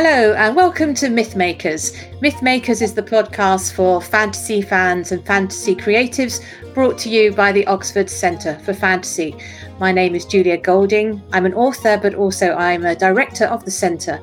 Hello, 0.00 0.32
and 0.34 0.54
welcome 0.54 0.94
to 0.94 1.08
Mythmakers. 1.08 1.92
Mythmakers 2.20 2.82
is 2.82 2.94
the 2.94 3.02
podcast 3.02 3.72
for 3.72 4.00
fantasy 4.00 4.62
fans 4.62 5.10
and 5.10 5.26
fantasy 5.26 5.74
creatives 5.74 6.40
brought 6.72 6.96
to 6.98 7.08
you 7.08 7.32
by 7.32 7.50
the 7.50 7.66
Oxford 7.66 8.08
Centre 8.08 8.56
for 8.60 8.72
Fantasy. 8.72 9.34
My 9.80 9.90
name 9.90 10.14
is 10.14 10.24
Julia 10.24 10.56
Golding. 10.56 11.20
I'm 11.32 11.46
an 11.46 11.54
author, 11.54 11.98
but 12.00 12.14
also 12.14 12.54
I'm 12.54 12.86
a 12.86 12.94
director 12.94 13.46
of 13.46 13.64
the 13.64 13.72
centre. 13.72 14.20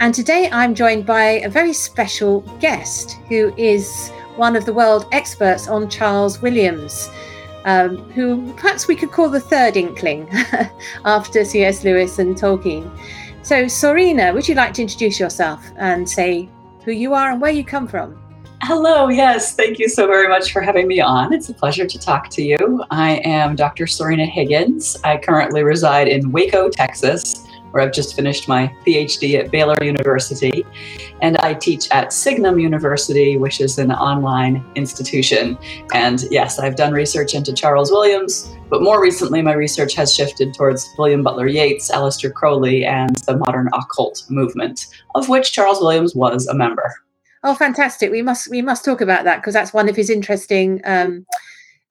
And 0.00 0.12
today 0.12 0.48
I'm 0.50 0.74
joined 0.74 1.06
by 1.06 1.22
a 1.22 1.48
very 1.48 1.74
special 1.74 2.40
guest 2.58 3.12
who 3.28 3.54
is 3.56 4.10
one 4.34 4.56
of 4.56 4.66
the 4.66 4.74
world 4.74 5.06
experts 5.12 5.68
on 5.68 5.88
Charles 5.88 6.42
Williams 6.42 7.08
um, 7.64 7.96
who 8.12 8.52
perhaps 8.54 8.86
we 8.86 8.96
could 8.96 9.10
call 9.10 9.28
the 9.28 9.40
third 9.40 9.76
inkling 9.76 10.28
after 11.04 11.44
C.S. 11.44 11.84
Lewis 11.84 12.18
and 12.18 12.36
Tolkien. 12.36 12.90
So, 13.44 13.66
Sorina, 13.66 14.32
would 14.32 14.48
you 14.48 14.54
like 14.54 14.72
to 14.72 14.80
introduce 14.80 15.20
yourself 15.20 15.70
and 15.76 16.08
say 16.08 16.48
who 16.82 16.92
you 16.92 17.12
are 17.12 17.30
and 17.30 17.42
where 17.42 17.50
you 17.52 17.62
come 17.62 17.86
from? 17.86 18.18
Hello, 18.62 19.10
yes, 19.10 19.54
thank 19.54 19.78
you 19.78 19.86
so 19.86 20.06
very 20.06 20.28
much 20.28 20.50
for 20.50 20.62
having 20.62 20.88
me 20.88 21.02
on. 21.02 21.30
It's 21.34 21.50
a 21.50 21.52
pleasure 21.52 21.86
to 21.86 21.98
talk 21.98 22.30
to 22.30 22.42
you. 22.42 22.82
I 22.90 23.16
am 23.22 23.54
Dr. 23.54 23.84
Sorina 23.84 24.26
Higgins. 24.26 24.96
I 25.04 25.18
currently 25.18 25.62
reside 25.62 26.08
in 26.08 26.32
Waco, 26.32 26.70
Texas, 26.70 27.46
where 27.72 27.82
I've 27.82 27.92
just 27.92 28.16
finished 28.16 28.48
my 28.48 28.74
PhD 28.86 29.38
at 29.38 29.50
Baylor 29.50 29.76
University. 29.82 30.64
And 31.20 31.36
I 31.38 31.52
teach 31.52 31.90
at 31.90 32.14
Signum 32.14 32.58
University, 32.58 33.36
which 33.36 33.60
is 33.60 33.78
an 33.78 33.92
online 33.92 34.64
institution. 34.74 35.58
And 35.92 36.22
yes, 36.30 36.58
I've 36.58 36.76
done 36.76 36.94
research 36.94 37.34
into 37.34 37.52
Charles 37.52 37.90
Williams, 37.90 38.54
but 38.74 38.82
more 38.82 39.00
recently, 39.00 39.40
my 39.40 39.52
research 39.52 39.94
has 39.94 40.12
shifted 40.12 40.52
towards 40.52 40.92
William 40.98 41.22
Butler 41.22 41.46
Yeats, 41.46 41.92
Aleister 41.92 42.32
Crowley, 42.32 42.84
and 42.84 43.14
the 43.18 43.36
modern 43.36 43.68
occult 43.72 44.24
movement, 44.28 44.88
of 45.14 45.28
which 45.28 45.52
Charles 45.52 45.80
Williams 45.80 46.16
was 46.16 46.48
a 46.48 46.54
member. 46.54 46.92
Oh, 47.44 47.54
fantastic! 47.54 48.10
We 48.10 48.20
must 48.20 48.50
we 48.50 48.62
must 48.62 48.84
talk 48.84 49.00
about 49.00 49.22
that 49.22 49.36
because 49.36 49.54
that's 49.54 49.72
one 49.72 49.88
of 49.88 49.94
his 49.94 50.10
interesting 50.10 50.80
um, 50.82 51.24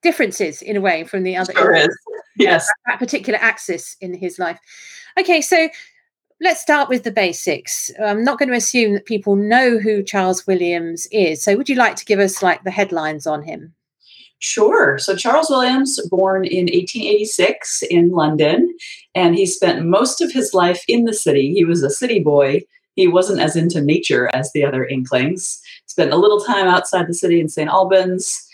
differences 0.02 0.60
in 0.60 0.76
a 0.76 0.80
way 0.82 1.04
from 1.04 1.22
the 1.22 1.38
other. 1.38 1.54
Sure 1.54 1.74
is. 1.74 1.88
Yes, 2.36 2.68
that 2.84 2.98
particular 2.98 3.38
axis 3.40 3.96
in 4.02 4.12
his 4.12 4.38
life. 4.38 4.58
Okay, 5.18 5.40
so 5.40 5.70
let's 6.42 6.60
start 6.60 6.90
with 6.90 7.02
the 7.02 7.12
basics. 7.12 7.90
I'm 8.04 8.24
not 8.24 8.38
going 8.38 8.50
to 8.50 8.56
assume 8.56 8.92
that 8.92 9.06
people 9.06 9.36
know 9.36 9.78
who 9.78 10.02
Charles 10.02 10.46
Williams 10.46 11.08
is. 11.12 11.42
So, 11.42 11.56
would 11.56 11.70
you 11.70 11.76
like 11.76 11.96
to 11.96 12.04
give 12.04 12.18
us 12.18 12.42
like 12.42 12.62
the 12.62 12.70
headlines 12.70 13.26
on 13.26 13.42
him? 13.42 13.72
Sure. 14.38 14.98
So, 14.98 15.16
Charles 15.16 15.48
Williams, 15.48 16.00
born 16.08 16.44
in 16.44 16.64
1886 16.66 17.82
in 17.84 18.10
London, 18.10 18.74
and 19.14 19.34
he 19.34 19.46
spent 19.46 19.86
most 19.86 20.20
of 20.20 20.32
his 20.32 20.52
life 20.52 20.82
in 20.86 21.04
the 21.04 21.14
city. 21.14 21.52
He 21.54 21.64
was 21.64 21.82
a 21.82 21.90
city 21.90 22.20
boy. 22.20 22.62
He 22.94 23.08
wasn't 23.08 23.40
as 23.40 23.56
into 23.56 23.80
nature 23.80 24.30
as 24.34 24.52
the 24.52 24.64
other 24.64 24.84
Inklings. 24.84 25.60
Spent 25.86 26.12
a 26.12 26.16
little 26.16 26.40
time 26.40 26.66
outside 26.66 27.08
the 27.08 27.14
city 27.14 27.40
in 27.40 27.48
St. 27.48 27.70
Albans 27.70 28.46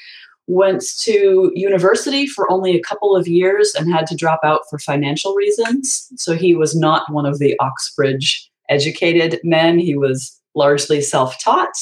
went 0.51 0.83
to 0.99 1.53
university 1.55 2.27
for 2.27 2.51
only 2.51 2.75
a 2.75 2.83
couple 2.83 3.15
of 3.15 3.29
years 3.29 3.73
and 3.79 3.93
had 3.93 4.07
to 4.09 4.17
drop 4.17 4.41
out 4.43 4.63
for 4.69 4.81
financial 4.81 5.33
reasons. 5.35 6.09
So 6.17 6.35
he 6.35 6.57
was 6.57 6.75
not 6.75 7.11
one 7.13 7.25
of 7.25 7.39
the 7.39 7.57
Oxbridge 7.61 8.51
educated 8.69 9.41
men. 9.45 9.79
He 9.79 9.97
was 9.97 10.37
largely 10.57 11.01
self 11.01 11.39
taught. 11.39 11.77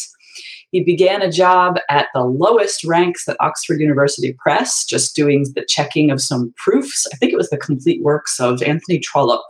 He 0.70 0.84
began 0.84 1.22
a 1.22 1.32
job 1.32 1.78
at 1.88 2.08
the 2.12 2.24
lowest 2.24 2.84
ranks 2.84 3.26
at 3.26 3.36
Oxford 3.40 3.80
University 3.80 4.34
Press, 4.34 4.84
just 4.84 5.16
doing 5.16 5.46
the 5.54 5.64
checking 5.64 6.10
of 6.10 6.20
some 6.20 6.52
proofs. 6.56 7.06
I 7.12 7.16
think 7.16 7.32
it 7.32 7.36
was 7.36 7.48
the 7.48 7.56
complete 7.56 8.02
works 8.02 8.38
of 8.38 8.62
Anthony 8.62 8.98
Trollope. 8.98 9.44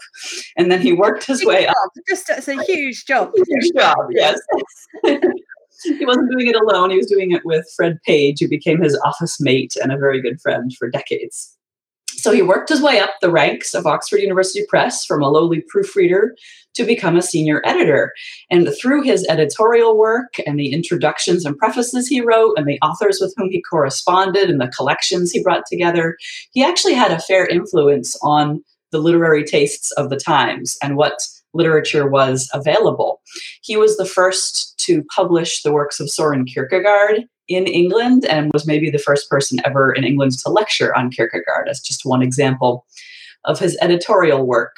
And 0.57 0.71
then 0.71 0.81
he 0.81 0.93
worked 0.93 1.25
his 1.25 1.45
way 1.45 1.67
up. 1.67 1.77
Just 2.09 2.31
it's 2.31 2.49
a 2.49 2.62
huge 2.62 3.05
job. 3.05 3.33
Huge 3.34 3.73
job, 3.75 3.97
yes. 4.11 4.39
he 5.03 6.07
wasn't 6.07 6.31
doing 6.31 6.47
it 6.47 6.57
alone. 6.57 6.91
He 6.91 6.97
was 6.97 7.07
doing 7.07 7.33
it 7.33 7.45
with 7.45 7.67
Fred 7.77 7.99
Page, 8.05 8.41
who 8.41 8.49
became 8.49 8.81
his 8.81 8.99
office 9.05 9.41
mate 9.41 9.75
and 9.83 9.93
a 9.93 9.99
very 9.99 10.23
good 10.23 10.41
friend 10.41 10.73
for 10.78 10.89
decades. 10.89 11.58
So 12.28 12.34
he 12.34 12.43
worked 12.43 12.69
his 12.69 12.83
way 12.83 13.00
up 13.00 13.15
the 13.22 13.31
ranks 13.31 13.72
of 13.72 13.87
Oxford 13.87 14.19
University 14.19 14.62
Press 14.69 15.03
from 15.03 15.22
a 15.22 15.31
lowly 15.31 15.65
proofreader 15.66 16.37
to 16.75 16.84
become 16.84 17.16
a 17.16 17.22
senior 17.22 17.62
editor. 17.65 18.12
And 18.50 18.69
through 18.78 19.00
his 19.00 19.27
editorial 19.31 19.97
work 19.97 20.34
and 20.47 20.61
the 20.61 20.71
introductions 20.71 21.47
and 21.47 21.56
prefaces 21.56 22.06
he 22.06 22.21
wrote 22.21 22.59
and 22.59 22.69
the 22.69 22.78
authors 22.83 23.19
with 23.19 23.33
whom 23.39 23.49
he 23.50 23.62
corresponded 23.62 24.50
and 24.50 24.61
the 24.61 24.69
collections 24.69 25.31
he 25.31 25.43
brought 25.43 25.62
together, 25.65 26.19
he 26.50 26.62
actually 26.62 26.93
had 26.93 27.12
a 27.12 27.19
fair 27.19 27.47
influence 27.47 28.15
on 28.22 28.62
the 28.93 28.99
literary 28.99 29.43
tastes 29.43 29.91
of 29.93 30.10
the 30.10 30.19
times 30.19 30.77
and 30.83 30.99
what 30.99 31.27
literature 31.55 32.10
was 32.10 32.50
available. 32.53 33.22
He 33.62 33.78
was 33.78 33.97
the 33.97 34.05
first 34.05 34.78
to 34.81 35.03
publish 35.05 35.62
the 35.62 35.72
works 35.72 35.99
of 35.99 36.10
Soren 36.10 36.45
Kierkegaard 36.45 37.25
in 37.48 37.66
England 37.66 38.25
and 38.26 38.53
was 38.53 38.66
maybe 38.66 38.91
the 38.91 38.98
first 38.98 39.28
person 39.28 39.59
ever 39.64 39.92
in 39.92 40.04
England 40.04 40.38
to 40.38 40.50
lecture 40.50 40.94
on 40.94 41.10
Kierkegaard, 41.10 41.69
as 41.69 41.81
just 41.81 42.04
one 42.04 42.22
example 42.22 42.86
of 43.44 43.59
his 43.59 43.76
editorial 43.81 44.47
work. 44.47 44.75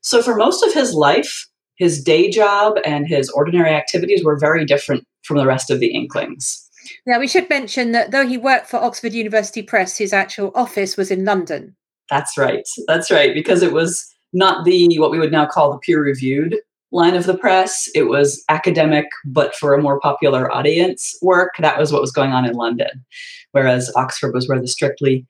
So, 0.00 0.22
for 0.22 0.34
most 0.34 0.62
of 0.64 0.72
his 0.72 0.94
life, 0.94 1.46
his 1.76 2.02
day 2.02 2.30
job 2.30 2.78
and 2.84 3.06
his 3.06 3.30
ordinary 3.30 3.70
activities 3.70 4.24
were 4.24 4.38
very 4.38 4.64
different 4.64 5.04
from 5.22 5.38
the 5.38 5.46
rest 5.46 5.70
of 5.70 5.80
the 5.80 5.88
Inklings. 5.94 6.60
Now, 7.06 7.18
we 7.18 7.28
should 7.28 7.48
mention 7.48 7.92
that 7.92 8.10
though 8.10 8.26
he 8.26 8.38
worked 8.38 8.68
for 8.68 8.76
Oxford 8.76 9.12
University 9.12 9.62
Press, 9.62 9.98
his 9.98 10.12
actual 10.12 10.52
office 10.54 10.96
was 10.96 11.10
in 11.10 11.24
London. 11.24 11.76
That's 12.10 12.36
right. 12.36 12.66
That's 12.86 13.10
right. 13.10 13.34
Because 13.34 13.62
it 13.62 13.72
was 13.72 14.06
not 14.32 14.64
the 14.64 14.98
what 14.98 15.10
we 15.10 15.18
would 15.18 15.32
now 15.32 15.46
call 15.46 15.72
the 15.72 15.78
peer 15.78 16.02
reviewed 16.02 16.56
line 16.94 17.16
of 17.16 17.26
the 17.26 17.36
press. 17.36 17.88
It 17.94 18.04
was 18.04 18.42
academic, 18.48 19.06
but 19.26 19.54
for 19.54 19.74
a 19.74 19.82
more 19.82 20.00
popular 20.00 20.50
audience 20.50 21.18
work. 21.20 21.54
That 21.58 21.78
was 21.78 21.92
what 21.92 22.00
was 22.00 22.12
going 22.12 22.30
on 22.30 22.46
in 22.48 22.54
London, 22.54 23.04
whereas 23.50 23.92
Oxford 23.96 24.32
was 24.32 24.48
where 24.48 24.60
the 24.60 24.68
strictly 24.68 25.26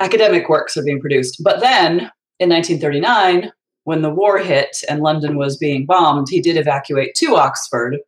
academic 0.00 0.48
works 0.48 0.76
are 0.76 0.82
being 0.82 1.00
produced. 1.00 1.42
But 1.42 1.60
then 1.60 2.10
in 2.40 2.50
1939, 2.50 3.52
when 3.84 4.02
the 4.02 4.10
war 4.10 4.38
hit 4.38 4.76
and 4.88 5.00
London 5.00 5.38
was 5.38 5.56
being 5.56 5.86
bombed, 5.86 6.26
he 6.28 6.40
did 6.40 6.56
evacuate 6.56 7.14
to 7.14 7.36
Oxford. 7.36 7.98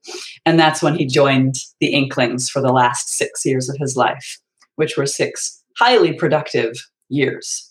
And 0.45 0.59
that's 0.59 0.83
when 0.83 0.97
he 0.97 1.07
joined 1.07 1.55
the 1.81 1.95
Inklings 1.95 2.51
for 2.51 2.61
the 2.61 2.73
last 2.73 3.11
six 3.11 3.47
years 3.47 3.69
of 3.69 3.77
his 3.79 3.97
life, 3.97 4.41
which 4.75 4.97
were 4.97 5.07
six 5.07 5.63
highly 5.79 6.13
productive 6.13 6.73
years. 7.09 7.65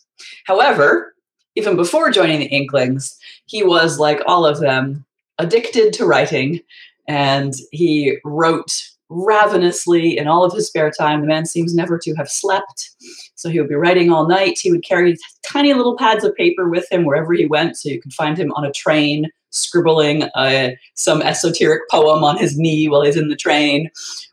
However, 0.45 1.13
even 1.57 1.75
before 1.75 2.11
joining 2.11 2.39
the 2.39 2.45
Inklings, 2.45 3.17
he 3.45 3.61
was 3.61 3.99
like 3.99 4.21
all 4.25 4.45
of 4.45 4.61
them, 4.61 5.05
addicted 5.39 5.93
to 5.93 6.05
writing, 6.05 6.61
and 7.07 7.53
he 7.71 8.17
wrote 8.23 8.83
ravenously 9.09 10.17
in 10.17 10.27
all 10.27 10.43
of 10.43 10.53
his 10.53 10.67
spare 10.67 10.91
time. 10.91 11.21
The 11.21 11.27
man 11.27 11.45
seems 11.45 11.73
never 11.73 11.97
to 11.99 12.13
have 12.15 12.29
slept. 12.29 12.91
So 13.35 13.49
he 13.49 13.59
would 13.59 13.69
be 13.69 13.75
writing 13.75 14.11
all 14.11 14.27
night. 14.27 14.59
He 14.61 14.71
would 14.71 14.83
carry 14.83 15.15
tiny 15.49 15.73
little 15.73 15.97
pads 15.97 16.23
of 16.23 16.35
paper 16.35 16.67
with 16.67 16.91
him 16.91 17.05
wherever 17.05 17.33
he 17.33 17.45
went. 17.45 17.77
So 17.77 17.89
you 17.89 18.01
could 18.01 18.13
find 18.13 18.37
him 18.37 18.51
on 18.53 18.65
a 18.65 18.71
train 18.71 19.27
scribbling 19.51 20.23
uh, 20.35 20.71
some 20.95 21.21
esoteric 21.21 21.89
poem 21.89 22.23
on 22.23 22.37
his 22.37 22.57
knee 22.57 22.89
while 22.89 23.03
he's 23.03 23.15
in 23.15 23.29
the 23.29 23.35
train 23.35 23.89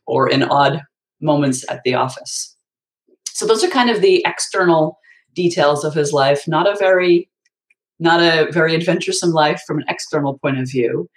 or 0.06 0.28
in 0.28 0.42
odd 0.42 0.82
moments 1.20 1.64
at 1.70 1.82
the 1.84 1.94
office. 1.94 2.56
So 3.28 3.46
those 3.46 3.62
are 3.64 3.70
kind 3.70 3.90
of 3.90 4.00
the 4.00 4.24
external 4.26 4.98
details 5.34 5.84
of 5.84 5.94
his 5.94 6.12
life. 6.12 6.46
Not 6.48 6.68
a 6.68 6.76
very 6.76 7.28
not 7.98 8.20
a 8.20 8.50
very 8.52 8.74
adventuresome 8.74 9.30
life 9.30 9.62
from 9.66 9.78
an 9.78 9.84
external 9.88 10.38
point 10.38 10.58
of 10.58 10.70
view, 10.70 11.08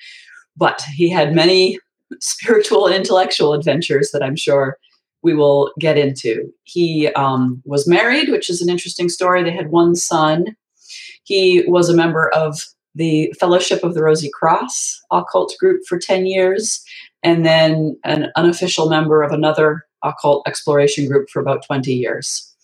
but 0.55 0.81
he 0.93 1.09
had 1.09 1.33
many 1.33 1.79
spiritual 2.19 2.85
and 2.85 2.95
intellectual 2.95 3.53
adventures 3.53 4.11
that 4.11 4.23
I'm 4.23 4.35
sure 4.35 4.77
we 5.23 5.33
will 5.33 5.71
get 5.79 5.97
into. 5.97 6.51
He 6.63 7.07
um, 7.09 7.61
was 7.65 7.87
married, 7.87 8.29
which 8.29 8.49
is 8.49 8.61
an 8.61 8.69
interesting 8.69 9.09
story. 9.09 9.43
They 9.43 9.51
had 9.51 9.71
one 9.71 9.95
son. 9.95 10.55
He 11.23 11.63
was 11.67 11.89
a 11.89 11.95
member 11.95 12.29
of 12.29 12.63
the 12.95 13.33
Fellowship 13.39 13.83
of 13.83 13.93
the 13.93 14.03
Rosy 14.03 14.29
Cross 14.29 15.01
occult 15.11 15.53
group 15.59 15.81
for 15.87 15.99
10 15.99 16.25
years, 16.25 16.83
and 17.23 17.45
then 17.45 17.97
an 18.03 18.31
unofficial 18.35 18.89
member 18.89 19.21
of 19.21 19.31
another 19.31 19.83
occult 20.03 20.47
exploration 20.47 21.07
group 21.07 21.29
for 21.29 21.39
about 21.41 21.65
20 21.65 21.93
years. 21.93 22.55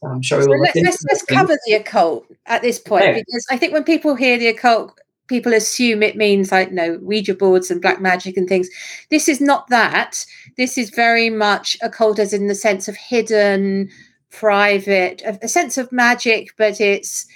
So 0.00 0.08
I'm 0.08 0.22
sure 0.22 0.40
we 0.40 0.46
will. 0.46 0.60
Let's, 0.60 0.76
let's, 0.76 1.04
let's 1.04 1.24
cover 1.24 1.56
the 1.66 1.74
occult 1.74 2.26
at 2.46 2.62
this 2.62 2.78
point 2.78 3.14
because 3.14 3.46
I 3.50 3.56
think 3.56 3.72
when 3.72 3.84
people 3.84 4.14
hear 4.14 4.38
the 4.38 4.48
occult, 4.48 4.98
people 5.26 5.52
assume 5.52 6.02
it 6.02 6.16
means 6.16 6.50
like 6.50 6.72
no 6.72 6.98
Ouija 7.02 7.34
boards 7.34 7.70
and 7.70 7.82
black 7.82 8.00
magic 8.00 8.36
and 8.36 8.48
things. 8.48 8.68
This 9.10 9.28
is 9.28 9.40
not 9.40 9.68
that. 9.68 10.24
This 10.56 10.78
is 10.78 10.90
very 10.90 11.30
much 11.30 11.76
occult 11.82 12.18
as 12.18 12.32
in 12.32 12.46
the 12.46 12.54
sense 12.54 12.88
of 12.88 12.96
hidden, 12.96 13.90
private, 14.30 15.22
a, 15.22 15.38
a 15.42 15.48
sense 15.48 15.76
of 15.76 15.92
magic, 15.92 16.54
but 16.56 16.80
it's 16.80 17.26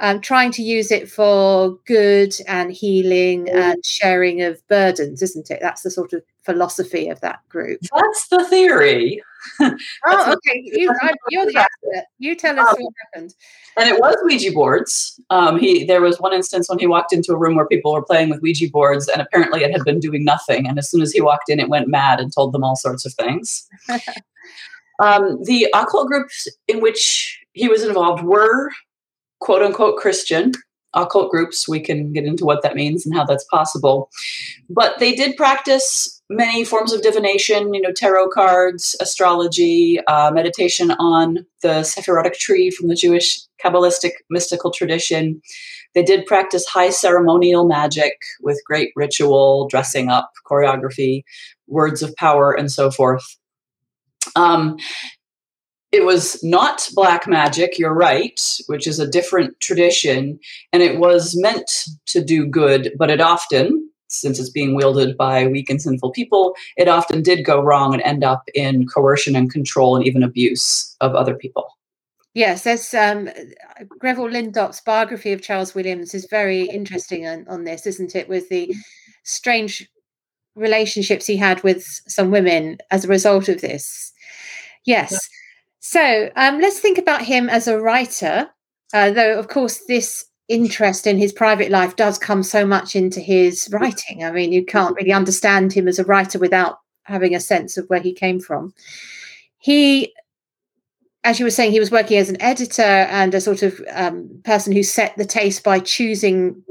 um, 0.00 0.20
trying 0.20 0.50
to 0.52 0.62
use 0.62 0.90
it 0.90 1.10
for 1.10 1.78
good 1.86 2.34
and 2.46 2.72
healing 2.72 3.48
and 3.48 3.84
sharing 3.84 4.42
of 4.42 4.66
burdens, 4.68 5.22
isn't 5.22 5.50
it? 5.50 5.58
That's 5.60 5.82
the 5.82 5.90
sort 5.90 6.12
of 6.12 6.22
philosophy 6.48 7.08
of 7.08 7.20
that 7.20 7.40
group. 7.50 7.78
That's 7.94 8.28
the 8.28 8.44
theory. 8.48 9.22
oh, 9.60 9.74
okay. 10.06 10.62
You, 10.64 10.90
are 10.90 11.46
the 11.46 11.58
expert. 11.58 12.04
You 12.18 12.34
tell 12.34 12.58
us 12.58 12.68
um, 12.68 12.76
what 12.78 12.94
happened. 13.04 13.34
And 13.76 13.88
it 13.88 14.00
was 14.00 14.16
Ouija 14.24 14.52
boards. 14.52 15.20
Um, 15.28 15.58
he 15.58 15.84
there 15.84 16.00
was 16.00 16.18
one 16.18 16.32
instance 16.32 16.68
when 16.68 16.78
he 16.78 16.86
walked 16.86 17.12
into 17.12 17.32
a 17.32 17.36
room 17.36 17.56
where 17.56 17.66
people 17.66 17.92
were 17.92 18.04
playing 18.04 18.30
with 18.30 18.40
Ouija 18.40 18.70
boards, 18.70 19.08
and 19.08 19.20
apparently 19.20 19.62
it 19.62 19.72
had 19.72 19.84
been 19.84 20.00
doing 20.00 20.24
nothing. 20.24 20.66
And 20.66 20.78
as 20.78 20.90
soon 20.90 21.02
as 21.02 21.12
he 21.12 21.20
walked 21.20 21.50
in, 21.50 21.60
it 21.60 21.68
went 21.68 21.88
mad 21.88 22.18
and 22.18 22.32
told 22.32 22.52
them 22.52 22.64
all 22.64 22.76
sorts 22.76 23.04
of 23.04 23.12
things. 23.14 23.68
um, 24.98 25.42
the 25.44 25.68
occult 25.74 26.08
groups 26.08 26.48
in 26.66 26.80
which 26.80 27.38
he 27.52 27.68
was 27.68 27.84
involved 27.84 28.24
were 28.24 28.70
quote 29.40 29.62
unquote 29.62 29.98
Christian 29.98 30.52
occult 30.94 31.30
groups. 31.30 31.68
We 31.68 31.80
can 31.80 32.12
get 32.12 32.24
into 32.24 32.44
what 32.44 32.62
that 32.62 32.74
means 32.74 33.04
and 33.04 33.14
how 33.14 33.24
that's 33.24 33.44
possible. 33.44 34.10
But 34.68 34.98
they 34.98 35.14
did 35.14 35.36
practice 35.36 36.17
many 36.30 36.64
forms 36.64 36.92
of 36.92 37.02
divination, 37.02 37.72
you 37.72 37.80
know, 37.80 37.92
tarot 37.92 38.28
cards, 38.28 38.94
astrology, 39.00 39.98
uh, 40.06 40.30
meditation 40.30 40.90
on 40.92 41.46
the 41.62 41.82
Sephirotic 41.82 42.34
tree 42.34 42.70
from 42.70 42.88
the 42.88 42.94
Jewish 42.94 43.40
Kabbalistic 43.64 44.12
mystical 44.28 44.70
tradition. 44.70 45.40
They 45.94 46.02
did 46.02 46.26
practice 46.26 46.66
high 46.66 46.90
ceremonial 46.90 47.66
magic 47.66 48.18
with 48.42 48.60
great 48.66 48.92
ritual, 48.94 49.68
dressing 49.68 50.10
up, 50.10 50.30
choreography, 50.46 51.22
words 51.66 52.02
of 52.02 52.14
power, 52.16 52.52
and 52.52 52.70
so 52.70 52.90
forth. 52.90 53.24
Um, 54.36 54.76
it 55.90 56.04
was 56.04 56.42
not 56.44 56.86
black 56.94 57.26
magic, 57.26 57.78
you're 57.78 57.94
right, 57.94 58.38
which 58.66 58.86
is 58.86 58.98
a 58.98 59.08
different 59.08 59.58
tradition, 59.60 60.38
and 60.72 60.82
it 60.82 60.98
was 60.98 61.34
meant 61.34 61.86
to 62.06 62.22
do 62.22 62.44
good, 62.46 62.92
but 62.98 63.10
it 63.10 63.22
often, 63.22 63.87
since 64.08 64.38
it's 64.38 64.50
being 64.50 64.74
wielded 64.74 65.16
by 65.16 65.46
weak 65.46 65.70
and 65.70 65.80
sinful 65.80 66.10
people, 66.10 66.54
it 66.76 66.88
often 66.88 67.22
did 67.22 67.44
go 67.44 67.60
wrong 67.60 67.94
and 67.94 68.02
end 68.02 68.24
up 68.24 68.42
in 68.54 68.86
coercion 68.86 69.36
and 69.36 69.52
control 69.52 69.96
and 69.96 70.06
even 70.06 70.22
abuse 70.22 70.96
of 71.00 71.14
other 71.14 71.34
people. 71.34 71.78
Yes, 72.34 72.62
there's 72.62 72.94
um, 72.94 73.30
Grevel 73.98 74.28
Lindop's 74.28 74.80
biography 74.80 75.32
of 75.32 75.42
Charles 75.42 75.74
Williams 75.74 76.14
is 76.14 76.26
very 76.30 76.62
interesting 76.62 77.26
on, 77.26 77.46
on 77.48 77.64
this, 77.64 77.86
isn't 77.86 78.14
it? 78.14 78.28
With 78.28 78.48
the 78.48 78.74
strange 79.24 79.88
relationships 80.54 81.26
he 81.26 81.36
had 81.36 81.62
with 81.62 81.84
some 82.06 82.30
women 82.30 82.78
as 82.90 83.04
a 83.04 83.08
result 83.08 83.48
of 83.48 83.60
this. 83.60 84.12
Yes. 84.84 85.28
So 85.80 86.30
um, 86.36 86.60
let's 86.60 86.80
think 86.80 86.98
about 86.98 87.22
him 87.22 87.48
as 87.48 87.66
a 87.66 87.80
writer, 87.80 88.48
uh, 88.92 89.10
though, 89.10 89.38
of 89.38 89.48
course, 89.48 89.84
this 89.86 90.26
interest 90.48 91.06
in 91.06 91.18
his 91.18 91.32
private 91.32 91.70
life 91.70 91.96
does 91.96 92.18
come 92.18 92.42
so 92.42 92.66
much 92.66 92.96
into 92.96 93.20
his 93.20 93.68
writing. 93.72 94.24
I 94.24 94.30
mean, 94.30 94.52
you 94.52 94.64
can't 94.64 94.96
really 94.96 95.12
understand 95.12 95.72
him 95.72 95.86
as 95.86 95.98
a 95.98 96.04
writer 96.04 96.38
without 96.38 96.78
having 97.04 97.34
a 97.34 97.40
sense 97.40 97.76
of 97.76 97.86
where 97.86 98.00
he 98.00 98.12
came 98.12 98.40
from. 98.40 98.72
He, 99.58 100.14
as 101.24 101.38
you 101.38 101.44
were 101.44 101.50
saying, 101.50 101.72
he 101.72 101.80
was 101.80 101.90
working 101.90 102.16
as 102.16 102.30
an 102.30 102.40
editor 102.40 102.82
and 102.82 103.34
a 103.34 103.40
sort 103.40 103.62
of 103.62 103.80
um, 103.92 104.40
person 104.44 104.72
who 104.72 104.82
set 104.82 105.16
the 105.16 105.24
taste 105.24 105.64
by 105.64 105.80
choosing 105.80 106.62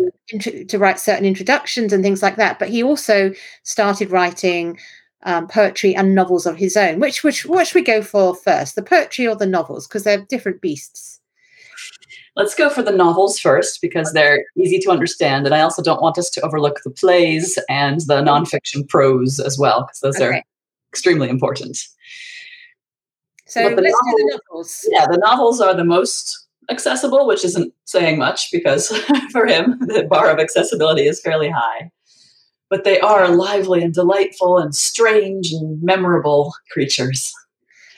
to 0.42 0.78
write 0.78 1.00
certain 1.00 1.26
introductions 1.26 1.94
and 1.94 2.04
things 2.04 2.22
like 2.22 2.36
that. 2.36 2.60
But 2.60 2.70
he 2.70 2.84
also 2.84 3.32
started 3.64 4.12
writing 4.12 4.78
um, 5.24 5.48
poetry 5.48 5.96
and 5.96 6.16
novels 6.16 6.46
of 6.46 6.58
his 6.58 6.76
own. 6.78 7.00
Which 7.00 7.24
which 7.24 7.46
what 7.46 7.68
should 7.68 7.76
we 7.76 7.82
go 7.82 8.02
for 8.02 8.36
first, 8.36 8.76
the 8.76 8.84
poetry 8.84 9.28
or 9.28 9.36
the 9.36 9.46
novels? 9.46 9.88
Because 9.88 10.04
they're 10.04 10.26
different 10.30 10.62
beasts. 10.62 11.17
Let's 12.38 12.56
go 12.56 12.70
for 12.70 12.84
the 12.84 12.92
novels 12.92 13.40
first 13.40 13.82
because 13.82 14.14
they're 14.14 14.46
easy 14.58 14.80
to 14.80 14.92
understand, 14.92 15.46
and 15.46 15.54
I 15.54 15.62
also 15.62 15.82
don't 15.82 16.02
want 16.02 16.18
us 16.18 16.30
to 16.32 16.42
overlook 16.42 16.80
the 16.84 16.92
plays 16.92 17.60
and 17.68 18.00
the 18.02 18.22
mm-hmm. 18.22 18.28
nonfiction 18.28 18.88
prose 18.88 19.40
as 19.40 19.58
well 19.58 19.82
because 19.82 20.00
those 20.00 20.16
okay. 20.18 20.38
are 20.38 20.44
extremely 20.90 21.30
important. 21.30 21.78
So 23.48 23.62
let's 23.62 23.76
novels, 23.76 23.84
do 23.84 24.16
the 24.18 24.40
novels. 24.50 24.90
Yeah, 24.92 25.08
the 25.08 25.18
novels 25.18 25.60
are 25.60 25.74
the 25.74 25.86
most 25.86 26.48
accessible, 26.70 27.28
which 27.28 27.44
isn't 27.44 27.74
saying 27.86 28.20
much 28.20 28.52
because 28.52 28.90
for 29.32 29.46
him 29.46 29.80
the 29.80 30.06
bar 30.10 30.30
of 30.30 30.40
accessibility 30.40 31.08
is 31.08 31.20
fairly 31.20 31.50
high 31.50 31.92
but 32.70 32.84
they 32.84 33.00
are 33.00 33.30
lively 33.30 33.84
and 33.84 33.94
delightful 33.94 34.58
and 34.58 34.76
strange 34.76 35.52
and 35.52 35.82
memorable 35.82 36.54
creatures. 36.72 37.34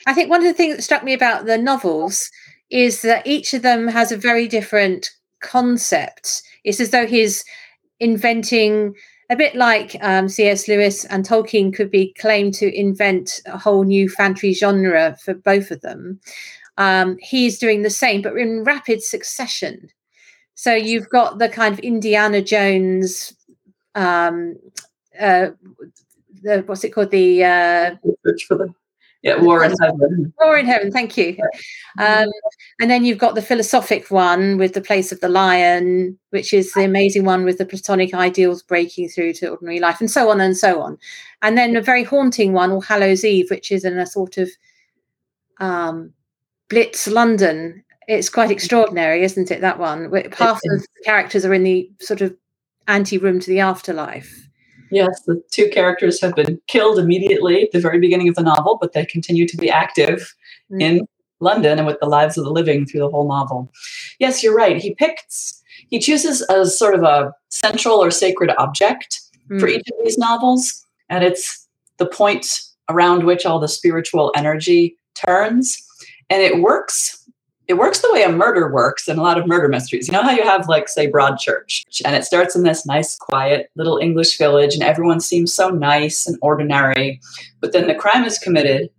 I 0.06 0.14
think 0.14 0.30
one 0.30 0.40
of 0.40 0.46
the 0.46 0.54
things 0.54 0.76
that 0.76 0.82
struck 0.82 1.04
me 1.04 1.12
about 1.12 1.46
the 1.46 1.58
novels 1.58 2.30
is 2.70 3.02
that 3.02 3.26
each 3.26 3.54
of 3.54 3.62
them 3.62 3.88
has 3.88 4.12
a 4.12 4.16
very 4.16 4.48
different 4.48 5.10
concept. 5.40 6.42
It's 6.64 6.80
as 6.80 6.90
though 6.90 7.06
he's 7.06 7.44
inventing 7.98 8.94
a 9.28 9.36
bit 9.36 9.54
like 9.54 9.96
um, 10.00 10.28
C.S. 10.28 10.68
Lewis 10.68 11.04
and 11.04 11.24
Tolkien 11.24 11.74
could 11.74 11.90
be 11.90 12.12
claimed 12.14 12.54
to 12.54 12.78
invent 12.78 13.40
a 13.46 13.58
whole 13.58 13.84
new 13.84 14.08
fantasy 14.08 14.52
genre 14.52 15.16
for 15.22 15.34
both 15.34 15.70
of 15.70 15.80
them. 15.82 16.20
Um, 16.78 17.16
he's 17.20 17.58
doing 17.58 17.82
the 17.82 17.90
same, 17.90 18.22
but 18.22 18.36
in 18.36 18.64
rapid 18.64 19.02
succession. 19.02 19.88
So 20.54 20.74
you've 20.74 21.08
got 21.08 21.38
the 21.38 21.48
kind 21.48 21.72
of 21.72 21.78
Indiana 21.80 22.42
Jones 22.42 23.32
um, 23.94 24.56
uh, 25.18 25.50
the 26.42 26.62
what's 26.66 26.84
it 26.84 26.90
called 26.90 27.10
the 27.10 27.44
uh, 27.44 27.96
for 28.46 28.56
the 28.56 28.74
yeah 29.22 29.36
war 29.36 29.64
in 29.64 29.74
heaven. 29.80 30.32
War 30.38 30.56
in 30.56 30.66
heaven 30.66 30.90
thank 30.90 31.16
you. 31.16 31.36
Um, 31.98 32.28
and 32.80 32.90
then 32.90 33.04
you've 33.04 33.18
got 33.18 33.34
the 33.34 33.42
philosophic 33.42 34.10
one 34.10 34.56
with 34.56 34.74
the 34.74 34.80
place 34.80 35.12
of 35.12 35.20
the 35.20 35.28
lion 35.28 36.18
which 36.30 36.54
is 36.54 36.72
the 36.72 36.84
amazing 36.84 37.24
one 37.24 37.44
with 37.44 37.58
the 37.58 37.66
platonic 37.66 38.14
ideals 38.14 38.62
breaking 38.62 39.08
through 39.08 39.34
to 39.34 39.48
ordinary 39.48 39.80
life 39.80 40.00
and 40.00 40.10
so 40.10 40.30
on 40.30 40.40
and 40.40 40.56
so 40.56 40.80
on. 40.80 40.98
And 41.42 41.56
then 41.56 41.76
a 41.76 41.82
very 41.82 42.04
haunting 42.04 42.52
one 42.52 42.70
all 42.70 42.80
hallows 42.80 43.24
eve 43.24 43.50
which 43.50 43.70
is 43.70 43.84
in 43.84 43.98
a 43.98 44.06
sort 44.06 44.38
of 44.38 44.48
um, 45.58 46.12
blitz 46.68 47.06
london. 47.06 47.84
It's 48.08 48.30
quite 48.30 48.50
extraordinary 48.50 49.22
isn't 49.22 49.50
it 49.50 49.60
that 49.60 49.78
one? 49.78 50.10
Half 50.32 50.56
of 50.56 50.80
the 50.80 50.86
characters 51.04 51.44
are 51.44 51.54
in 51.54 51.64
the 51.64 51.90
sort 52.00 52.20
of 52.20 52.34
anti 52.88 53.18
room 53.18 53.40
to 53.40 53.50
the 53.50 53.60
afterlife. 53.60 54.49
Yes, 54.90 55.22
the 55.22 55.42
two 55.50 55.68
characters 55.70 56.20
have 56.20 56.34
been 56.34 56.60
killed 56.66 56.98
immediately 56.98 57.62
at 57.62 57.72
the 57.72 57.80
very 57.80 57.98
beginning 57.98 58.28
of 58.28 58.34
the 58.34 58.42
novel, 58.42 58.78
but 58.80 58.92
they 58.92 59.06
continue 59.06 59.46
to 59.46 59.56
be 59.56 59.70
active 59.70 60.34
mm. 60.70 60.82
in 60.82 61.08
London 61.40 61.78
and 61.78 61.86
with 61.86 61.98
the 62.00 62.06
lives 62.06 62.36
of 62.36 62.44
the 62.44 62.50
living 62.50 62.86
through 62.86 63.00
the 63.00 63.08
whole 63.08 63.28
novel. 63.28 63.70
Yes, 64.18 64.42
you're 64.42 64.54
right. 64.54 64.76
He 64.76 64.94
picks, 64.94 65.62
he 65.88 65.98
chooses 65.98 66.42
as 66.42 66.78
sort 66.78 66.94
of 66.94 67.02
a 67.02 67.32
central 67.48 68.02
or 68.02 68.10
sacred 68.10 68.50
object 68.58 69.20
mm. 69.48 69.60
for 69.60 69.68
each 69.68 69.88
of 69.88 70.04
these 70.04 70.18
novels, 70.18 70.84
and 71.08 71.24
it's 71.24 71.66
the 71.98 72.06
point 72.06 72.62
around 72.88 73.24
which 73.24 73.46
all 73.46 73.60
the 73.60 73.68
spiritual 73.68 74.32
energy 74.36 74.96
turns. 75.14 75.78
And 76.28 76.42
it 76.42 76.60
works 76.60 77.19
it 77.70 77.78
works 77.78 78.00
the 78.00 78.10
way 78.12 78.24
a 78.24 78.32
murder 78.32 78.72
works 78.72 79.06
in 79.06 79.16
a 79.16 79.22
lot 79.22 79.38
of 79.38 79.46
murder 79.46 79.68
mysteries. 79.68 80.08
You 80.08 80.12
know 80.12 80.24
how 80.24 80.32
you 80.32 80.42
have, 80.42 80.66
like, 80.66 80.88
say, 80.88 81.08
Broadchurch, 81.08 82.02
and 82.04 82.16
it 82.16 82.24
starts 82.24 82.56
in 82.56 82.64
this 82.64 82.84
nice, 82.84 83.14
quiet 83.14 83.70
little 83.76 83.96
English 83.98 84.38
village, 84.38 84.74
and 84.74 84.82
everyone 84.82 85.20
seems 85.20 85.54
so 85.54 85.68
nice 85.68 86.26
and 86.26 86.36
ordinary. 86.42 87.20
But 87.60 87.72
then 87.72 87.86
the 87.86 87.94
crime 87.94 88.24
is 88.24 88.38
committed, 88.38 88.90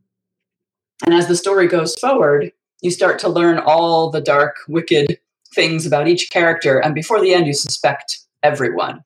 and 1.05 1.13
as 1.13 1.27
the 1.27 1.35
story 1.35 1.67
goes 1.67 1.95
forward, 1.95 2.53
you 2.81 2.91
start 2.91 3.19
to 3.19 3.29
learn 3.29 3.57
all 3.57 4.09
the 4.09 4.21
dark, 4.21 4.55
wicked 4.69 5.19
things 5.53 5.85
about 5.85 6.07
each 6.07 6.29
character, 6.29 6.79
and 6.79 6.95
before 6.95 7.19
the 7.19 7.33
end, 7.33 7.47
you 7.47 7.53
suspect 7.53 8.19
everyone. 8.41 9.03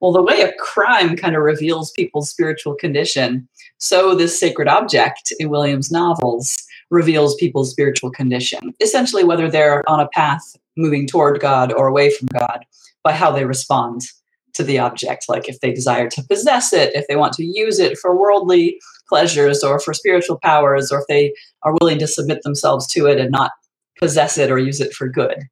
Well, 0.00 0.12
the 0.12 0.22
way 0.22 0.42
a 0.42 0.52
crime 0.60 1.16
kind 1.16 1.34
of 1.34 1.42
reveals 1.42 1.90
people's 1.90 2.30
spiritual 2.30 2.76
condition, 2.76 3.48
so 3.78 4.14
this 4.14 4.38
sacred 4.38 4.68
object 4.68 5.32
in 5.40 5.50
Williams' 5.50 5.90
novels 5.90 6.56
reveals 6.90 7.34
people's 7.36 7.70
spiritual 7.70 8.10
condition. 8.10 8.74
Essentially, 8.80 9.24
whether 9.24 9.50
they're 9.50 9.88
on 9.88 10.00
a 10.00 10.08
path 10.08 10.56
moving 10.76 11.06
toward 11.06 11.40
God 11.40 11.72
or 11.72 11.88
away 11.88 12.10
from 12.10 12.28
God 12.28 12.64
by 13.02 13.12
how 13.12 13.30
they 13.30 13.44
respond 13.44 14.02
to 14.54 14.64
the 14.64 14.78
object. 14.78 15.26
Like 15.28 15.48
if 15.48 15.60
they 15.60 15.72
desire 15.72 16.08
to 16.10 16.22
possess 16.22 16.72
it, 16.72 16.94
if 16.94 17.06
they 17.08 17.16
want 17.16 17.32
to 17.34 17.44
use 17.44 17.78
it 17.78 17.98
for 17.98 18.16
worldly 18.16 18.80
pleasures 19.08 19.62
or 19.62 19.80
for 19.80 19.94
spiritual 19.94 20.38
powers, 20.42 20.92
or 20.92 21.00
if 21.00 21.06
they 21.08 21.32
are 21.62 21.74
willing 21.80 21.98
to 21.98 22.06
submit 22.06 22.42
themselves 22.42 22.86
to 22.88 23.06
it 23.06 23.18
and 23.18 23.30
not 23.30 23.52
possess 23.98 24.38
it 24.38 24.50
or 24.50 24.58
use 24.58 24.80
it 24.80 24.92
for 24.92 25.08
good. 25.08 25.44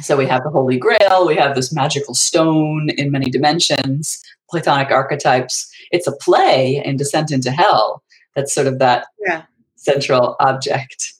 So 0.00 0.16
we 0.16 0.26
have 0.26 0.42
the 0.42 0.50
Holy 0.50 0.78
Grail, 0.78 1.26
we 1.26 1.36
have 1.36 1.54
this 1.54 1.72
magical 1.72 2.14
stone 2.14 2.90
in 2.96 3.10
many 3.10 3.30
dimensions, 3.30 4.22
Platonic 4.50 4.90
archetypes. 4.90 5.70
It's 5.90 6.06
a 6.06 6.12
play 6.12 6.82
in 6.84 6.96
Descent 6.96 7.32
into 7.32 7.50
Hell 7.50 8.02
that's 8.34 8.54
sort 8.54 8.66
of 8.66 8.78
that 8.78 9.06
yeah. 9.26 9.42
Central 9.76 10.36
object. 10.40 11.12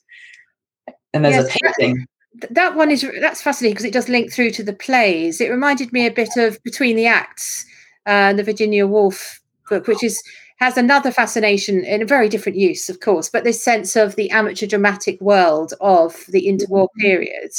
And 1.13 1.23
there's 1.25 1.35
yes, 1.35 1.55
a 1.55 1.59
painting. 1.59 2.07
That, 2.41 2.53
that 2.53 2.75
one 2.75 2.91
is 2.91 3.05
that's 3.19 3.41
fascinating 3.41 3.73
because 3.73 3.85
it 3.85 3.93
does 3.93 4.09
link 4.09 4.31
through 4.31 4.51
to 4.51 4.63
the 4.63 4.73
plays. 4.73 5.41
It 5.41 5.49
reminded 5.49 5.91
me 5.93 6.05
a 6.05 6.11
bit 6.11 6.37
of 6.37 6.61
Between 6.63 6.95
the 6.95 7.07
Acts, 7.07 7.65
uh, 8.05 8.33
the 8.33 8.43
Virginia 8.43 8.85
Woolf 8.85 9.41
book, 9.69 9.87
which 9.87 10.03
is 10.03 10.21
has 10.57 10.75
another 10.75 11.11
fascination 11.11 11.83
in 11.83 12.01
a 12.01 12.05
very 12.05 12.27
different 12.27 12.57
use, 12.57 12.89
of 12.89 12.99
course, 12.99 13.29
but 13.29 13.43
this 13.43 13.63
sense 13.63 13.95
of 13.95 14.15
the 14.15 14.29
amateur 14.31 14.65
dramatic 14.65 15.21
world 15.21 15.73
of 15.81 16.25
the 16.29 16.47
interwar 16.47 16.85
mm-hmm. 16.85 17.01
period. 17.01 17.51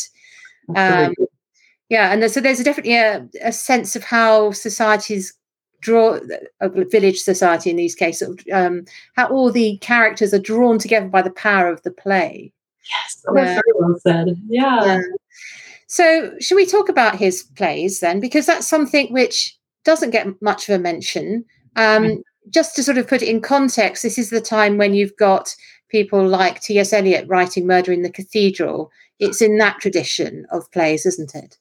Um, 0.75 1.15
yeah, 1.89 2.13
and 2.13 2.31
so 2.31 2.41
there's 2.41 2.63
definitely 2.63 2.97
a, 2.97 3.27
a, 3.43 3.53
sense 3.53 3.97
of 3.97 4.05
how 4.05 4.51
societies 4.51 5.33
draw 5.81 6.19
a 6.61 6.69
village 6.69 7.21
society 7.21 7.71
in 7.71 7.77
these 7.77 7.95
cases, 7.95 8.37
um, 8.53 8.85
how 9.15 9.29
all 9.29 9.53
the 9.53 9.79
characters 9.79 10.35
are 10.35 10.39
drawn 10.39 10.79
together 10.79 11.09
by 11.09 11.23
the 11.23 11.31
power 11.31 11.69
of 11.69 11.83
the 11.83 11.91
play. 11.91 12.53
Yes, 12.91 13.23
that's 13.25 13.51
very 13.51 13.63
well 13.75 13.99
said. 14.01 14.41
Yeah. 14.49 14.85
yeah. 14.85 15.01
So, 15.87 16.33
should 16.41 16.57
we 16.57 16.67
talk 16.67 16.89
about 16.89 17.17
his 17.17 17.43
plays 17.43 18.01
then? 18.01 18.21
Because 18.21 18.47
that's 18.47 18.67
something 18.67 19.13
which 19.13 19.57
doesn't 19.85 20.11
get 20.11 20.41
much 20.43 20.69
of 20.69 20.75
a 20.75 20.79
mention. 20.79 21.45
Um, 21.77 22.05
mm 22.05 22.23
just 22.51 22.75
to 22.77 22.83
sort 22.83 22.99
of 22.99 23.07
put 23.07 23.23
it 23.23 23.29
in 23.29 23.41
context, 23.41 24.03
this 24.03 24.19
is 24.19 24.31
the 24.31 24.41
time 24.41 24.79
when 24.79 24.95
you've 24.95 25.17
got 25.17 25.55
people 25.89 26.27
like 26.27 26.61
T.S. 26.61 26.93
Eliot 26.93 27.27
writing 27.29 27.67
Murder 27.67 27.93
in 27.93 28.03
the 28.03 28.11
Cathedral. 28.11 28.91
It's 29.19 29.43
in 29.43 29.59
that 29.59 29.81
tradition 29.81 30.47
of 30.51 30.71
plays, 30.71 31.07
isn't 31.07 31.35
it? 31.35 31.59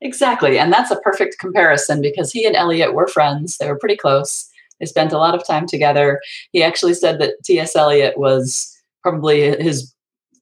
Exactly. 0.00 0.58
And 0.58 0.72
that's 0.72 0.90
a 0.90 1.00
perfect 1.00 1.38
comparison 1.38 2.00
because 2.00 2.32
he 2.32 2.46
and 2.46 2.56
Eliot 2.56 2.94
were 2.94 3.06
friends. 3.06 3.58
They 3.58 3.68
were 3.68 3.78
pretty 3.78 3.96
close. 3.96 4.48
They 4.78 4.86
spent 4.86 5.12
a 5.12 5.18
lot 5.18 5.34
of 5.34 5.46
time 5.46 5.66
together. 5.66 6.20
He 6.52 6.62
actually 6.62 6.94
said 6.94 7.20
that 7.20 7.34
T.S. 7.44 7.76
Eliot 7.76 8.18
was 8.18 8.74
probably 9.02 9.42
his 9.62 9.94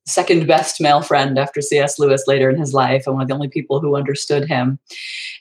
second 0.07 0.47
best 0.47 0.81
male 0.81 1.03
friend 1.03 1.39
after 1.39 1.61
C.S. 1.61 1.99
Lewis 1.99 2.25
later 2.27 2.49
in 2.49 2.59
his 2.59 2.73
life 2.73 3.07
and 3.07 3.15
one 3.15 3.23
of 3.23 3.29
the 3.29 3.35
only 3.35 3.49
people 3.49 3.81
who 3.81 3.97
understood 3.97 4.49
him. 4.49 4.79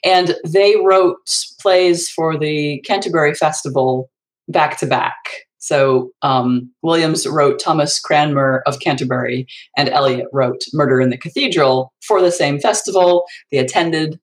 And 0.04 0.36
they 0.44 0.76
wrote 0.76 1.46
plays 1.60 2.08
for 2.08 2.36
the 2.36 2.80
Canterbury 2.80 3.34
Festival 3.34 4.10
back 4.48 4.78
to 4.78 4.86
back. 4.86 5.47
So 5.58 6.10
um, 6.22 6.70
Williams 6.82 7.26
wrote 7.26 7.58
Thomas 7.58 8.00
Cranmer 8.00 8.62
of 8.66 8.80
Canterbury, 8.80 9.46
and 9.76 9.88
Eliot 9.88 10.26
wrote 10.32 10.64
Murder 10.72 11.00
in 11.00 11.10
the 11.10 11.18
Cathedral 11.18 11.92
for 12.02 12.20
the 12.22 12.32
same 12.32 12.60
festival. 12.60 13.24
They 13.50 13.58
attended 13.58 14.20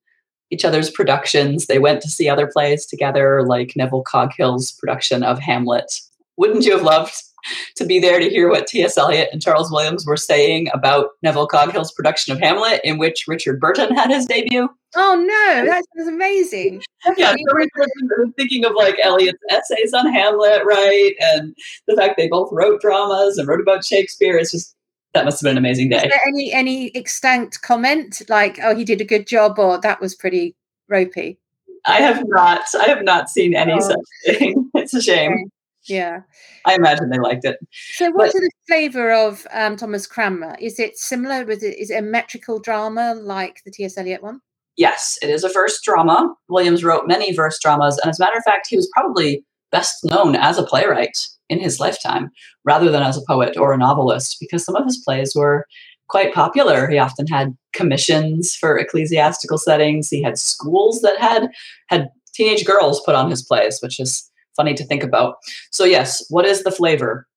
each 0.51 0.65
other's 0.65 0.89
productions. 0.89 1.65
They 1.65 1.79
went 1.79 2.01
to 2.01 2.09
see 2.09 2.29
other 2.29 2.47
plays 2.51 2.85
together, 2.85 3.43
like 3.45 3.73
Neville 3.75 4.03
Coghill's 4.03 4.71
production 4.71 5.23
of 5.23 5.39
Hamlet. 5.39 5.91
Wouldn't 6.37 6.65
you 6.65 6.73
have 6.73 6.83
loved 6.83 7.15
to 7.75 7.85
be 7.85 7.99
there 7.99 8.19
to 8.19 8.29
hear 8.29 8.49
what 8.49 8.67
T.S. 8.67 8.97
Eliot 8.97 9.29
and 9.31 9.41
Charles 9.41 9.71
Williams 9.71 10.05
were 10.05 10.17
saying 10.17 10.69
about 10.73 11.09
Neville 11.23 11.47
Coghill's 11.47 11.91
production 11.91 12.33
of 12.33 12.39
Hamlet, 12.39 12.81
in 12.83 12.97
which 12.97 13.25
Richard 13.27 13.59
Burton 13.59 13.95
had 13.95 14.11
his 14.11 14.25
debut. 14.25 14.69
Oh 14.95 15.15
no, 15.15 15.65
that 15.65 15.83
was 15.95 16.07
amazing. 16.07 16.81
yeah, 17.17 17.35
so 17.35 18.31
thinking 18.37 18.65
of 18.65 18.73
like 18.75 18.97
Eliot's 19.03 19.39
essays 19.49 19.93
on 19.93 20.11
Hamlet, 20.11 20.63
right? 20.65 21.13
And 21.19 21.55
the 21.87 21.95
fact 21.95 22.15
they 22.17 22.27
both 22.27 22.49
wrote 22.51 22.81
dramas 22.81 23.37
and 23.37 23.47
wrote 23.47 23.61
about 23.61 23.83
Shakespeare. 23.83 24.37
It's 24.37 24.51
just 24.51 24.75
that 25.13 25.25
must 25.25 25.41
have 25.41 25.45
been 25.45 25.57
an 25.57 25.57
amazing 25.57 25.89
day. 25.89 25.97
Is 25.97 26.03
there 26.03 26.19
any 26.27 26.53
any 26.53 26.95
extant 26.95 27.61
comment 27.61 28.21
like, 28.29 28.59
"Oh, 28.63 28.75
he 28.75 28.83
did 28.83 29.01
a 29.01 29.05
good 29.05 29.27
job," 29.27 29.59
or 29.59 29.79
"That 29.79 29.99
was 29.99 30.15
pretty 30.15 30.55
ropey"? 30.87 31.39
I 31.85 32.01
have 32.01 32.23
not. 32.27 32.61
I 32.79 32.85
have 32.87 33.03
not 33.03 33.29
seen 33.29 33.55
any 33.55 33.73
oh. 33.73 33.79
such 33.79 34.37
thing. 34.37 34.69
It's 34.75 34.93
a 34.93 35.01
shame. 35.01 35.49
Yeah. 35.87 36.21
I 36.65 36.75
imagine 36.75 37.09
they 37.09 37.19
liked 37.19 37.45
it. 37.45 37.57
So, 37.71 38.11
what's 38.11 38.33
but, 38.33 38.41
the 38.41 38.51
flavour 38.67 39.11
of 39.11 39.45
um, 39.53 39.75
Thomas 39.75 40.07
Cranmer? 40.07 40.55
Is 40.59 40.79
it 40.79 40.97
similar? 40.97 41.45
Was 41.45 41.63
it, 41.63 41.77
is 41.77 41.89
it 41.89 41.99
a 41.99 42.01
metrical 42.01 42.59
drama 42.59 43.15
like 43.15 43.61
the 43.65 43.71
T.S. 43.71 43.97
Eliot 43.97 44.23
one? 44.23 44.41
Yes, 44.77 45.17
it 45.21 45.29
is 45.29 45.43
a 45.43 45.49
verse 45.49 45.79
drama. 45.81 46.33
Williams 46.49 46.83
wrote 46.83 47.07
many 47.07 47.33
verse 47.33 47.59
dramas, 47.61 47.97
and 48.03 48.09
as 48.09 48.19
a 48.19 48.23
matter 48.23 48.37
of 48.37 48.43
fact, 48.43 48.67
he 48.69 48.75
was 48.75 48.89
probably 48.93 49.45
best 49.71 50.03
known 50.03 50.35
as 50.35 50.57
a 50.57 50.63
playwright 50.63 51.17
in 51.49 51.59
his 51.59 51.79
lifetime 51.79 52.31
rather 52.63 52.89
than 52.89 53.03
as 53.03 53.17
a 53.17 53.25
poet 53.27 53.57
or 53.57 53.73
a 53.73 53.77
novelist 53.77 54.37
because 54.39 54.63
some 54.63 54.75
of 54.75 54.85
his 54.85 54.97
plays 54.97 55.33
were 55.35 55.65
quite 56.07 56.33
popular. 56.33 56.87
He 56.87 56.97
often 56.97 57.27
had 57.27 57.55
commissions 57.73 58.55
for 58.55 58.77
ecclesiastical 58.77 59.57
settings. 59.57 60.09
He 60.09 60.21
had 60.21 60.37
schools 60.37 61.01
that 61.01 61.19
had 61.19 61.49
had 61.87 62.09
teenage 62.33 62.65
girls 62.65 63.01
put 63.05 63.15
on 63.15 63.29
his 63.29 63.43
plays, 63.43 63.79
which 63.81 63.99
is 63.99 64.29
funny 64.55 64.73
to 64.73 64.85
think 64.85 65.03
about. 65.03 65.37
So, 65.71 65.83
yes, 65.83 66.25
what 66.29 66.45
is 66.45 66.63
the 66.63 66.71
flavor? 66.71 67.27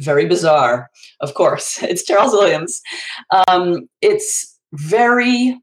Very 0.00 0.26
bizarre, 0.26 0.90
of 1.20 1.34
course. 1.34 1.82
It's 1.82 2.04
Charles 2.04 2.32
Williams. 2.32 2.80
Um, 3.48 3.88
it's 4.00 4.58
very 4.72 5.58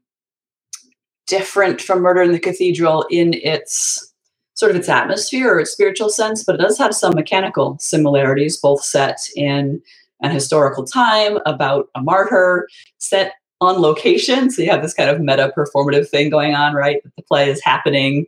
different 1.26 1.80
from 1.80 2.00
Murder 2.00 2.22
in 2.22 2.32
the 2.32 2.38
Cathedral 2.38 3.04
in 3.10 3.34
its 3.34 4.12
sort 4.54 4.70
of 4.70 4.76
its 4.76 4.88
atmosphere 4.88 5.54
or 5.54 5.60
its 5.60 5.72
spiritual 5.72 6.08
sense, 6.08 6.42
but 6.42 6.54
it 6.54 6.62
does 6.62 6.78
have 6.78 6.94
some 6.94 7.14
mechanical 7.14 7.76
similarities, 7.78 8.56
both 8.56 8.82
set 8.82 9.20
in 9.36 9.82
an 10.22 10.30
historical 10.30 10.84
time 10.84 11.38
about 11.44 11.88
a 11.94 12.02
martyr, 12.02 12.68
set 12.98 13.34
on 13.60 13.80
location. 13.80 14.50
So 14.50 14.62
you 14.62 14.70
have 14.70 14.82
this 14.82 14.94
kind 14.94 15.10
of 15.10 15.20
meta 15.20 15.52
performative 15.56 16.08
thing 16.08 16.30
going 16.30 16.54
on, 16.54 16.74
right? 16.74 17.02
The 17.16 17.22
play 17.22 17.50
is 17.50 17.62
happening 17.62 18.26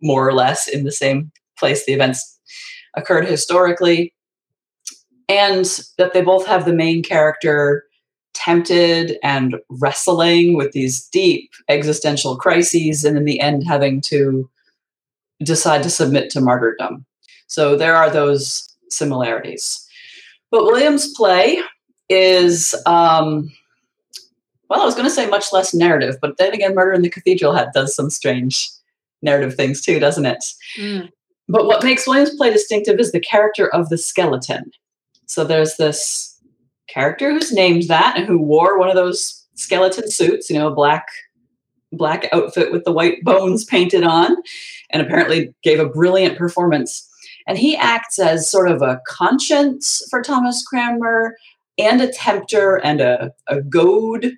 more 0.00 0.26
or 0.26 0.32
less 0.32 0.68
in 0.68 0.84
the 0.84 0.92
same 0.92 1.30
place 1.58 1.84
the 1.84 1.92
events 1.92 2.38
occurred 2.96 3.26
historically, 3.26 4.14
and 5.28 5.64
that 5.98 6.12
they 6.12 6.20
both 6.20 6.46
have 6.46 6.64
the 6.64 6.74
main 6.74 7.02
character 7.02 7.84
tempted 8.34 9.18
and 9.22 9.56
wrestling 9.68 10.56
with 10.56 10.72
these 10.72 11.06
deep 11.08 11.50
existential 11.68 12.36
crises, 12.36 13.04
and 13.04 13.16
in 13.16 13.24
the 13.24 13.40
end, 13.40 13.64
having 13.66 14.00
to 14.00 14.48
decide 15.42 15.82
to 15.82 15.90
submit 15.90 16.30
to 16.30 16.40
martyrdom. 16.40 17.04
So 17.46 17.76
there 17.76 17.96
are 17.96 18.10
those 18.10 18.68
similarities. 18.88 19.86
But 20.50 20.64
Williams' 20.64 21.12
play 21.14 21.60
is, 22.08 22.74
um, 22.86 23.50
well, 24.68 24.82
I 24.82 24.84
was 24.84 24.94
going 24.94 25.06
to 25.06 25.14
say 25.14 25.26
much 25.26 25.52
less 25.52 25.74
narrative, 25.74 26.16
but 26.20 26.36
then 26.38 26.52
again, 26.52 26.74
Murder 26.74 26.92
in 26.92 27.02
the 27.02 27.10
Cathedral 27.10 27.54
had, 27.54 27.68
does 27.74 27.94
some 27.94 28.10
strange 28.10 28.70
narrative 29.22 29.54
things 29.54 29.82
too, 29.82 29.98
doesn't 29.98 30.26
it? 30.26 30.44
Mm. 30.78 31.10
But 31.48 31.66
what 31.66 31.84
makes 31.84 32.06
Williams' 32.06 32.34
play 32.36 32.52
distinctive 32.52 32.98
is 32.98 33.12
the 33.12 33.20
character 33.20 33.68
of 33.74 33.88
the 33.88 33.98
skeleton. 33.98 34.70
So 35.26 35.44
there's 35.44 35.76
this 35.76 36.38
character 36.88 37.32
who's 37.32 37.52
named 37.52 37.84
that 37.84 38.16
and 38.16 38.26
who 38.26 38.38
wore 38.38 38.78
one 38.78 38.88
of 38.88 38.94
those 38.94 39.44
skeleton 39.54 40.10
suits, 40.10 40.50
you 40.50 40.58
know, 40.58 40.68
a 40.68 40.74
black 40.74 41.06
black 41.94 42.26
outfit 42.32 42.72
with 42.72 42.84
the 42.84 42.92
white 42.92 43.22
bones 43.22 43.64
painted 43.76 44.02
on, 44.02 44.36
and 44.90 45.02
apparently 45.02 45.54
gave 45.62 45.78
a 45.78 45.88
brilliant 45.88 46.38
performance. 46.38 47.08
And 47.46 47.58
he 47.58 47.76
acts 47.76 48.18
as 48.18 48.48
sort 48.48 48.70
of 48.70 48.82
a 48.82 49.00
conscience 49.06 50.06
for 50.10 50.22
Thomas 50.22 50.64
Cranmer 50.66 51.36
and 51.78 52.00
a 52.00 52.12
tempter 52.12 52.76
and 52.76 53.00
a, 53.00 53.32
a 53.48 53.60
goad 53.60 54.32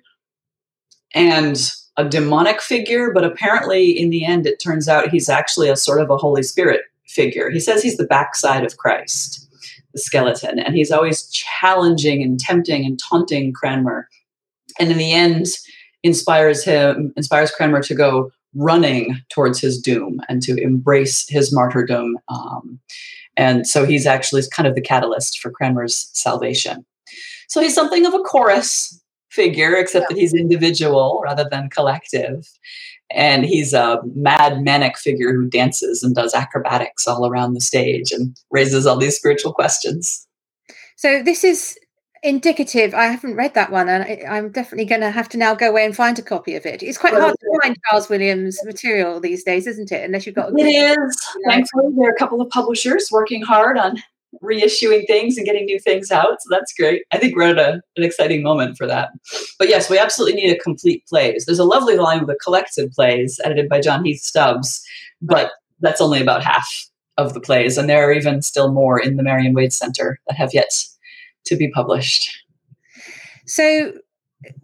and 1.13 1.71
a 1.97 2.03
demonic 2.03 2.61
figure, 2.61 3.13
but 3.13 3.23
apparently 3.23 3.91
in 3.91 4.09
the 4.09 4.25
end 4.25 4.45
it 4.45 4.59
turns 4.59 4.89
out 4.89 5.09
he's 5.09 5.29
actually 5.29 5.69
a 5.69 5.77
sort 5.77 6.01
of 6.01 6.09
a 6.09 6.17
Holy 6.17 6.43
Spirit 6.43 6.81
figure. 7.15 7.49
He 7.49 7.59
says 7.59 7.81
he's 7.81 7.97
the 7.97 8.05
backside 8.05 8.65
of 8.65 8.77
Christ, 8.77 9.47
the 9.93 9.99
skeleton, 9.99 10.59
and 10.59 10.75
he's 10.75 10.91
always 10.91 11.27
challenging 11.29 12.21
and 12.21 12.39
tempting 12.39 12.85
and 12.85 12.99
taunting 12.99 13.53
Cranmer. 13.53 14.07
And 14.79 14.91
in 14.91 14.97
the 14.97 15.13
end, 15.13 15.47
inspires 16.03 16.63
him, 16.63 17.13
inspires 17.15 17.51
Cranmer 17.51 17.81
to 17.83 17.95
go 17.95 18.31
running 18.53 19.17
towards 19.29 19.59
his 19.59 19.81
doom 19.81 20.21
and 20.29 20.41
to 20.43 20.55
embrace 20.61 21.27
his 21.27 21.53
martyrdom. 21.53 22.17
Um, 22.29 22.79
and 23.37 23.67
so 23.67 23.85
he's 23.85 24.05
actually 24.05 24.43
kind 24.51 24.67
of 24.67 24.75
the 24.75 24.81
catalyst 24.81 25.39
for 25.39 25.51
Cranmer's 25.51 26.09
salvation. 26.13 26.85
So 27.47 27.61
he's 27.61 27.75
something 27.75 28.05
of 28.05 28.13
a 28.13 28.19
chorus 28.19 29.01
figure, 29.29 29.75
except 29.75 30.03
yeah. 30.03 30.07
that 30.15 30.19
he's 30.19 30.33
individual 30.33 31.21
rather 31.23 31.45
than 31.49 31.69
collective 31.69 32.47
and 33.11 33.45
he's 33.45 33.73
a 33.73 33.99
mad 34.15 34.61
manic 34.61 34.97
figure 34.97 35.33
who 35.33 35.47
dances 35.47 36.03
and 36.03 36.15
does 36.15 36.33
acrobatics 36.33 37.07
all 37.07 37.27
around 37.27 37.53
the 37.53 37.61
stage 37.61 38.11
and 38.11 38.35
raises 38.51 38.85
all 38.85 38.97
these 38.97 39.15
spiritual 39.15 39.53
questions 39.53 40.25
so 40.95 41.21
this 41.21 41.43
is 41.43 41.77
indicative. 42.25 42.93
I 42.93 43.05
haven't 43.05 43.35
read 43.35 43.53
that 43.53 43.71
one, 43.71 43.87
and 43.87 44.03
I, 44.03 44.37
am 44.37 44.51
definitely 44.51 44.85
going 44.85 45.01
to 45.01 45.11
have 45.11 45.29
to 45.29 45.37
now 45.37 45.53
go 45.53 45.69
away 45.69 45.85
and 45.85 45.95
find 45.95 46.17
a 46.17 46.21
copy 46.21 46.55
of 46.55 46.65
it. 46.65 46.81
It's 46.81 46.97
quite 46.97 47.13
hard 47.13 47.35
to 47.39 47.59
find 47.61 47.77
Charles 47.87 48.09
Williams 48.09 48.59
material 48.65 49.19
these 49.19 49.43
days, 49.43 49.67
isn't 49.67 49.91
it? 49.91 50.03
Unless 50.03 50.25
you've 50.25 50.35
got. 50.35 50.51
A 50.51 50.55
it 50.57 50.63
is. 50.63 51.27
Thankfully, 51.47 51.93
there 51.95 52.09
are 52.09 52.13
a 52.13 52.17
couple 52.17 52.41
of 52.41 52.49
publishers 52.49 53.09
working 53.11 53.41
hard 53.41 53.77
on 53.77 54.01
reissuing 54.45 55.07
things 55.07 55.37
and 55.37 55.45
getting 55.45 55.65
new 55.65 55.79
things 55.79 56.11
out. 56.11 56.41
So 56.41 56.47
that's 56.49 56.73
great. 56.73 57.03
I 57.11 57.17
think 57.17 57.35
we're 57.35 57.49
at 57.49 57.59
a, 57.59 57.81
an 57.95 58.03
exciting 58.03 58.43
moment 58.43 58.77
for 58.77 58.87
that. 58.87 59.09
But 59.57 59.69
yes, 59.69 59.89
we 59.89 59.97
absolutely 59.97 60.41
need 60.41 60.55
a 60.55 60.59
complete 60.59 61.03
plays. 61.07 61.45
There's 61.45 61.59
a 61.59 61.65
lovely 61.65 61.95
volume 61.95 62.21
of 62.21 62.27
the 62.27 62.39
collected 62.43 62.91
plays 62.91 63.39
edited 63.43 63.69
by 63.69 63.81
John 63.81 64.05
Heath 64.05 64.21
Stubbs, 64.21 64.81
but 65.21 65.51
that's 65.79 66.01
only 66.01 66.21
about 66.21 66.43
half 66.43 66.69
of 67.17 67.33
the 67.33 67.41
plays. 67.41 67.77
And 67.77 67.89
there 67.89 68.07
are 68.07 68.13
even 68.13 68.41
still 68.41 68.71
more 68.71 68.99
in 68.99 69.17
the 69.17 69.23
Marion 69.23 69.53
Wade 69.53 69.73
Center 69.73 70.19
that 70.27 70.37
have 70.37 70.53
yet 70.53 70.71
to 71.45 71.55
be 71.55 71.69
published. 71.69 72.43
So 73.45 73.93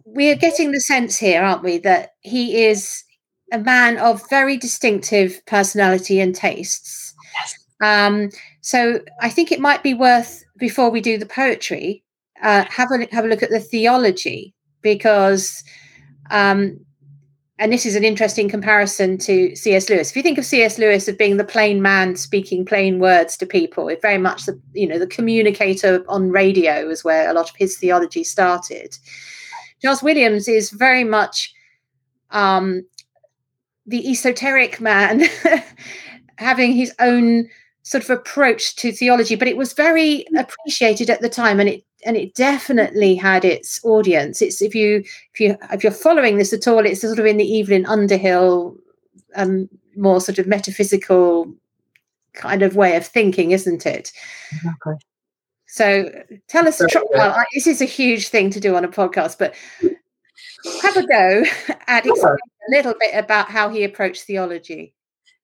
we're 0.04 0.36
getting 0.36 0.72
the 0.72 0.80
sense 0.80 1.16
here, 1.16 1.42
aren't 1.42 1.62
we, 1.62 1.78
that 1.78 2.10
he 2.20 2.64
is 2.64 3.04
a 3.52 3.58
man 3.58 3.98
of 3.98 4.28
very 4.30 4.56
distinctive 4.56 5.44
personality 5.46 6.20
and 6.20 6.34
tastes. 6.34 7.14
Yes. 7.34 7.54
Um, 7.82 8.30
so 8.62 9.00
I 9.20 9.28
think 9.28 9.50
it 9.50 9.60
might 9.60 9.82
be 9.82 9.92
worth 9.92 10.44
before 10.56 10.88
we 10.88 11.00
do 11.00 11.18
the 11.18 11.26
poetry, 11.26 12.04
uh, 12.42 12.64
have 12.70 12.90
a 12.92 13.06
have 13.12 13.24
a 13.24 13.28
look 13.28 13.42
at 13.42 13.50
the 13.50 13.58
theology 13.58 14.54
because, 14.82 15.64
um, 16.30 16.78
and 17.58 17.72
this 17.72 17.84
is 17.84 17.96
an 17.96 18.04
interesting 18.04 18.48
comparison 18.48 19.18
to 19.18 19.54
C.S. 19.56 19.90
Lewis. 19.90 20.10
If 20.10 20.16
you 20.16 20.22
think 20.22 20.38
of 20.38 20.46
C.S. 20.46 20.78
Lewis 20.78 21.08
as 21.08 21.16
being 21.16 21.38
the 21.38 21.44
plain 21.44 21.82
man 21.82 22.14
speaking 22.14 22.64
plain 22.64 23.00
words 23.00 23.36
to 23.38 23.46
people, 23.46 23.88
it 23.88 24.00
very 24.00 24.18
much 24.18 24.46
the 24.46 24.58
you 24.74 24.86
know 24.86 24.98
the 24.98 25.08
communicator 25.08 26.04
on 26.08 26.30
radio 26.30 26.88
is 26.88 27.02
where 27.02 27.28
a 27.28 27.34
lot 27.34 27.50
of 27.50 27.56
his 27.56 27.76
theology 27.76 28.22
started. 28.22 28.96
Charles 29.80 30.04
Williams 30.04 30.46
is 30.46 30.70
very 30.70 31.02
much 31.02 31.52
um, 32.30 32.86
the 33.86 34.08
esoteric 34.08 34.80
man, 34.80 35.24
having 36.36 36.72
his 36.72 36.94
own 37.00 37.48
sort 37.82 38.04
of 38.04 38.10
approach 38.10 38.76
to 38.76 38.92
theology, 38.92 39.34
but 39.34 39.48
it 39.48 39.56
was 39.56 39.72
very 39.72 40.24
appreciated 40.36 41.10
at 41.10 41.20
the 41.20 41.28
time, 41.28 41.60
and 41.60 41.68
it 41.68 41.84
and 42.04 42.16
it 42.16 42.34
definitely 42.34 43.14
had 43.14 43.44
its 43.44 43.80
audience. 43.84 44.42
It's 44.42 44.62
if 44.62 44.74
you 44.74 45.04
if 45.34 45.40
you 45.40 45.56
if 45.72 45.82
you're 45.82 45.92
following 45.92 46.38
this 46.38 46.52
at 46.52 46.68
all, 46.68 46.84
it's 46.84 47.00
sort 47.00 47.18
of 47.18 47.26
in 47.26 47.36
the 47.36 47.60
Evelyn 47.60 47.86
Underhill, 47.86 48.76
um, 49.34 49.68
more 49.96 50.20
sort 50.20 50.38
of 50.38 50.46
metaphysical 50.46 51.52
kind 52.34 52.62
of 52.62 52.76
way 52.76 52.96
of 52.96 53.06
thinking, 53.06 53.50
isn't 53.50 53.86
it? 53.86 54.12
Exactly. 54.52 54.94
So 55.66 56.10
tell 56.48 56.68
us, 56.68 56.82
well, 57.12 57.42
this 57.54 57.66
is 57.66 57.80
a 57.80 57.86
huge 57.86 58.28
thing 58.28 58.50
to 58.50 58.60
do 58.60 58.76
on 58.76 58.84
a 58.84 58.88
podcast, 58.88 59.38
but 59.38 59.54
have 60.82 60.96
a 60.96 61.06
go 61.06 61.44
at 61.86 62.04
explaining 62.04 62.38
a 62.68 62.70
little 62.70 62.94
bit 63.00 63.14
about 63.14 63.48
how 63.48 63.70
he 63.70 63.82
approached 63.82 64.24
theology. 64.24 64.94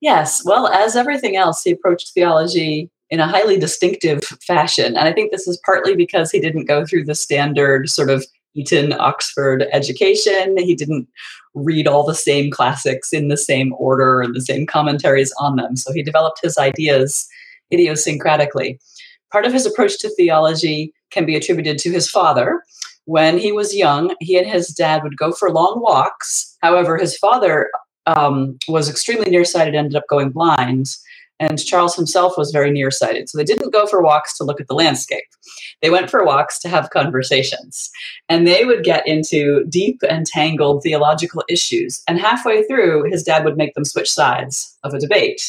Yes. 0.00 0.42
Well, 0.44 0.68
as 0.68 0.96
everything 0.96 1.36
else, 1.36 1.62
he 1.62 1.72
approached 1.72 2.12
theology 2.14 2.90
in 3.10 3.20
a 3.20 3.26
highly 3.26 3.58
distinctive 3.58 4.20
fashion. 4.46 4.96
And 4.96 5.08
I 5.08 5.12
think 5.12 5.30
this 5.30 5.48
is 5.48 5.60
partly 5.64 5.96
because 5.96 6.30
he 6.30 6.40
didn't 6.40 6.66
go 6.66 6.84
through 6.84 7.04
the 7.04 7.14
standard 7.14 7.88
sort 7.88 8.10
of 8.10 8.24
Eton 8.54 8.92
Oxford 8.92 9.66
education. 9.72 10.56
He 10.58 10.74
didn't 10.74 11.08
read 11.54 11.86
all 11.86 12.04
the 12.04 12.14
same 12.14 12.50
classics 12.50 13.12
in 13.12 13.28
the 13.28 13.36
same 13.36 13.72
order 13.78 14.20
and 14.20 14.34
the 14.34 14.40
same 14.40 14.66
commentaries 14.66 15.32
on 15.38 15.56
them. 15.56 15.76
So 15.76 15.92
he 15.92 16.02
developed 16.02 16.40
his 16.42 16.58
ideas 16.58 17.26
idiosyncratically. 17.72 18.78
Part 19.32 19.46
of 19.46 19.52
his 19.52 19.66
approach 19.66 19.98
to 19.98 20.10
theology 20.10 20.92
can 21.10 21.26
be 21.26 21.36
attributed 21.36 21.78
to 21.78 21.90
his 21.90 22.10
father. 22.10 22.62
When 23.04 23.38
he 23.38 23.52
was 23.52 23.74
young, 23.74 24.14
he 24.20 24.36
and 24.36 24.46
his 24.46 24.68
dad 24.68 25.02
would 25.02 25.16
go 25.16 25.32
for 25.32 25.50
long 25.50 25.80
walks. 25.80 26.56
However, 26.60 26.98
his 26.98 27.16
father 27.16 27.70
um, 28.08 28.58
was 28.68 28.88
extremely 28.88 29.30
nearsighted, 29.30 29.74
ended 29.74 29.96
up 29.96 30.04
going 30.08 30.30
blind. 30.30 30.86
And 31.40 31.64
Charles 31.64 31.94
himself 31.94 32.34
was 32.36 32.50
very 32.50 32.72
nearsighted. 32.72 33.28
So 33.28 33.38
they 33.38 33.44
didn't 33.44 33.72
go 33.72 33.86
for 33.86 34.02
walks 34.02 34.36
to 34.38 34.44
look 34.44 34.60
at 34.60 34.66
the 34.66 34.74
landscape. 34.74 35.24
They 35.80 35.90
went 35.90 36.10
for 36.10 36.24
walks 36.24 36.58
to 36.60 36.68
have 36.68 36.90
conversations. 36.90 37.90
And 38.28 38.44
they 38.44 38.64
would 38.64 38.82
get 38.82 39.06
into 39.06 39.64
deep 39.68 40.00
and 40.08 40.26
tangled 40.26 40.82
theological 40.82 41.44
issues. 41.48 42.02
And 42.08 42.18
halfway 42.18 42.64
through, 42.64 43.04
his 43.04 43.22
dad 43.22 43.44
would 43.44 43.56
make 43.56 43.74
them 43.74 43.84
switch 43.84 44.10
sides 44.10 44.76
of 44.82 44.94
a 44.94 44.98
debate. 44.98 45.40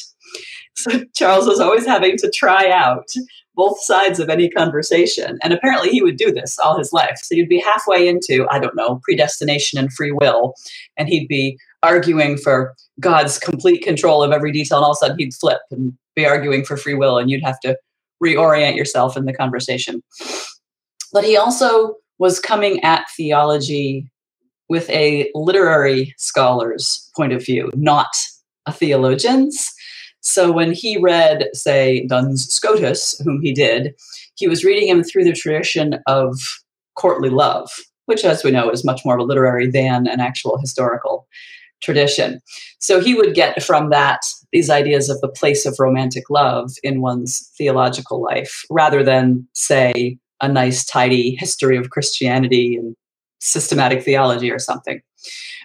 So 0.76 1.04
Charles 1.16 1.48
was 1.48 1.60
always 1.60 1.88
having 1.88 2.18
to 2.18 2.30
try 2.30 2.70
out 2.70 3.08
both 3.56 3.84
sides 3.84 4.20
of 4.20 4.30
any 4.30 4.50
conversation. 4.50 5.38
And 5.44 5.52
apparently 5.52 5.90
he 5.90 6.02
would 6.02 6.16
do 6.16 6.32
this 6.32 6.58
all 6.60 6.78
his 6.78 6.94
life. 6.94 7.20
So 7.22 7.36
you'd 7.36 7.50
be 7.50 7.60
halfway 7.60 8.08
into, 8.08 8.48
I 8.50 8.60
don't 8.60 8.76
know, 8.76 9.02
predestination 9.04 9.78
and 9.78 9.92
free 9.92 10.14
will, 10.14 10.54
and 10.96 11.10
he'd 11.10 11.28
be 11.28 11.58
arguing 11.84 12.38
for 12.38 12.76
God's 13.00 13.38
complete 13.40 13.84
control 13.84 14.24
of 14.24 14.32
every 14.32 14.52
detail, 14.52 14.80
and 14.80 14.86
all 14.86 14.92
of 14.92 14.98
a 14.98 15.06
sudden 15.06 15.20
he'd 15.20 15.34
flip 15.34 15.62
and 15.72 15.94
be 16.16 16.26
arguing 16.26 16.66
for 16.66 16.78
free 16.78 16.96
will, 16.96 17.18
and 17.18 17.30
you'd 17.30 17.44
have 17.44 17.60
to 17.62 17.78
reorient 18.24 18.76
yourself 18.76 19.16
in 19.16 19.26
the 19.26 19.34
conversation. 19.34 20.04
But 21.14 21.24
he 21.24 21.38
also 21.38 21.96
was 22.18 22.40
coming 22.40 22.84
at 22.84 23.06
theology 23.16 24.10
with 24.68 24.90
a 24.90 25.32
literary 25.34 26.14
scholar's 26.18 27.10
point 27.16 27.34
of 27.34 27.44
view, 27.44 27.72
not 27.76 28.16
a 28.66 28.74
theologian's. 28.74 29.74
So 30.22 30.52
when 30.52 30.74
he 30.74 30.98
read, 30.98 31.48
say, 31.54 32.06
Duns 32.08 32.46
Scotus, 32.52 33.20
whom 33.24 33.42
he 33.42 33.54
did, 33.54 33.96
he 34.36 34.48
was 34.48 34.66
reading 34.66 34.88
him 34.88 35.04
through 35.04 35.24
the 35.24 35.34
tradition 35.34 36.00
of 36.08 36.38
courtly 36.96 37.30
love, 37.30 37.72
which, 38.06 38.26
as 38.26 38.44
we 38.44 38.52
know, 38.52 38.70
is 38.70 38.86
much 38.86 39.02
more 39.06 39.16
of 39.16 39.22
a 39.22 39.24
literary 39.24 39.72
than 39.72 40.08
an 40.08 40.20
actual 40.20 40.58
historical 40.58 41.28
tradition. 41.82 42.40
So 42.80 43.00
he 43.00 43.16
would 43.16 43.34
get 43.34 43.62
from 43.64 43.90
that 43.90 44.22
these 44.52 44.70
ideas 44.70 45.10
of 45.10 45.22
the 45.22 45.28
place 45.30 45.66
of 45.66 45.76
romantic 45.80 46.30
love 46.30 46.72
in 46.84 47.02
one's 47.02 47.52
theological 47.58 48.22
life, 48.22 48.64
rather 48.70 49.04
than, 49.04 49.48
say, 49.54 50.18
a 50.42 50.48
nice, 50.48 50.86
tidy 50.86 51.36
history 51.36 51.78
of 51.78 51.90
Christianity 51.90 52.76
and 52.76 52.96
systematic 53.40 54.04
theology 54.04 54.52
or 54.52 54.60
something. 54.60 55.02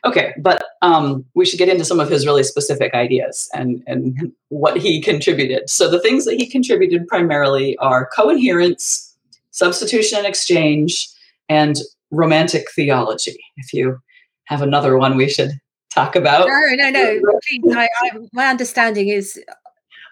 Okay, 0.05 0.35
but 0.38 0.64
um, 0.83 1.24
we 1.35 1.46
should 1.46 1.59
get 1.59 1.68
into 1.68 1.85
some 1.85 2.00
of 2.00 2.11
his 2.11 2.27
really 2.27 2.42
specific 2.42 2.92
ideas 2.92 3.48
and, 3.55 3.83
and 3.87 4.33
what 4.48 4.77
he 4.77 5.00
contributed. 5.00 5.70
So 5.70 5.90
the 5.90 6.00
things 6.00 6.24
that 6.27 6.35
he 6.35 6.46
contributed 6.46 7.07
primarily 7.09 7.77
are 7.79 8.11
co-inherence, 8.14 9.16
substitution 9.50 10.18
and 10.18 10.27
exchange, 10.27 11.09
and 11.48 11.77
romantic 12.11 12.70
theology. 12.72 13.38
If 13.57 13.72
you 13.72 13.98
have 14.44 14.61
another 14.61 14.98
one, 14.98 15.16
we 15.16 15.29
should 15.29 15.53
talk 15.94 16.16
about. 16.16 16.48
No, 16.48 16.90
no, 16.90 16.90
no. 16.90 17.76
I, 17.78 17.88
I, 18.02 18.11
my 18.33 18.46
understanding 18.46 19.09
is 19.09 19.38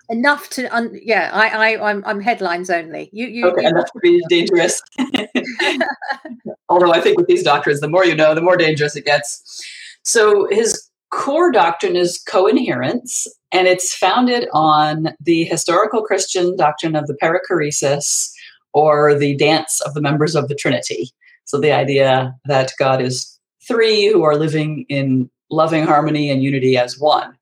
enough 0.08 0.50
to 0.50 0.66
un- 0.74 0.98
yeah 1.02 1.30
i 1.32 1.48
i 1.74 1.90
i'm, 1.90 2.04
I'm 2.04 2.20
headlines 2.20 2.70
only 2.70 3.08
you 3.12 3.26
you 3.26 3.46
okay 3.48 3.62
you, 3.62 3.68
enough 3.68 3.90
to 3.92 3.98
be 4.00 4.22
dangerous 4.28 4.82
although 6.68 6.92
i 6.92 7.00
think 7.00 7.16
with 7.16 7.28
these 7.28 7.42
doctrines 7.42 7.80
the 7.80 7.88
more 7.88 8.04
you 8.04 8.14
know 8.14 8.34
the 8.34 8.42
more 8.42 8.56
dangerous 8.56 8.96
it 8.96 9.04
gets 9.04 9.64
so 10.02 10.48
his 10.50 10.88
core 11.10 11.52
doctrine 11.52 11.96
is 11.96 12.18
co-inherence 12.26 13.26
and 13.52 13.68
it's 13.68 13.94
founded 13.94 14.48
on 14.52 15.08
the 15.20 15.44
historical 15.44 16.02
christian 16.02 16.56
doctrine 16.56 16.96
of 16.96 17.06
the 17.06 17.14
perichoresis 17.14 18.30
or 18.74 19.14
the 19.14 19.36
dance 19.36 19.80
of 19.82 19.94
the 19.94 20.00
members 20.00 20.34
of 20.34 20.48
the 20.48 20.54
trinity 20.54 21.10
so 21.44 21.60
the 21.60 21.72
idea 21.72 22.34
that 22.44 22.72
god 22.78 23.00
is 23.00 23.38
three 23.66 24.08
who 24.08 24.24
are 24.24 24.36
living 24.36 24.84
in 24.88 25.30
loving 25.52 25.84
harmony 25.84 26.30
and 26.30 26.42
unity 26.42 26.76
as 26.76 26.98
one. 26.98 27.36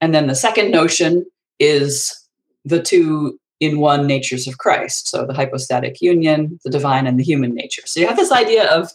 And 0.00 0.14
then 0.14 0.26
the 0.26 0.34
second 0.34 0.70
notion 0.70 1.24
is 1.58 2.12
the 2.64 2.82
two 2.82 3.38
in 3.60 3.78
one 3.78 4.06
natures 4.06 4.48
of 4.48 4.58
Christ. 4.58 5.08
So 5.08 5.24
the 5.24 5.32
hypostatic 5.32 6.00
union, 6.00 6.58
the 6.64 6.70
divine 6.70 7.06
and 7.06 7.18
the 7.18 7.24
human 7.24 7.54
nature. 7.54 7.82
So 7.86 8.00
you 8.00 8.08
have 8.08 8.16
this 8.16 8.32
idea 8.32 8.68
of 8.68 8.90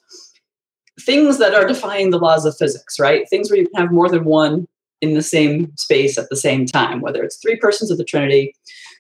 things 1.00 1.38
that 1.38 1.54
are 1.54 1.66
defying 1.66 2.10
the 2.10 2.20
laws 2.20 2.46
of 2.46 2.58
physics, 2.58 3.00
right? 3.00 3.28
Things 3.30 3.50
where 3.50 3.60
you 3.60 3.68
can 3.70 3.82
have 3.82 3.92
more 3.94 4.10
than 4.10 4.26
one 4.26 4.68
in 5.00 5.14
the 5.14 5.22
same 5.22 5.72
space 5.78 6.18
at 6.18 6.30
the 6.30 6.36
same 6.36 6.66
time, 6.66 7.02
whether 7.02 7.24
it's 7.24 7.38
three 7.38 7.56
persons 7.56 7.90
of 7.92 7.98
the 7.98 8.04
Trinity, 8.04 8.56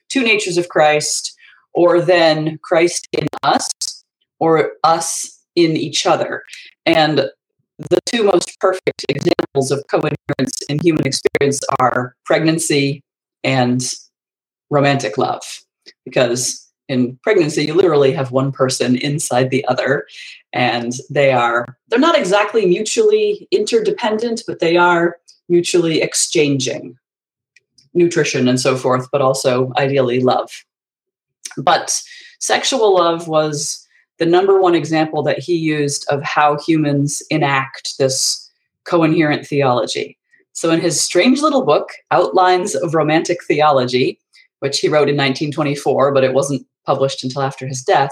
two 0.09 0.23
natures 0.23 0.57
of 0.57 0.69
Christ, 0.69 1.35
or 1.73 1.99
then 1.99 2.59
Christ 2.61 3.07
in 3.11 3.27
us, 3.43 3.69
or 4.39 4.71
us 4.83 5.37
in 5.55 5.75
each 5.75 6.05
other. 6.05 6.43
And 6.85 7.29
the 7.77 7.99
two 8.05 8.23
most 8.23 8.59
perfect 8.59 9.05
examples 9.09 9.71
of 9.71 9.83
coherence 9.89 10.61
in 10.69 10.79
human 10.79 11.05
experience 11.05 11.59
are 11.79 12.15
pregnancy 12.25 13.03
and 13.43 13.93
romantic 14.69 15.17
love. 15.17 15.43
Because 16.03 16.67
in 16.89 17.19
pregnancy, 17.23 17.65
you 17.65 17.73
literally 17.73 18.11
have 18.13 18.31
one 18.31 18.51
person 18.51 18.95
inside 18.97 19.49
the 19.49 19.65
other, 19.67 20.07
and 20.53 20.93
they 21.09 21.31
are, 21.31 21.65
they're 21.89 21.99
not 21.99 22.17
exactly 22.17 22.65
mutually 22.65 23.47
interdependent, 23.51 24.43
but 24.47 24.59
they 24.59 24.77
are 24.77 25.17
mutually 25.49 26.01
exchanging 26.01 26.97
nutrition 27.93 28.47
and 28.47 28.59
so 28.59 28.75
forth, 28.75 29.07
but 29.11 29.21
also 29.21 29.71
ideally 29.77 30.21
love. 30.21 30.49
But 31.57 32.01
sexual 32.39 32.95
love 32.95 33.27
was 33.27 33.86
the 34.19 34.25
number 34.25 34.59
one 34.59 34.75
example 34.75 35.23
that 35.23 35.39
he 35.39 35.55
used 35.55 36.05
of 36.09 36.23
how 36.23 36.57
humans 36.59 37.21
enact 37.29 37.97
this 37.97 38.49
co-inherent 38.85 39.45
theology. 39.45 40.17
So, 40.53 40.71
in 40.71 40.81
his 40.81 40.99
strange 40.99 41.41
little 41.41 41.63
book, 41.63 41.89
Outlines 42.11 42.73
of 42.75 42.95
Romantic 42.95 43.43
Theology, 43.43 44.19
which 44.59 44.79
he 44.79 44.87
wrote 44.87 45.09
in 45.09 45.15
1924, 45.15 46.13
but 46.13 46.23
it 46.23 46.33
wasn't 46.33 46.65
published 46.85 47.23
until 47.23 47.43
after 47.43 47.67
his 47.67 47.83
death, 47.83 48.11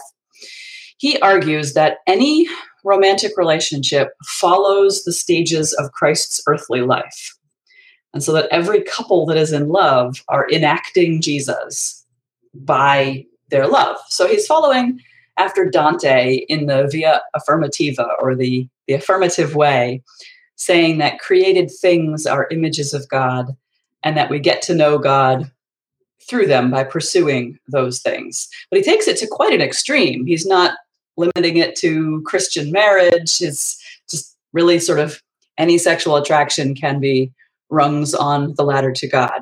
he 0.97 1.19
argues 1.19 1.73
that 1.73 1.97
any 2.05 2.47
romantic 2.83 3.35
relationship 3.35 4.09
follows 4.23 5.03
the 5.03 5.13
stages 5.13 5.73
of 5.73 5.91
Christ's 5.91 6.41
earthly 6.47 6.81
life. 6.81 7.35
And 8.13 8.23
so 8.23 8.31
that 8.33 8.47
every 8.51 8.81
couple 8.83 9.25
that 9.25 9.37
is 9.37 9.51
in 9.51 9.69
love 9.69 10.23
are 10.29 10.47
enacting 10.49 11.21
Jesus 11.21 12.05
by 12.53 13.25
their 13.49 13.67
love. 13.67 13.97
So 14.07 14.27
he's 14.27 14.47
following 14.47 15.01
after 15.37 15.69
Dante 15.69 16.45
in 16.49 16.65
the 16.67 16.87
via 16.91 17.21
affirmativa 17.35 18.07
or 18.19 18.35
the, 18.35 18.67
the 18.87 18.93
affirmative 18.93 19.55
way, 19.55 20.01
saying 20.55 20.97
that 20.99 21.19
created 21.19 21.69
things 21.69 22.25
are 22.25 22.47
images 22.51 22.93
of 22.93 23.07
God 23.09 23.55
and 24.03 24.15
that 24.15 24.29
we 24.29 24.39
get 24.39 24.61
to 24.63 24.75
know 24.75 24.97
God 24.97 25.51
through 26.27 26.47
them 26.47 26.71
by 26.71 26.83
pursuing 26.83 27.59
those 27.67 27.99
things. 27.99 28.47
But 28.69 28.77
he 28.77 28.83
takes 28.83 29.07
it 29.07 29.17
to 29.17 29.27
quite 29.27 29.53
an 29.53 29.61
extreme. 29.61 30.25
He's 30.25 30.45
not 30.45 30.75
limiting 31.17 31.57
it 31.57 31.75
to 31.77 32.21
Christian 32.25 32.71
marriage. 32.71 33.41
It's 33.41 33.81
just 34.09 34.35
really 34.53 34.79
sort 34.79 34.99
of 34.99 35.21
any 35.57 35.77
sexual 35.77 36.15
attraction 36.15 36.75
can 36.75 36.99
be 36.99 37.31
rungs 37.69 38.13
on 38.13 38.53
the 38.55 38.63
ladder 38.63 38.91
to 38.91 39.07
God. 39.07 39.41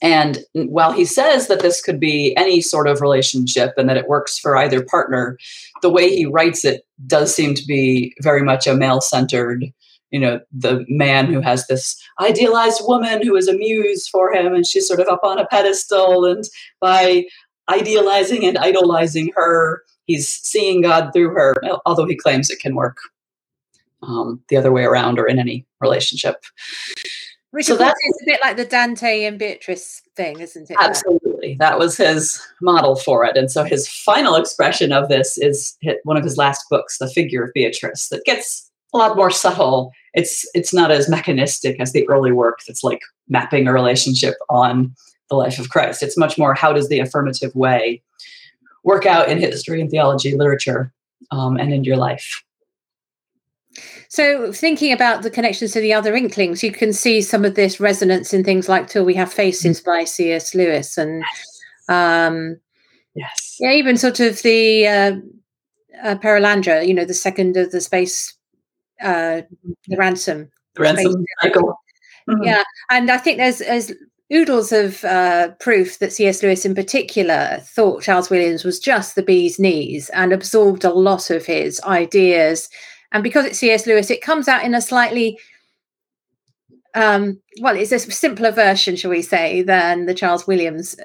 And 0.00 0.38
while 0.54 0.92
he 0.92 1.04
says 1.04 1.48
that 1.48 1.60
this 1.60 1.82
could 1.82 2.00
be 2.00 2.36
any 2.36 2.60
sort 2.60 2.88
of 2.88 3.00
relationship 3.00 3.74
and 3.76 3.88
that 3.88 3.96
it 3.96 4.08
works 4.08 4.38
for 4.38 4.56
either 4.56 4.82
partner, 4.82 5.38
the 5.82 5.90
way 5.90 6.14
he 6.14 6.26
writes 6.26 6.64
it 6.64 6.86
does 7.06 7.34
seem 7.34 7.54
to 7.54 7.66
be 7.66 8.14
very 8.22 8.42
much 8.42 8.66
a 8.66 8.74
male 8.74 9.00
centered, 9.00 9.64
you 10.10 10.20
know, 10.20 10.40
the 10.52 10.84
man 10.88 11.26
who 11.26 11.40
has 11.40 11.66
this 11.66 12.00
idealized 12.20 12.80
woman 12.84 13.22
who 13.22 13.36
is 13.36 13.48
a 13.48 13.54
muse 13.54 14.08
for 14.08 14.32
him 14.32 14.54
and 14.54 14.66
she's 14.66 14.88
sort 14.88 15.00
of 15.00 15.08
up 15.08 15.20
on 15.22 15.38
a 15.38 15.46
pedestal. 15.46 16.24
And 16.24 16.44
by 16.80 17.24
idealizing 17.68 18.44
and 18.44 18.56
idolizing 18.58 19.32
her, 19.34 19.82
he's 20.06 20.28
seeing 20.28 20.82
God 20.82 21.12
through 21.12 21.30
her, 21.30 21.54
although 21.84 22.06
he 22.06 22.16
claims 22.16 22.50
it 22.50 22.60
can 22.60 22.74
work 22.74 22.98
um, 24.02 24.42
the 24.48 24.56
other 24.56 24.72
way 24.72 24.84
around 24.84 25.18
or 25.18 25.26
in 25.26 25.38
any 25.38 25.66
relationship. 25.80 26.44
Which 27.54 27.66
so 27.66 27.76
that's 27.76 28.00
a 28.20 28.24
bit 28.26 28.40
like 28.42 28.56
the 28.56 28.64
Dante 28.64 29.22
and 29.22 29.38
Beatrice 29.38 30.02
thing, 30.16 30.40
isn't 30.40 30.72
it? 30.72 30.76
Absolutely. 30.80 31.54
That 31.60 31.78
was 31.78 31.96
his 31.96 32.42
model 32.60 32.96
for 32.96 33.24
it. 33.24 33.36
And 33.36 33.48
so 33.48 33.62
his 33.62 33.86
final 33.88 34.34
expression 34.34 34.90
of 34.90 35.08
this 35.08 35.38
is 35.38 35.78
one 36.02 36.16
of 36.16 36.24
his 36.24 36.36
last 36.36 36.64
books, 36.68 36.98
The 36.98 37.08
Figure 37.08 37.44
of 37.44 37.52
Beatrice, 37.54 38.08
that 38.08 38.24
gets 38.24 38.68
a 38.92 38.98
lot 38.98 39.16
more 39.16 39.30
subtle. 39.30 39.92
It's 40.14 40.44
it's 40.52 40.74
not 40.74 40.90
as 40.90 41.08
mechanistic 41.08 41.78
as 41.78 41.92
the 41.92 42.08
early 42.08 42.32
work 42.32 42.58
that's 42.66 42.82
like 42.82 43.02
mapping 43.28 43.68
a 43.68 43.72
relationship 43.72 44.34
on 44.50 44.92
the 45.30 45.36
life 45.36 45.60
of 45.60 45.70
Christ. 45.70 46.02
It's 46.02 46.18
much 46.18 46.36
more 46.36 46.54
how 46.54 46.72
does 46.72 46.88
the 46.88 46.98
affirmative 46.98 47.54
way 47.54 48.02
work 48.82 49.06
out 49.06 49.28
in 49.28 49.38
history 49.38 49.80
and 49.80 49.88
theology, 49.88 50.36
literature, 50.36 50.92
um, 51.30 51.56
and 51.56 51.72
in 51.72 51.84
your 51.84 51.98
life. 51.98 52.42
So, 54.14 54.52
thinking 54.52 54.92
about 54.92 55.24
the 55.24 55.30
connections 55.30 55.72
to 55.72 55.80
the 55.80 55.92
other 55.92 56.14
Inklings, 56.14 56.62
you 56.62 56.70
can 56.70 56.92
see 56.92 57.20
some 57.20 57.44
of 57.44 57.56
this 57.56 57.80
resonance 57.80 58.32
in 58.32 58.44
things 58.44 58.68
like 58.68 58.86
"Till 58.86 59.04
We 59.04 59.14
Have 59.14 59.32
Faces" 59.32 59.80
mm. 59.80 59.84
by 59.84 60.04
C.S. 60.04 60.54
Lewis, 60.54 60.96
and 60.96 61.24
um, 61.88 62.60
yes, 63.16 63.56
yeah, 63.58 63.72
even 63.72 63.96
sort 63.96 64.20
of 64.20 64.40
the 64.42 64.86
uh, 64.86 65.12
uh, 66.04 66.14
Perelandra, 66.14 66.86
you 66.86 66.94
know, 66.94 67.04
the 67.04 67.12
second 67.12 67.56
of 67.56 67.72
the 67.72 67.80
space, 67.80 68.32
uh, 69.02 69.42
the 69.88 69.96
ransom, 69.96 70.48
the 70.76 70.82
ransom 70.82 71.24
cycle. 71.42 71.74
Mm-hmm. 72.30 72.44
Yeah, 72.44 72.62
and 72.90 73.10
I 73.10 73.18
think 73.18 73.38
there's, 73.38 73.58
there's 73.58 73.90
oodles 74.32 74.70
of 74.70 75.02
uh, 75.02 75.48
proof 75.58 75.98
that 75.98 76.12
C.S. 76.12 76.40
Lewis, 76.40 76.64
in 76.64 76.76
particular, 76.76 77.58
thought 77.62 78.04
Charles 78.04 78.30
Williams 78.30 78.62
was 78.62 78.78
just 78.78 79.16
the 79.16 79.24
bee's 79.24 79.58
knees 79.58 80.08
and 80.10 80.32
absorbed 80.32 80.84
a 80.84 80.94
lot 80.94 81.30
of 81.30 81.44
his 81.46 81.80
ideas. 81.80 82.68
And 83.14 83.22
because 83.22 83.46
it's 83.46 83.58
C.S. 83.58 83.86
Lewis, 83.86 84.10
it 84.10 84.20
comes 84.20 84.48
out 84.48 84.64
in 84.64 84.74
a 84.74 84.82
slightly 84.82 85.38
um, 86.94 87.40
well, 87.60 87.76
it's 87.76 87.92
a 87.92 87.98
simpler 87.98 88.52
version, 88.52 88.96
shall 88.96 89.10
we 89.10 89.22
say, 89.22 89.62
than 89.62 90.06
the 90.06 90.14
Charles 90.14 90.46
Williams 90.46 90.96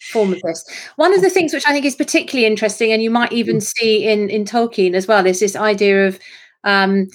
form 0.00 0.32
of 0.32 0.40
this. 0.42 0.64
One 0.96 1.14
of 1.14 1.22
the 1.22 1.30
things 1.30 1.52
which 1.52 1.66
I 1.66 1.72
think 1.72 1.84
is 1.84 1.94
particularly 1.94 2.46
interesting, 2.46 2.92
and 2.92 3.02
you 3.02 3.10
might 3.10 3.32
even 3.32 3.60
see 3.60 4.08
in 4.08 4.28
in 4.28 4.44
Tolkien 4.44 4.94
as 4.94 5.06
well, 5.06 5.26
is 5.26 5.40
this 5.40 5.56
idea 5.56 6.06
of 6.06 6.18
um, 6.64 7.08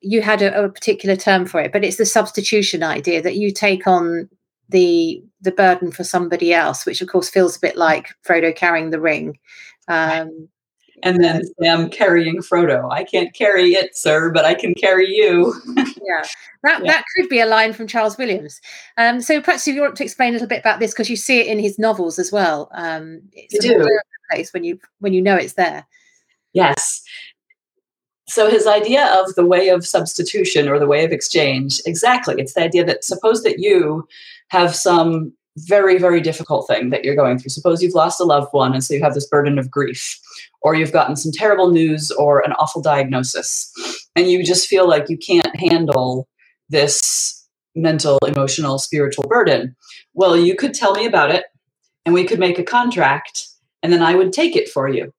you 0.00 0.22
had 0.22 0.42
a, 0.42 0.64
a, 0.64 0.68
particular 0.68 1.16
term 1.16 1.46
for 1.46 1.60
it, 1.60 1.72
but 1.72 1.84
it's 1.84 1.96
the 1.96 2.06
substitution 2.06 2.82
idea 2.82 3.22
that 3.22 3.36
you 3.36 3.50
take 3.50 3.86
on 3.86 4.28
the 4.68 5.22
the 5.40 5.52
burden 5.52 5.90
for 5.90 6.04
somebody 6.04 6.52
else, 6.52 6.84
which 6.84 7.00
of 7.00 7.08
course 7.08 7.28
feels 7.28 7.56
a 7.56 7.60
bit 7.60 7.76
like 7.76 8.08
Frodo 8.26 8.54
carrying 8.54 8.90
the 8.90 9.00
ring. 9.00 9.38
Um, 9.88 10.48
and 11.02 11.22
then 11.22 11.42
Sam 11.60 11.88
carrying 11.90 12.38
Frodo. 12.38 12.90
I 12.90 13.04
can't 13.04 13.34
carry 13.34 13.70
it, 13.70 13.96
sir, 13.96 14.30
but 14.30 14.44
I 14.44 14.54
can 14.54 14.74
carry 14.74 15.08
you. 15.08 15.54
yeah, 15.76 16.22
that 16.62 16.84
yeah. 16.84 16.92
that 16.92 17.04
could 17.16 17.28
be 17.28 17.40
a 17.40 17.46
line 17.46 17.72
from 17.72 17.86
Charles 17.86 18.18
Williams. 18.18 18.60
Um, 18.96 19.20
so 19.20 19.40
perhaps 19.40 19.66
if 19.66 19.74
you 19.74 19.82
want 19.82 19.96
to 19.96 20.04
explain 20.04 20.30
a 20.30 20.32
little 20.32 20.48
bit 20.48 20.60
about 20.60 20.80
this, 20.80 20.92
because 20.92 21.10
you 21.10 21.16
see 21.16 21.40
it 21.40 21.46
in 21.46 21.58
his 21.58 21.78
novels 21.78 22.18
as 22.18 22.32
well. 22.32 22.70
Um, 22.72 23.22
it's 23.32 23.54
you 23.64 23.78
do. 23.78 23.98
place 24.30 24.52
when 24.52 24.64
you 24.64 24.78
when 24.98 25.12
you 25.12 25.22
know 25.22 25.36
it's 25.36 25.54
there. 25.54 25.86
Yes. 26.52 27.02
So 28.26 28.48
his 28.48 28.66
idea 28.66 29.06
of 29.06 29.34
the 29.34 29.44
way 29.44 29.68
of 29.70 29.86
substitution 29.86 30.68
or 30.68 30.78
the 30.78 30.86
way 30.86 31.04
of 31.04 31.10
exchange, 31.10 31.80
exactly. 31.84 32.36
It's 32.38 32.54
the 32.54 32.62
idea 32.62 32.84
that 32.84 33.04
suppose 33.04 33.42
that 33.42 33.58
you 33.58 34.06
have 34.50 34.74
some 34.74 35.32
very, 35.56 35.98
very 35.98 36.20
difficult 36.20 36.66
thing 36.66 36.90
that 36.90 37.04
you're 37.04 37.16
going 37.16 37.38
through. 37.38 37.50
Suppose 37.50 37.82
you've 37.82 37.94
lost 37.94 38.20
a 38.20 38.24
loved 38.24 38.52
one, 38.52 38.72
and 38.72 38.84
so 38.84 38.94
you 38.94 39.02
have 39.02 39.14
this 39.14 39.26
burden 39.26 39.58
of 39.58 39.70
grief, 39.70 40.18
or 40.62 40.74
you've 40.74 40.92
gotten 40.92 41.16
some 41.16 41.32
terrible 41.32 41.70
news 41.70 42.10
or 42.10 42.40
an 42.40 42.52
awful 42.52 42.82
diagnosis, 42.82 43.72
and 44.16 44.30
you 44.30 44.44
just 44.44 44.68
feel 44.68 44.88
like 44.88 45.08
you 45.08 45.18
can't 45.18 45.54
handle 45.56 46.28
this 46.68 47.48
mental, 47.74 48.18
emotional, 48.26 48.78
spiritual 48.78 49.24
burden. 49.24 49.74
Well, 50.14 50.36
you 50.36 50.54
could 50.56 50.74
tell 50.74 50.94
me 50.94 51.06
about 51.06 51.30
it, 51.30 51.44
and 52.04 52.14
we 52.14 52.24
could 52.24 52.38
make 52.38 52.58
a 52.58 52.64
contract, 52.64 53.46
and 53.82 53.92
then 53.92 54.02
I 54.02 54.14
would 54.14 54.32
take 54.32 54.56
it 54.56 54.68
for 54.68 54.88
you. 54.88 55.12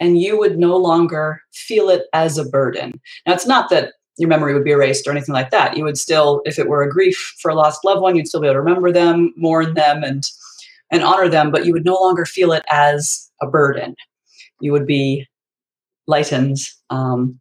And 0.00 0.20
you 0.20 0.38
would 0.38 0.58
no 0.58 0.76
longer 0.76 1.40
feel 1.54 1.88
it 1.88 2.02
as 2.12 2.36
a 2.36 2.44
burden. 2.44 3.00
Now, 3.26 3.32
it's 3.32 3.46
not 3.46 3.70
that 3.70 3.94
your 4.18 4.28
memory 4.28 4.52
would 4.52 4.64
be 4.64 4.72
erased 4.72 5.06
or 5.06 5.10
anything 5.10 5.34
like 5.34 5.50
that. 5.50 5.76
You 5.76 5.84
would 5.84 5.98
still, 5.98 6.42
if 6.44 6.58
it 6.58 6.68
were 6.68 6.82
a 6.82 6.90
grief 6.90 7.34
for 7.40 7.50
a 7.50 7.54
lost 7.54 7.84
loved 7.84 8.02
one, 8.02 8.16
you'd 8.16 8.28
still 8.28 8.40
be 8.40 8.46
able 8.46 8.54
to 8.54 8.60
remember 8.60 8.92
them, 8.92 9.32
mourn 9.36 9.74
them, 9.74 10.02
and 10.02 10.24
and 10.90 11.02
honor 11.02 11.28
them, 11.28 11.50
but 11.50 11.66
you 11.66 11.72
would 11.72 11.84
no 11.84 11.94
longer 11.94 12.24
feel 12.24 12.52
it 12.52 12.64
as 12.70 13.30
a 13.40 13.46
burden. 13.46 13.96
You 14.60 14.72
would 14.72 14.86
be 14.86 15.26
lightened, 16.06 16.58
um, 16.90 17.38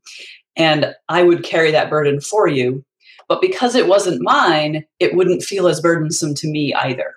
and 0.56 0.94
I 1.10 1.24
would 1.24 1.44
carry 1.44 1.72
that 1.72 1.90
burden 1.90 2.20
for 2.22 2.48
you. 2.48 2.84
But 3.28 3.42
because 3.42 3.76
it 3.76 3.88
wasn't 3.88 4.22
mine, 4.22 4.86
it 5.00 5.16
wouldn't 5.16 5.44
feel 5.44 5.68
as 5.68 5.82
burdensome 5.82 6.36
to 6.36 6.48
me 6.48 6.74
either. 6.76 7.14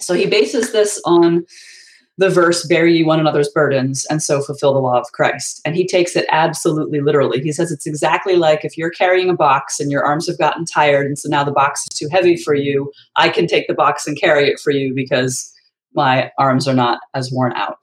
So 0.00 0.14
he 0.14 0.26
bases 0.26 0.72
this 0.72 1.00
on 1.04 1.46
the 2.18 2.28
verse, 2.28 2.66
bear 2.66 2.86
ye 2.86 3.02
one 3.02 3.20
another's 3.20 3.48
burdens, 3.48 4.04
and 4.06 4.22
so 4.22 4.42
fulfill 4.42 4.74
the 4.74 4.80
law 4.80 4.98
of 4.98 5.10
Christ. 5.12 5.60
And 5.64 5.74
he 5.74 5.86
takes 5.86 6.14
it 6.14 6.26
absolutely 6.30 7.00
literally. 7.00 7.40
He 7.40 7.52
says 7.52 7.72
it's 7.72 7.86
exactly 7.86 8.36
like 8.36 8.64
if 8.64 8.76
you're 8.76 8.90
carrying 8.90 9.30
a 9.30 9.34
box 9.34 9.80
and 9.80 9.90
your 9.90 10.04
arms 10.04 10.26
have 10.26 10.38
gotten 10.38 10.64
tired, 10.66 11.06
and 11.06 11.18
so 11.18 11.28
now 11.28 11.42
the 11.42 11.52
box 11.52 11.82
is 11.82 11.98
too 11.98 12.08
heavy 12.10 12.36
for 12.36 12.54
you, 12.54 12.92
I 13.16 13.28
can 13.30 13.46
take 13.46 13.66
the 13.66 13.74
box 13.74 14.06
and 14.06 14.20
carry 14.20 14.48
it 14.48 14.60
for 14.60 14.70
you 14.70 14.94
because 14.94 15.50
my 15.94 16.30
arms 16.38 16.68
are 16.68 16.74
not 16.74 17.00
as 17.14 17.32
worn 17.32 17.54
out. 17.54 17.82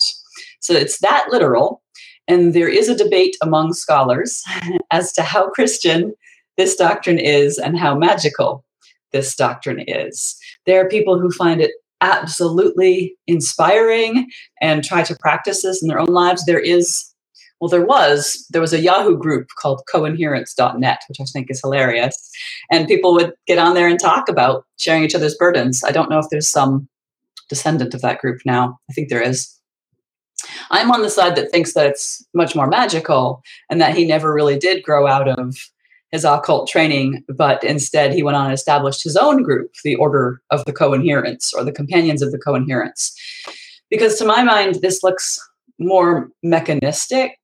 So 0.60 0.74
it's 0.74 1.00
that 1.00 1.28
literal. 1.30 1.82
And 2.28 2.54
there 2.54 2.70
is 2.70 2.90
a 2.90 2.98
debate 2.98 3.36
among 3.42 3.74
scholars 3.74 4.44
as 4.92 5.12
to 5.14 5.24
how 5.24 5.50
Christian 5.50 6.14
this 6.58 6.76
doctrine 6.76 7.20
is 7.20 7.58
and 7.58 7.80
how 7.80 7.96
magical 7.96 8.64
this 9.12 9.36
doctrine 9.36 9.84
is. 9.88 10.38
There 10.66 10.84
are 10.84 10.90
people 10.90 11.20
who 11.20 11.32
find 11.32 11.62
it 11.62 11.72
absolutely 12.02 13.16
inspiring 13.28 14.28
and 14.62 14.84
try 14.84 15.04
to 15.04 15.16
practice 15.20 15.64
this 15.64 15.82
in 15.82 15.88
their 15.88 16.00
own 16.00 16.08
lives. 16.08 16.46
There 16.46 16.60
is, 16.60 17.06
well, 17.60 17.70
there 17.70 17.86
was, 17.86 18.46
there 18.52 18.62
was 18.62 18.74
a 18.74 18.82
Yahoo 18.82 19.18
group 19.18 19.48
called 19.60 19.82
coinherence.net, 19.94 21.02
which 21.10 21.20
I 21.20 21.26
think 21.26 21.50
is 21.50 21.62
hilarious. 21.62 22.16
And 22.72 22.88
people 22.88 23.14
would 23.14 23.34
get 23.48 23.58
on 23.58 23.74
there 23.74 23.88
and 23.88 24.00
talk 24.00 24.30
about 24.30 24.66
sharing 24.78 25.04
each 25.04 25.16
other's 25.16 25.36
burdens. 25.36 25.84
I 25.84 25.92
don't 25.92 26.10
know 26.10 26.20
if 26.20 26.28
there's 26.30 26.48
some 26.48 26.88
descendant 27.50 27.94
of 27.94 28.02
that 28.02 28.20
group 28.20 28.42
now. 28.46 28.78
I 28.90 28.94
think 28.94 29.10
there 29.10 29.22
is. 29.22 29.54
I'm 30.72 30.92
on 30.92 31.02
the 31.02 31.10
side 31.10 31.36
that 31.36 31.52
thinks 31.52 31.74
that 31.74 31.88
it's 31.88 32.26
much 32.34 32.56
more 32.56 32.68
magical 32.68 33.44
and 33.70 33.82
that 33.82 33.96
he 33.96 34.06
never 34.06 34.34
really 34.34 34.58
did 34.58 34.84
grow 34.84 35.08
out 35.08 35.28
of 35.28 35.56
his 36.12 36.26
occult 36.26 36.68
training, 36.68 37.24
but 37.28 37.64
instead 37.64 38.14
he 38.14 38.24
went 38.24 38.36
on 38.36 38.46
and 38.46 38.54
established 38.54 39.04
his 39.04 39.16
own 39.16 39.44
group, 39.44 39.72
the 39.84 39.96
Order 39.96 40.42
of 40.50 40.66
the 40.66 40.74
Co-inherence 40.74 41.54
or 41.54 41.64
the 41.64 41.72
Companions 41.72 42.22
of 42.22 42.32
the 42.32 42.40
Co-inherence. 42.40 43.16
Because 43.90 44.18
to 44.18 44.26
my 44.26 44.44
mind, 44.44 44.76
this 44.82 45.04
looks 45.04 45.40
more 45.78 46.30
mechanistic 46.44 47.38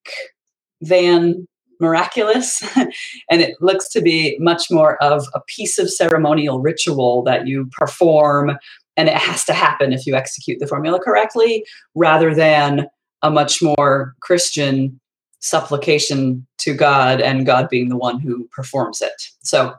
than 0.82 1.48
miraculous. 1.80 2.64
and 2.76 3.42
it 3.42 3.56
looks 3.62 3.90
to 3.90 4.02
be 4.02 4.38
much 4.40 4.72
more 4.72 5.02
of 5.04 5.28
a 5.34 5.42
piece 5.42 5.78
of 5.78 5.92
ceremonial 5.92 6.60
ritual 6.60 7.24
that 7.24 7.48
you 7.48 7.68
perform, 7.72 8.58
and 8.98 9.10
it 9.10 9.16
has 9.16 9.44
to 9.46 9.54
happen 9.54 9.94
if 9.94 10.06
you 10.06 10.16
execute 10.16 10.60
the 10.60 10.68
formula 10.68 11.00
correctly, 11.00 11.66
rather 11.96 12.34
than 12.34 12.88
a 13.26 13.32
much 13.32 13.62
more 13.62 14.16
Christian 14.20 15.00
supplication 15.40 16.46
to 16.60 16.74
God 16.74 17.22
and 17.22 17.46
God 17.46 17.70
being 17.70 17.90
the 17.90 17.98
one 17.98 18.20
who 18.20 18.48
performs 18.56 19.02
it. 19.02 19.30
So 19.42 19.74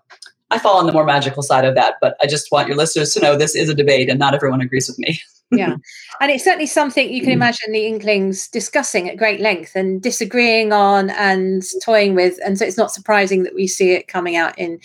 I 0.50 0.59
fall 0.59 0.78
on 0.78 0.87
the 0.87 0.92
more 0.92 1.04
magical 1.04 1.42
side 1.42 1.64
of 1.64 1.74
that, 1.74 1.94
but 2.00 2.16
I 2.20 2.26
just 2.26 2.50
want 2.52 2.68
your 2.68 2.76
listeners 2.76 3.12
to 3.14 3.20
know 3.20 3.37
this 3.37 3.54
is 3.54 3.68
a 3.68 3.74
debate 3.74 4.09
and 4.09 4.18
not 4.18 4.35
everyone 4.35 4.61
agrees 4.61 4.88
with 4.88 4.98
me. 4.98 5.20
yeah. 5.52 5.76
And 6.20 6.30
it's 6.30 6.42
certainly 6.42 6.66
something 6.66 7.12
you 7.12 7.22
can 7.22 7.30
imagine 7.30 7.72
the 7.72 7.87
Inklings 7.87 8.48
discussing 8.48 9.09
at 9.09 9.16
great 9.16 9.40
length 9.40 9.76
and 9.76 10.02
disagreeing 10.02 10.72
on 10.72 11.11
and 11.11 11.62
toying 11.85 12.16
with. 12.16 12.38
And 12.44 12.59
so 12.59 12.64
it's 12.64 12.76
not 12.76 12.92
surprising 12.92 13.44
that 13.44 13.54
we 13.54 13.68
see 13.68 13.92
it 13.92 14.09
coming 14.09 14.35
out 14.35 14.59
in 14.59 14.80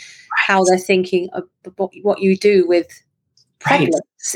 how 0.45 0.63
they're 0.63 0.77
thinking 0.77 1.29
of 1.33 1.43
what 2.01 2.21
you 2.21 2.37
do 2.37 2.67
with 2.67 2.87
right. 3.69 3.89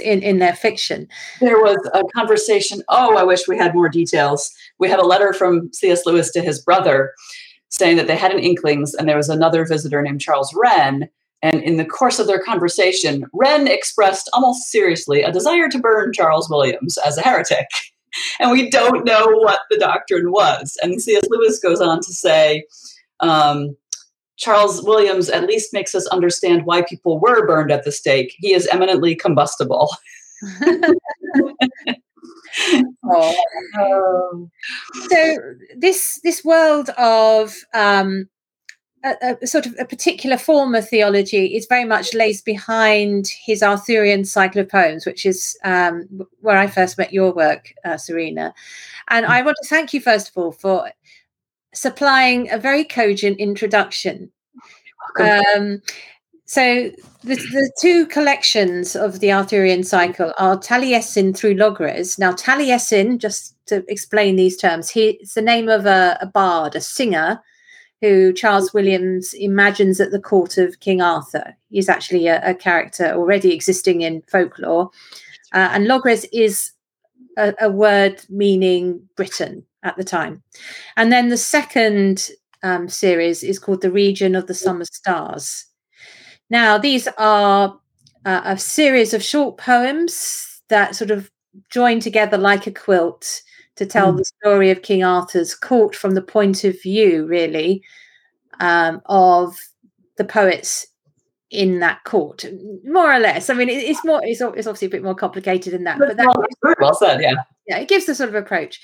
In, 0.03 0.23
in 0.23 0.39
their 0.39 0.55
fiction. 0.55 1.07
There 1.39 1.59
was 1.59 1.77
a 1.93 2.03
conversation. 2.15 2.81
Oh, 2.89 3.17
I 3.17 3.23
wish 3.23 3.47
we 3.47 3.57
had 3.57 3.75
more 3.75 3.89
details. 3.89 4.51
We 4.79 4.89
have 4.89 4.99
a 4.99 5.05
letter 5.05 5.31
from 5.31 5.71
C.S. 5.73 6.05
Lewis 6.05 6.31
to 6.31 6.41
his 6.41 6.59
brother 6.59 7.13
saying 7.69 7.97
that 7.97 8.07
they 8.07 8.15
had 8.15 8.31
an 8.31 8.39
Inklings 8.39 8.93
and 8.93 9.07
there 9.07 9.17
was 9.17 9.29
another 9.29 9.65
visitor 9.65 10.01
named 10.01 10.21
Charles 10.21 10.53
Wrenn. 10.55 11.09
And 11.41 11.61
in 11.61 11.77
the 11.77 11.85
course 11.85 12.19
of 12.19 12.27
their 12.27 12.41
conversation, 12.41 13.25
Wrenn 13.33 13.67
expressed 13.67 14.29
almost 14.33 14.71
seriously 14.71 15.21
a 15.21 15.31
desire 15.31 15.69
to 15.69 15.79
burn 15.79 16.13
Charles 16.13 16.49
Williams 16.49 16.97
as 16.97 17.17
a 17.17 17.21
heretic. 17.21 17.67
and 18.39 18.51
we 18.51 18.69
don't 18.69 19.05
know 19.05 19.25
what 19.27 19.59
the 19.69 19.77
doctrine 19.77 20.31
was. 20.31 20.77
And 20.81 21.01
C.S. 21.01 21.25
Lewis 21.29 21.59
goes 21.59 21.81
on 21.81 21.99
to 21.99 22.13
say, 22.13 22.65
um, 23.19 23.75
Charles 24.37 24.83
Williams 24.83 25.29
at 25.29 25.47
least 25.47 25.73
makes 25.73 25.95
us 25.95 26.07
understand 26.07 26.65
why 26.65 26.81
people 26.81 27.19
were 27.19 27.45
burned 27.45 27.71
at 27.71 27.83
the 27.83 27.91
stake. 27.91 28.35
He 28.37 28.53
is 28.53 28.67
eminently 28.67 29.15
combustible. 29.15 29.89
oh. 33.05 34.49
So 35.09 35.35
this 35.77 36.19
this 36.23 36.43
world 36.43 36.89
of 36.97 37.55
um, 37.73 38.27
a, 39.05 39.37
a, 39.41 39.47
sort 39.47 39.65
of 39.65 39.75
a 39.79 39.85
particular 39.85 40.37
form 40.37 40.73
of 40.73 40.87
theology 40.87 41.55
is 41.55 41.67
very 41.67 41.85
much 41.85 42.13
lays 42.13 42.41
behind 42.41 43.27
his 43.45 43.61
Arthurian 43.61 44.25
cycle 44.25 44.61
of 44.61 44.69
poems, 44.69 45.05
which 45.05 45.25
is 45.25 45.57
um, 45.63 46.07
where 46.41 46.57
I 46.57 46.67
first 46.67 46.97
met 46.97 47.13
your 47.13 47.33
work, 47.33 47.73
uh, 47.83 47.97
Serena. 47.97 48.53
And 49.09 49.25
I 49.25 49.41
want 49.43 49.57
to 49.61 49.69
thank 49.69 49.93
you 49.93 50.01
first 50.01 50.29
of 50.29 50.37
all 50.37 50.51
for 50.51 50.89
supplying 51.75 52.49
a 52.51 52.57
very 52.57 52.83
cogent 52.83 53.39
introduction. 53.39 54.31
Um, 55.19 55.81
so 56.45 56.91
the, 57.23 57.35
the, 57.35 57.71
two 57.81 58.05
collections 58.07 58.95
of 58.95 59.19
the 59.19 59.31
Arthurian 59.31 59.83
cycle 59.83 60.33
are 60.37 60.57
Taliesin 60.57 61.35
through 61.35 61.55
Logres. 61.55 62.19
Now, 62.19 62.33
Taliesin, 62.33 63.17
just 63.17 63.55
to 63.67 63.83
explain 63.87 64.35
these 64.35 64.57
terms, 64.57 64.89
he, 64.89 65.17
it's 65.21 65.33
the 65.33 65.41
name 65.41 65.69
of 65.69 65.85
a, 65.85 66.17
a 66.21 66.27
bard, 66.27 66.75
a 66.75 66.81
singer, 66.81 67.41
who 68.01 68.33
Charles 68.33 68.73
Williams 68.73 69.33
imagines 69.33 69.99
at 69.99 70.11
the 70.11 70.19
court 70.19 70.57
of 70.57 70.79
King 70.79 71.01
Arthur. 71.01 71.55
He's 71.69 71.89
actually 71.89 72.27
a, 72.27 72.41
a 72.47 72.53
character 72.53 73.13
already 73.13 73.53
existing 73.53 74.01
in 74.01 74.21
folklore. 74.27 74.91
Uh, 75.53 75.69
and 75.71 75.87
Logres 75.87 76.25
is 76.31 76.71
a, 77.37 77.53
a, 77.61 77.69
word 77.69 78.21
meaning 78.29 79.01
Britain 79.15 79.65
at 79.85 79.95
the 79.95 80.03
time. 80.03 80.43
And 80.97 81.11
then 81.11 81.29
the 81.29 81.37
second 81.37 82.29
um, 82.63 82.89
series 82.89 83.43
is 83.43 83.59
called 83.59 83.81
The 83.81 83.91
Region 83.91 84.35
of 84.35 84.47
the 84.47 84.53
Summer 84.53 84.85
Stars. 84.85 85.65
Now, 86.49 86.77
these 86.77 87.07
are 87.17 87.79
uh, 88.25 88.41
a 88.43 88.57
series 88.57 89.13
of 89.13 89.23
short 89.23 89.57
poems 89.57 90.61
that 90.67 90.95
sort 90.95 91.11
of 91.11 91.31
join 91.69 91.99
together 91.99 92.37
like 92.37 92.67
a 92.67 92.71
quilt 92.71 93.41
to 93.75 93.85
tell 93.85 94.13
mm. 94.13 94.17
the 94.17 94.25
story 94.25 94.71
of 94.71 94.81
King 94.81 95.03
Arthur's 95.03 95.53
court 95.53 95.95
from 95.95 96.15
the 96.15 96.21
point 96.21 96.63
of 96.63 96.81
view, 96.81 97.25
really, 97.25 97.83
um, 98.59 99.01
of 99.05 99.55
the 100.17 100.25
poets 100.25 100.87
in 101.51 101.79
that 101.79 102.03
court, 102.03 102.45
more 102.83 103.13
or 103.13 103.19
less. 103.19 103.49
I 103.49 103.53
mean, 103.53 103.69
it's 103.69 104.03
more, 104.03 104.21
it's, 104.23 104.41
it's 104.41 104.67
obviously 104.67 104.87
a 104.87 104.91
bit 104.91 105.03
more 105.03 105.15
complicated 105.15 105.73
than 105.73 105.83
that, 105.83 105.99
but 105.99 106.17
that, 106.17 106.75
well 106.79 106.95
said, 106.95 107.21
yeah. 107.21 107.35
Yeah, 107.67 107.77
it 107.77 107.87
gives 107.87 108.05
the 108.05 108.15
sort 108.15 108.29
of 108.29 108.35
approach. 108.35 108.81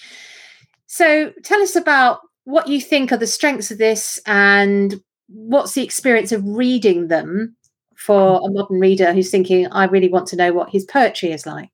So 0.92 1.32
tell 1.44 1.62
us 1.62 1.78
about 1.78 2.20
what 2.44 2.68
you 2.68 2.82
think 2.82 3.14
are 3.14 3.18
the 3.18 3.26
strengths 3.26 3.72
of 3.72 3.78
this 3.78 4.20
and 4.26 5.02
what's 5.30 5.72
the 5.72 5.86
experience 5.86 6.34
of 6.34 6.46
reading 6.46 7.08
them 7.08 7.56
for 7.96 8.42
a 8.46 8.52
modern 8.52 8.78
reader 8.78 9.14
who's 9.14 9.32
thinking, 9.32 9.68
I 9.72 9.86
really 9.86 10.10
want 10.10 10.28
to 10.28 10.36
know 10.36 10.52
what 10.52 10.70
his 10.70 10.84
poetry 10.84 11.32
is 11.32 11.46
like. 11.46 11.70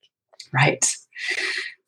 Right. 0.54 0.86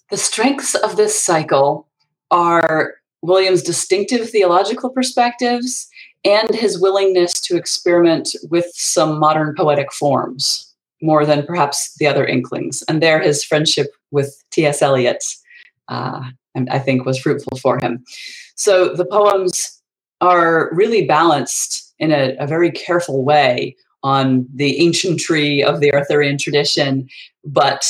The 0.09 0.17
strengths 0.17 0.73
of 0.73 0.97
this 0.97 1.21
cycle 1.21 1.87
are 2.31 2.95
William's 3.21 3.61
distinctive 3.61 4.27
theological 4.27 4.89
perspectives 4.89 5.87
and 6.25 6.49
his 6.55 6.81
willingness 6.81 7.33
to 7.41 7.57
experiment 7.57 8.35
with 8.49 8.65
some 8.73 9.19
modern 9.19 9.53
poetic 9.55 9.93
forms 9.93 10.73
more 10.99 11.27
than 11.27 11.45
perhaps 11.45 11.93
the 11.99 12.07
other 12.07 12.25
Inklings. 12.25 12.81
And 12.89 13.03
there, 13.03 13.21
his 13.21 13.43
friendship 13.43 13.91
with 14.09 14.43
T.S. 14.49 14.81
Eliot 14.81 15.23
uh, 15.89 16.21
I 16.69 16.79
think 16.79 17.05
was 17.05 17.19
fruitful 17.19 17.57
for 17.57 17.79
him. 17.79 18.03
So 18.55 18.93
the 18.93 19.05
poems 19.05 19.81
are 20.21 20.69
really 20.73 21.05
balanced 21.05 21.93
in 21.99 22.11
a, 22.11 22.35
a 22.39 22.47
very 22.47 22.71
careful 22.71 23.23
way 23.23 23.75
on 24.03 24.47
the 24.53 24.79
ancient 24.79 25.19
tree 25.19 25.61
of 25.63 25.79
the 25.79 25.93
Arthurian 25.93 26.37
tradition, 26.37 27.07
but 27.43 27.85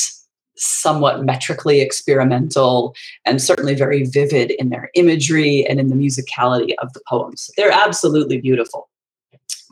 somewhat 0.57 1.23
metrically 1.23 1.79
experimental 1.79 2.93
and 3.25 3.41
certainly 3.41 3.75
very 3.75 4.03
vivid 4.03 4.51
in 4.51 4.69
their 4.69 4.89
imagery 4.93 5.65
and 5.67 5.79
in 5.79 5.87
the 5.87 5.95
musicality 5.95 6.73
of 6.81 6.91
the 6.93 7.01
poems. 7.07 7.49
They're 7.55 7.71
absolutely 7.71 8.41
beautiful. 8.41 8.89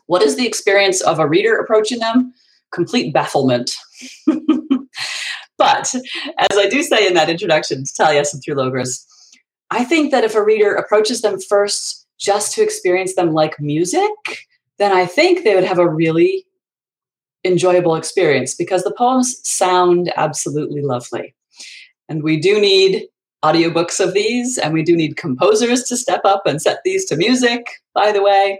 What 0.05 0.21
is 0.21 0.37
the 0.37 0.47
experience 0.47 1.01
of 1.01 1.19
a 1.19 1.27
reader 1.27 1.57
approaching 1.57 1.99
them? 1.99 2.33
Complete 2.71 3.13
bafflement. 3.13 3.71
But 5.57 5.93
as 6.37 6.57
I 6.57 6.67
do 6.69 6.83
say 6.83 7.07
in 7.07 7.13
that 7.15 7.29
introduction 7.29 7.83
to 7.83 7.91
Taliesin 7.91 8.43
through 8.43 8.55
Logres, 8.55 9.05
I 9.69 9.83
think 9.83 10.11
that 10.11 10.23
if 10.23 10.35
a 10.35 10.43
reader 10.43 10.73
approaches 10.73 11.21
them 11.21 11.39
first 11.39 12.05
just 12.17 12.53
to 12.53 12.63
experience 12.63 13.15
them 13.15 13.33
like 13.33 13.59
music, 13.59 14.09
then 14.77 14.91
I 14.91 15.05
think 15.05 15.43
they 15.43 15.55
would 15.55 15.63
have 15.63 15.79
a 15.79 15.89
really 15.89 16.45
enjoyable 17.43 17.95
experience 17.95 18.53
because 18.53 18.83
the 18.83 18.93
poems 18.93 19.39
sound 19.47 20.11
absolutely 20.15 20.81
lovely. 20.81 21.35
And 22.09 22.23
we 22.23 22.39
do 22.39 22.59
need 22.59 23.07
audiobooks 23.43 24.03
of 24.03 24.13
these, 24.13 24.57
and 24.57 24.73
we 24.73 24.83
do 24.83 24.95
need 24.95 25.17
composers 25.17 25.83
to 25.83 25.97
step 25.97 26.21
up 26.23 26.43
and 26.45 26.61
set 26.61 26.79
these 26.83 27.05
to 27.05 27.15
music, 27.15 27.67
by 27.93 28.11
the 28.11 28.23
way. 28.23 28.59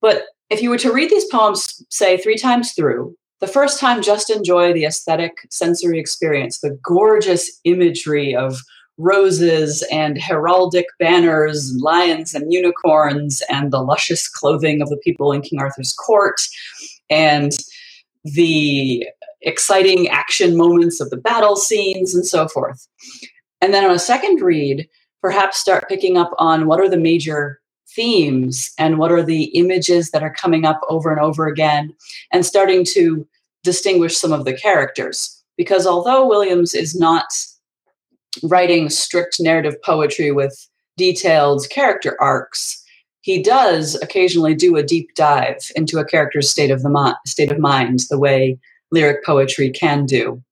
But 0.00 0.24
if 0.50 0.62
you 0.62 0.70
were 0.70 0.78
to 0.78 0.92
read 0.92 1.10
these 1.10 1.26
poems, 1.26 1.82
say, 1.90 2.16
three 2.16 2.36
times 2.36 2.72
through, 2.72 3.16
the 3.42 3.48
first 3.48 3.80
time, 3.80 4.02
just 4.02 4.30
enjoy 4.30 4.72
the 4.72 4.84
aesthetic 4.84 5.32
sensory 5.50 5.98
experience, 5.98 6.60
the 6.60 6.78
gorgeous 6.80 7.60
imagery 7.64 8.36
of 8.36 8.60
roses 8.98 9.84
and 9.90 10.16
heraldic 10.16 10.84
banners, 11.00 11.70
and 11.70 11.80
lions 11.80 12.36
and 12.36 12.52
unicorns, 12.52 13.42
and 13.50 13.72
the 13.72 13.82
luscious 13.82 14.28
clothing 14.28 14.80
of 14.80 14.88
the 14.90 14.96
people 14.98 15.32
in 15.32 15.42
King 15.42 15.58
Arthur's 15.58 15.92
court, 15.92 16.40
and 17.10 17.50
the 18.22 19.04
exciting 19.40 20.06
action 20.06 20.56
moments 20.56 21.00
of 21.00 21.10
the 21.10 21.16
battle 21.16 21.56
scenes, 21.56 22.14
and 22.14 22.24
so 22.24 22.46
forth. 22.46 22.86
And 23.60 23.74
then 23.74 23.84
on 23.84 23.90
a 23.90 23.98
second 23.98 24.40
read, 24.40 24.88
perhaps 25.20 25.58
start 25.58 25.88
picking 25.88 26.16
up 26.16 26.30
on 26.38 26.68
what 26.68 26.78
are 26.78 26.88
the 26.88 26.96
major 26.96 27.60
themes 27.96 28.70
and 28.78 28.98
what 28.98 29.10
are 29.10 29.22
the 29.22 29.44
images 29.56 30.12
that 30.12 30.22
are 30.22 30.32
coming 30.32 30.64
up 30.64 30.80
over 30.88 31.10
and 31.10 31.20
over 31.20 31.48
again, 31.48 31.92
and 32.32 32.46
starting 32.46 32.84
to 32.92 33.26
distinguish 33.62 34.16
some 34.16 34.32
of 34.32 34.44
the 34.44 34.52
characters. 34.52 35.42
Because 35.56 35.86
although 35.86 36.26
Williams 36.26 36.74
is 36.74 36.98
not 36.98 37.26
writing 38.42 38.88
strict 38.88 39.38
narrative 39.40 39.80
poetry 39.82 40.30
with 40.30 40.68
detailed 40.96 41.68
character 41.70 42.16
arcs, 42.20 42.82
he 43.20 43.42
does 43.42 43.94
occasionally 44.02 44.54
do 44.54 44.76
a 44.76 44.82
deep 44.82 45.14
dive 45.14 45.70
into 45.76 45.98
a 45.98 46.04
character's 46.04 46.50
state 46.50 46.70
of 46.70 46.82
the 46.82 47.16
state 47.26 47.52
of 47.52 47.58
mind, 47.58 48.00
the 48.10 48.18
way 48.18 48.58
lyric 48.90 49.24
poetry 49.24 49.70
can 49.70 50.06
do. 50.06 50.42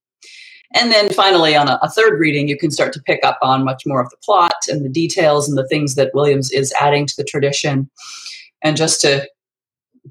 And 0.73 0.93
then 0.93 1.11
finally, 1.11 1.57
on 1.57 1.69
a, 1.69 1.81
a, 1.83 1.91
third 1.91 2.21
reading, 2.21 2.47
you 2.47 2.57
can 2.57 2.71
start 2.71 2.93
to 2.93 3.03
pick 3.03 3.25
up 3.25 3.39
on 3.43 3.65
much 3.65 3.83
more 3.87 4.01
of 4.01 4.09
the 4.11 4.17
plot 4.25 4.55
and 4.69 4.85
the 4.85 4.89
details 4.89 5.49
and 5.49 5.59
the 5.59 5.67
things 5.67 5.97
that 5.97 6.15
Williams 6.15 6.53
is 6.53 6.73
adding 6.81 7.07
to 7.07 7.17
the 7.17 7.25
tradition. 7.25 7.91
And 8.63 8.77
just 8.77 9.01
to 9.01 9.29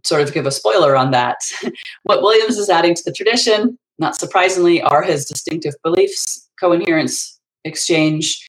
sort 0.03 0.21
of 0.21 0.33
give 0.33 0.45
a 0.45 0.51
spoiler 0.51 0.95
on 0.95 1.11
that. 1.11 1.37
what 2.03 2.21
Williams 2.21 2.57
is 2.57 2.69
adding 2.69 2.95
to 2.95 3.03
the 3.03 3.13
tradition, 3.13 3.77
not 3.97 4.15
surprisingly, 4.15 4.81
are 4.81 5.03
his 5.03 5.25
distinctive 5.25 5.75
beliefs, 5.83 6.49
co-inherence, 6.59 7.39
exchange, 7.63 8.45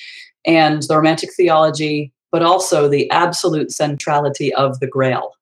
and 0.46 0.82
the 0.84 0.96
romantic 0.96 1.30
theology, 1.36 2.12
but 2.32 2.42
also 2.42 2.88
the 2.88 3.10
absolute 3.10 3.70
centrality 3.70 4.54
of 4.54 4.78
the 4.80 4.86
Grail. 4.86 5.32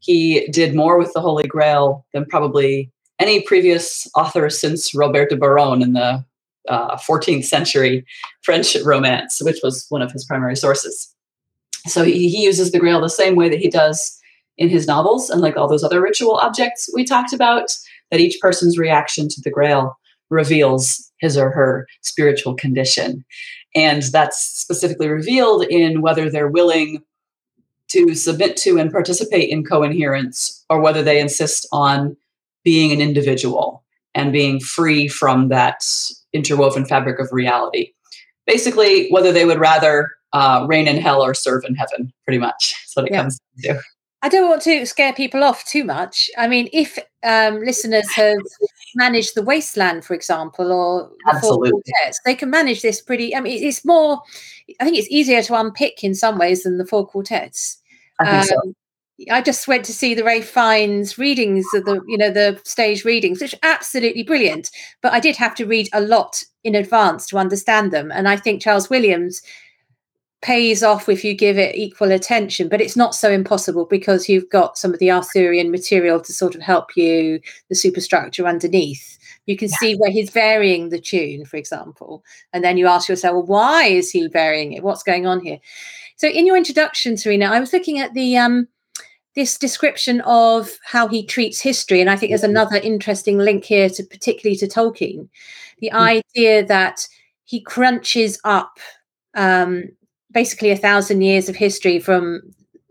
He 0.00 0.46
did 0.48 0.74
more 0.74 0.98
with 0.98 1.12
the 1.14 1.20
Holy 1.20 1.46
Grail 1.46 2.04
than 2.12 2.26
probably 2.26 2.90
any 3.18 3.40
previous 3.42 4.08
author 4.16 4.50
since 4.50 4.94
Robert 4.94 5.30
de 5.30 5.36
Boron 5.36 5.82
in 5.82 5.92
the 5.92 6.24
uh, 6.68 6.96
14th 6.96 7.44
century 7.44 8.04
French 8.42 8.76
romance, 8.84 9.40
which 9.42 9.60
was 9.62 9.86
one 9.88 10.02
of 10.02 10.12
his 10.12 10.24
primary 10.24 10.56
sources. 10.56 11.14
So 11.86 12.02
he, 12.02 12.28
he 12.28 12.44
uses 12.44 12.72
the 12.72 12.78
Grail 12.78 13.00
the 13.00 13.08
same 13.08 13.36
way 13.36 13.48
that 13.48 13.60
he 13.60 13.68
does 13.68 14.18
in 14.56 14.68
his 14.68 14.86
novels, 14.86 15.30
and 15.30 15.40
like 15.40 15.56
all 15.56 15.68
those 15.68 15.84
other 15.84 16.00
ritual 16.00 16.36
objects 16.36 16.88
we 16.94 17.04
talked 17.04 17.32
about, 17.32 17.70
that 18.10 18.20
each 18.20 18.40
person's 18.40 18.78
reaction 18.78 19.28
to 19.28 19.40
the 19.40 19.50
Grail 19.50 19.98
reveals 20.30 21.10
his 21.18 21.36
or 21.36 21.50
her 21.50 21.86
spiritual 22.02 22.54
condition. 22.54 23.24
And 23.74 24.02
that's 24.02 24.38
specifically 24.38 25.08
revealed 25.08 25.64
in 25.64 26.00
whether 26.00 26.30
they're 26.30 26.48
willing 26.48 27.02
to 27.88 28.14
submit 28.14 28.56
to 28.58 28.78
and 28.78 28.90
participate 28.90 29.50
in 29.50 29.64
co-inherence 29.64 30.64
or 30.70 30.80
whether 30.80 31.02
they 31.02 31.20
insist 31.20 31.66
on 31.72 32.16
being 32.64 32.92
an 32.92 33.00
individual 33.00 33.84
and 34.14 34.32
being 34.32 34.60
free 34.60 35.08
from 35.08 35.48
that 35.48 35.84
interwoven 36.32 36.84
fabric 36.84 37.18
of 37.18 37.28
reality. 37.32 37.92
Basically, 38.46 39.08
whether 39.10 39.32
they 39.32 39.44
would 39.44 39.58
rather 39.58 40.10
uh, 40.32 40.66
reign 40.68 40.88
in 40.88 40.96
hell 40.96 41.22
or 41.22 41.34
serve 41.34 41.64
in 41.64 41.74
heaven, 41.74 42.12
pretty 42.24 42.38
much. 42.38 42.74
That's 42.82 42.96
what 42.96 43.06
it 43.06 43.12
yeah. 43.12 43.20
comes 43.20 43.38
to. 43.62 43.80
I 44.24 44.28
don't 44.30 44.48
want 44.48 44.62
to 44.62 44.86
scare 44.86 45.12
people 45.12 45.44
off 45.44 45.66
too 45.66 45.84
much. 45.84 46.30
I 46.38 46.48
mean, 46.48 46.70
if 46.72 46.98
um, 47.22 47.60
listeners 47.60 48.10
have 48.14 48.38
managed 48.94 49.34
the 49.34 49.42
Wasteland, 49.42 50.02
for 50.02 50.14
example, 50.14 50.72
or 50.72 51.10
the 51.26 51.40
Quartets, 51.40 52.20
they 52.24 52.34
can 52.34 52.48
manage 52.48 52.80
this 52.80 53.02
pretty. 53.02 53.36
I 53.36 53.40
mean, 53.40 53.62
it's 53.62 53.84
more. 53.84 54.22
I 54.80 54.84
think 54.84 54.96
it's 54.96 55.10
easier 55.10 55.42
to 55.42 55.60
unpick 55.60 56.02
in 56.02 56.14
some 56.14 56.38
ways 56.38 56.62
than 56.62 56.78
the 56.78 56.86
Four 56.86 57.06
Quartets. 57.06 57.76
I, 58.18 58.38
um, 58.38 58.44
so. 58.44 58.74
I 59.30 59.42
just 59.42 59.68
went 59.68 59.84
to 59.84 59.92
see 59.92 60.14
the 60.14 60.24
Ralph 60.24 60.46
Fiennes 60.46 61.18
readings 61.18 61.66
of 61.74 61.84
the, 61.84 62.00
you 62.08 62.16
know, 62.16 62.30
the 62.30 62.58
stage 62.64 63.04
readings, 63.04 63.42
which 63.42 63.54
are 63.54 63.58
absolutely 63.62 64.22
brilliant. 64.22 64.70
But 65.02 65.12
I 65.12 65.20
did 65.20 65.36
have 65.36 65.54
to 65.56 65.66
read 65.66 65.90
a 65.92 66.00
lot 66.00 66.42
in 66.64 66.74
advance 66.74 67.26
to 67.26 67.36
understand 67.36 67.92
them, 67.92 68.10
and 68.10 68.26
I 68.26 68.36
think 68.36 68.62
Charles 68.62 68.88
Williams 68.88 69.42
pays 70.44 70.82
off 70.82 71.08
if 71.08 71.24
you 71.24 71.34
give 71.34 71.56
it 71.56 71.74
equal 71.74 72.12
attention, 72.12 72.68
but 72.68 72.82
it's 72.82 72.96
not 72.96 73.14
so 73.14 73.30
impossible 73.30 73.86
because 73.86 74.28
you've 74.28 74.48
got 74.50 74.76
some 74.76 74.92
of 74.92 75.00
the 75.00 75.10
Arthurian 75.10 75.70
material 75.70 76.20
to 76.20 76.34
sort 76.34 76.54
of 76.54 76.60
help 76.60 76.94
you, 76.98 77.40
the 77.70 77.74
superstructure 77.74 78.46
underneath. 78.46 79.18
You 79.46 79.56
can 79.56 79.70
yeah. 79.70 79.76
see 79.78 79.94
where 79.94 80.10
he's 80.10 80.28
varying 80.28 80.90
the 80.90 81.00
tune, 81.00 81.46
for 81.46 81.56
example. 81.56 82.22
And 82.52 82.62
then 82.62 82.76
you 82.76 82.86
ask 82.86 83.08
yourself, 83.08 83.32
well, 83.32 83.46
why 83.46 83.86
is 83.86 84.10
he 84.10 84.28
varying 84.28 84.74
it? 84.74 84.82
What's 84.82 85.02
going 85.02 85.26
on 85.26 85.40
here? 85.40 85.58
So 86.16 86.28
in 86.28 86.46
your 86.46 86.58
introduction, 86.58 87.16
Serena, 87.16 87.46
I 87.46 87.58
was 87.58 87.72
looking 87.72 87.98
at 87.98 88.12
the 88.12 88.36
um, 88.36 88.68
this 89.34 89.56
description 89.56 90.20
of 90.26 90.78
how 90.84 91.08
he 91.08 91.24
treats 91.24 91.58
history, 91.58 92.02
and 92.02 92.10
I 92.10 92.16
think 92.16 92.30
there's 92.30 92.42
mm-hmm. 92.42 92.50
another 92.50 92.76
interesting 92.76 93.38
link 93.38 93.64
here 93.64 93.88
to 93.88 94.02
particularly 94.04 94.58
to 94.58 94.66
Tolkien, 94.66 95.26
the 95.78 95.90
mm-hmm. 95.92 96.20
idea 96.36 96.66
that 96.66 97.08
he 97.44 97.62
crunches 97.62 98.38
up 98.44 98.78
um, 99.34 99.84
basically 100.34 100.70
a 100.70 100.76
thousand 100.76 101.22
years 101.22 101.48
of 101.48 101.56
history 101.56 101.98
from 101.98 102.42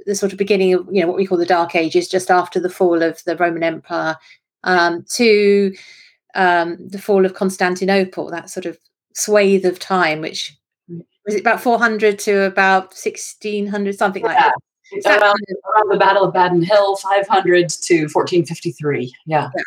the 0.06 0.16
sort 0.16 0.32
of 0.32 0.38
beginning 0.38 0.74
of 0.74 0.88
you 0.92 1.02
know 1.02 1.08
what 1.08 1.18
we 1.18 1.28
call 1.28 1.38
the 1.38 1.46
Dark 1.46 1.76
Ages, 1.76 2.08
just 2.08 2.32
after 2.32 2.60
the 2.60 2.70
fall 2.70 3.04
of 3.04 3.24
the 3.26 3.38
Roman 3.38 3.64
Empire, 3.64 4.18
um, 4.64 5.06
to 5.10 5.76
um, 6.34 6.78
the 6.80 7.00
fall 7.00 7.26
of 7.26 7.36
Constantinople. 7.36 8.30
That 8.32 8.50
sort 8.50 8.66
of 8.66 8.80
swathe 9.14 9.66
of 9.66 9.78
time, 9.78 10.22
which 10.22 10.58
was 11.26 11.36
it 11.36 11.42
about 11.42 11.62
400 11.62 12.18
to 12.20 12.44
about 12.44 12.94
1600, 12.94 13.96
something 13.96 14.24
like 14.24 14.38
that. 14.38 14.54
Around, 15.06 15.22
around, 15.76 15.90
the 15.90 15.98
Battle 15.98 16.24
of 16.24 16.36
Badon 16.36 16.64
Hill, 16.64 16.98
500 16.98 17.70
to 17.70 18.02
1453. 18.02 19.12
Yeah. 19.26 19.50
yeah. 19.56 19.64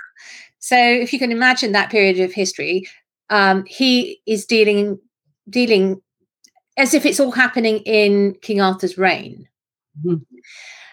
So 0.60 0.76
if 0.76 1.12
you 1.12 1.18
can 1.18 1.32
imagine 1.32 1.72
that 1.72 1.90
period 1.90 2.20
of 2.20 2.32
history, 2.32 2.86
um, 3.30 3.64
he 3.64 4.20
is 4.26 4.46
dealing 4.46 4.98
dealing 5.48 6.00
as 6.76 6.94
if 6.94 7.06
it's 7.06 7.20
all 7.20 7.32
happening 7.32 7.78
in 7.78 8.36
King 8.42 8.60
Arthur's 8.60 8.98
reign. 8.98 9.48
Mm-hmm. 10.04 10.36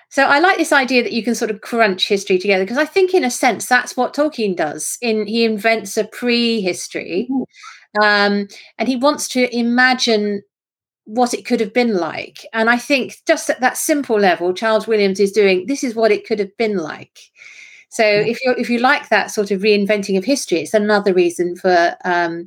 So 0.10 0.26
I 0.26 0.40
like 0.40 0.58
this 0.58 0.72
idea 0.72 1.02
that 1.02 1.12
you 1.12 1.24
can 1.24 1.34
sort 1.34 1.50
of 1.50 1.62
crunch 1.62 2.08
history 2.08 2.38
together 2.38 2.64
because 2.64 2.78
I 2.78 2.86
think, 2.86 3.16
in 3.16 3.24
a 3.24 3.32
sense, 3.32 3.66
that's 3.66 3.98
what 3.98 4.14
Tolkien 4.14 4.56
does. 4.56 4.98
In 5.02 5.26
he 5.26 5.44
invents 5.44 5.98
a 5.98 6.04
pre-history, 6.04 7.28
um, 8.00 8.48
and 8.78 8.88
he 8.88 8.96
wants 8.96 9.28
to 9.30 9.54
imagine 9.56 10.44
what 11.06 11.34
it 11.34 11.46
could 11.46 11.60
have 11.60 11.74
been 11.74 11.96
like. 11.96 12.46
And 12.54 12.70
I 12.70 12.78
think 12.78 13.18
just 13.26 13.50
at 13.50 13.60
that 13.62 13.76
simple 13.76 14.20
level, 14.20 14.54
Charles 14.54 14.88
Williams 14.88 15.20
is 15.20 15.32
doing 15.32 15.66
this 15.66 15.84
is 15.84 15.96
what 15.96 16.12
it 16.12 16.28
could 16.28 16.40
have 16.40 16.56
been 16.58 16.78
like. 16.78 17.20
So 17.90 18.04
if 18.06 18.40
you 18.44 18.54
if 18.58 18.70
you 18.70 18.80
like 18.80 19.10
that 19.10 19.32
sort 19.32 19.52
of 19.52 19.62
reinventing 19.62 20.18
of 20.18 20.24
history, 20.24 20.60
it's 20.60 20.74
another 20.74 21.14
reason 21.14 21.56
for 21.56 21.96
um, 22.06 22.46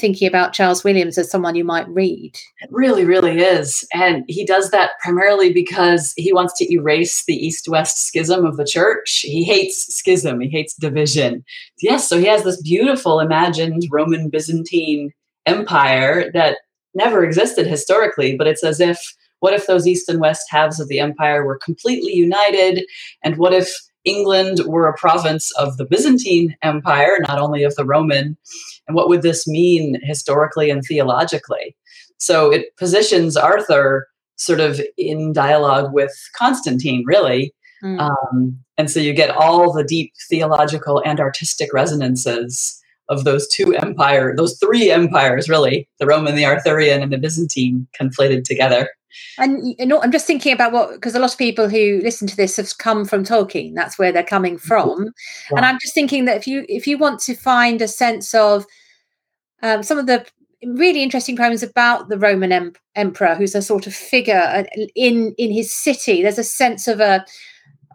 thinking 0.00 0.26
about 0.26 0.52
Charles 0.52 0.82
Williams 0.82 1.18
as 1.18 1.30
someone 1.30 1.54
you 1.54 1.64
might 1.64 1.88
read. 1.88 2.32
It 2.60 2.70
really, 2.70 3.04
really 3.04 3.38
is. 3.38 3.86
And 3.92 4.24
he 4.26 4.44
does 4.44 4.70
that 4.70 4.92
primarily 5.02 5.52
because 5.52 6.12
he 6.16 6.32
wants 6.32 6.54
to 6.58 6.72
erase 6.72 7.24
the 7.24 7.34
east 7.34 7.68
west 7.68 8.06
schism 8.06 8.44
of 8.44 8.56
the 8.56 8.64
church. 8.64 9.20
He 9.20 9.44
hates 9.44 9.94
schism, 9.94 10.40
he 10.40 10.48
hates 10.48 10.74
division. 10.74 11.44
Yes, 11.80 12.08
so 12.08 12.18
he 12.18 12.26
has 12.26 12.44
this 12.44 12.60
beautiful 12.62 13.20
imagined 13.20 13.82
Roman 13.90 14.30
Byzantine 14.30 15.12
empire 15.46 16.30
that 16.32 16.58
never 16.94 17.24
existed 17.24 17.66
historically, 17.66 18.36
but 18.36 18.46
it's 18.46 18.64
as 18.64 18.80
if 18.80 19.14
what 19.40 19.54
if 19.54 19.66
those 19.66 19.86
east 19.86 20.08
and 20.08 20.20
west 20.20 20.46
halves 20.50 20.80
of 20.80 20.88
the 20.88 21.00
empire 21.00 21.44
were 21.44 21.58
completely 21.58 22.12
united? 22.12 22.84
And 23.24 23.36
what 23.36 23.52
if 23.54 23.74
England 24.04 24.60
were 24.66 24.88
a 24.88 24.96
province 24.96 25.52
of 25.58 25.76
the 25.76 25.84
Byzantine 25.84 26.56
Empire, 26.62 27.18
not 27.20 27.38
only 27.38 27.62
of 27.62 27.74
the 27.76 27.84
Roman? 27.84 28.36
And 28.86 28.94
what 28.94 29.08
would 29.08 29.22
this 29.22 29.46
mean 29.46 29.98
historically 30.02 30.70
and 30.70 30.82
theologically? 30.82 31.76
So 32.18 32.50
it 32.50 32.76
positions 32.76 33.36
Arthur 33.36 34.08
sort 34.36 34.60
of 34.60 34.80
in 34.96 35.32
dialogue 35.32 35.92
with 35.92 36.12
Constantine, 36.36 37.04
really. 37.06 37.54
Mm. 37.84 38.00
Um, 38.00 38.58
and 38.76 38.90
so 38.90 39.00
you 39.00 39.12
get 39.12 39.30
all 39.30 39.72
the 39.72 39.84
deep 39.84 40.12
theological 40.28 41.02
and 41.04 41.20
artistic 41.20 41.72
resonances 41.72 42.80
of 43.08 43.24
those 43.24 43.48
two 43.48 43.74
empires, 43.74 44.36
those 44.36 44.58
three 44.58 44.90
empires, 44.90 45.48
really 45.48 45.88
the 45.98 46.06
Roman, 46.06 46.36
the 46.36 46.46
Arthurian, 46.46 47.02
and 47.02 47.12
the 47.12 47.18
Byzantine 47.18 47.86
conflated 48.00 48.44
together. 48.44 48.88
And 49.38 49.74
you 49.78 49.86
know, 49.86 50.02
I'm 50.02 50.12
just 50.12 50.26
thinking 50.26 50.52
about 50.52 50.72
what 50.72 50.92
because 50.92 51.14
a 51.14 51.18
lot 51.18 51.32
of 51.32 51.38
people 51.38 51.68
who 51.68 52.00
listen 52.02 52.26
to 52.28 52.36
this 52.36 52.56
have 52.56 52.78
come 52.78 53.04
from 53.04 53.24
Tolkien. 53.24 53.74
That's 53.74 53.98
where 53.98 54.12
they're 54.12 54.22
coming 54.22 54.58
from. 54.58 55.12
Yeah. 55.50 55.56
And 55.56 55.66
I'm 55.66 55.78
just 55.80 55.94
thinking 55.94 56.24
that 56.26 56.36
if 56.36 56.46
you 56.46 56.64
if 56.68 56.86
you 56.86 56.98
want 56.98 57.20
to 57.20 57.34
find 57.34 57.80
a 57.82 57.88
sense 57.88 58.34
of 58.34 58.66
um, 59.62 59.82
some 59.82 59.98
of 59.98 60.06
the 60.06 60.26
really 60.64 61.02
interesting 61.02 61.36
poems 61.36 61.62
about 61.62 62.08
the 62.08 62.18
Roman 62.18 62.52
em- 62.52 62.74
emperor, 62.94 63.34
who's 63.34 63.54
a 63.54 63.62
sort 63.62 63.86
of 63.86 63.94
figure 63.94 64.66
in 64.94 65.34
in 65.38 65.52
his 65.52 65.72
city, 65.72 66.22
there's 66.22 66.38
a 66.38 66.44
sense 66.44 66.88
of 66.88 67.00
a 67.00 67.24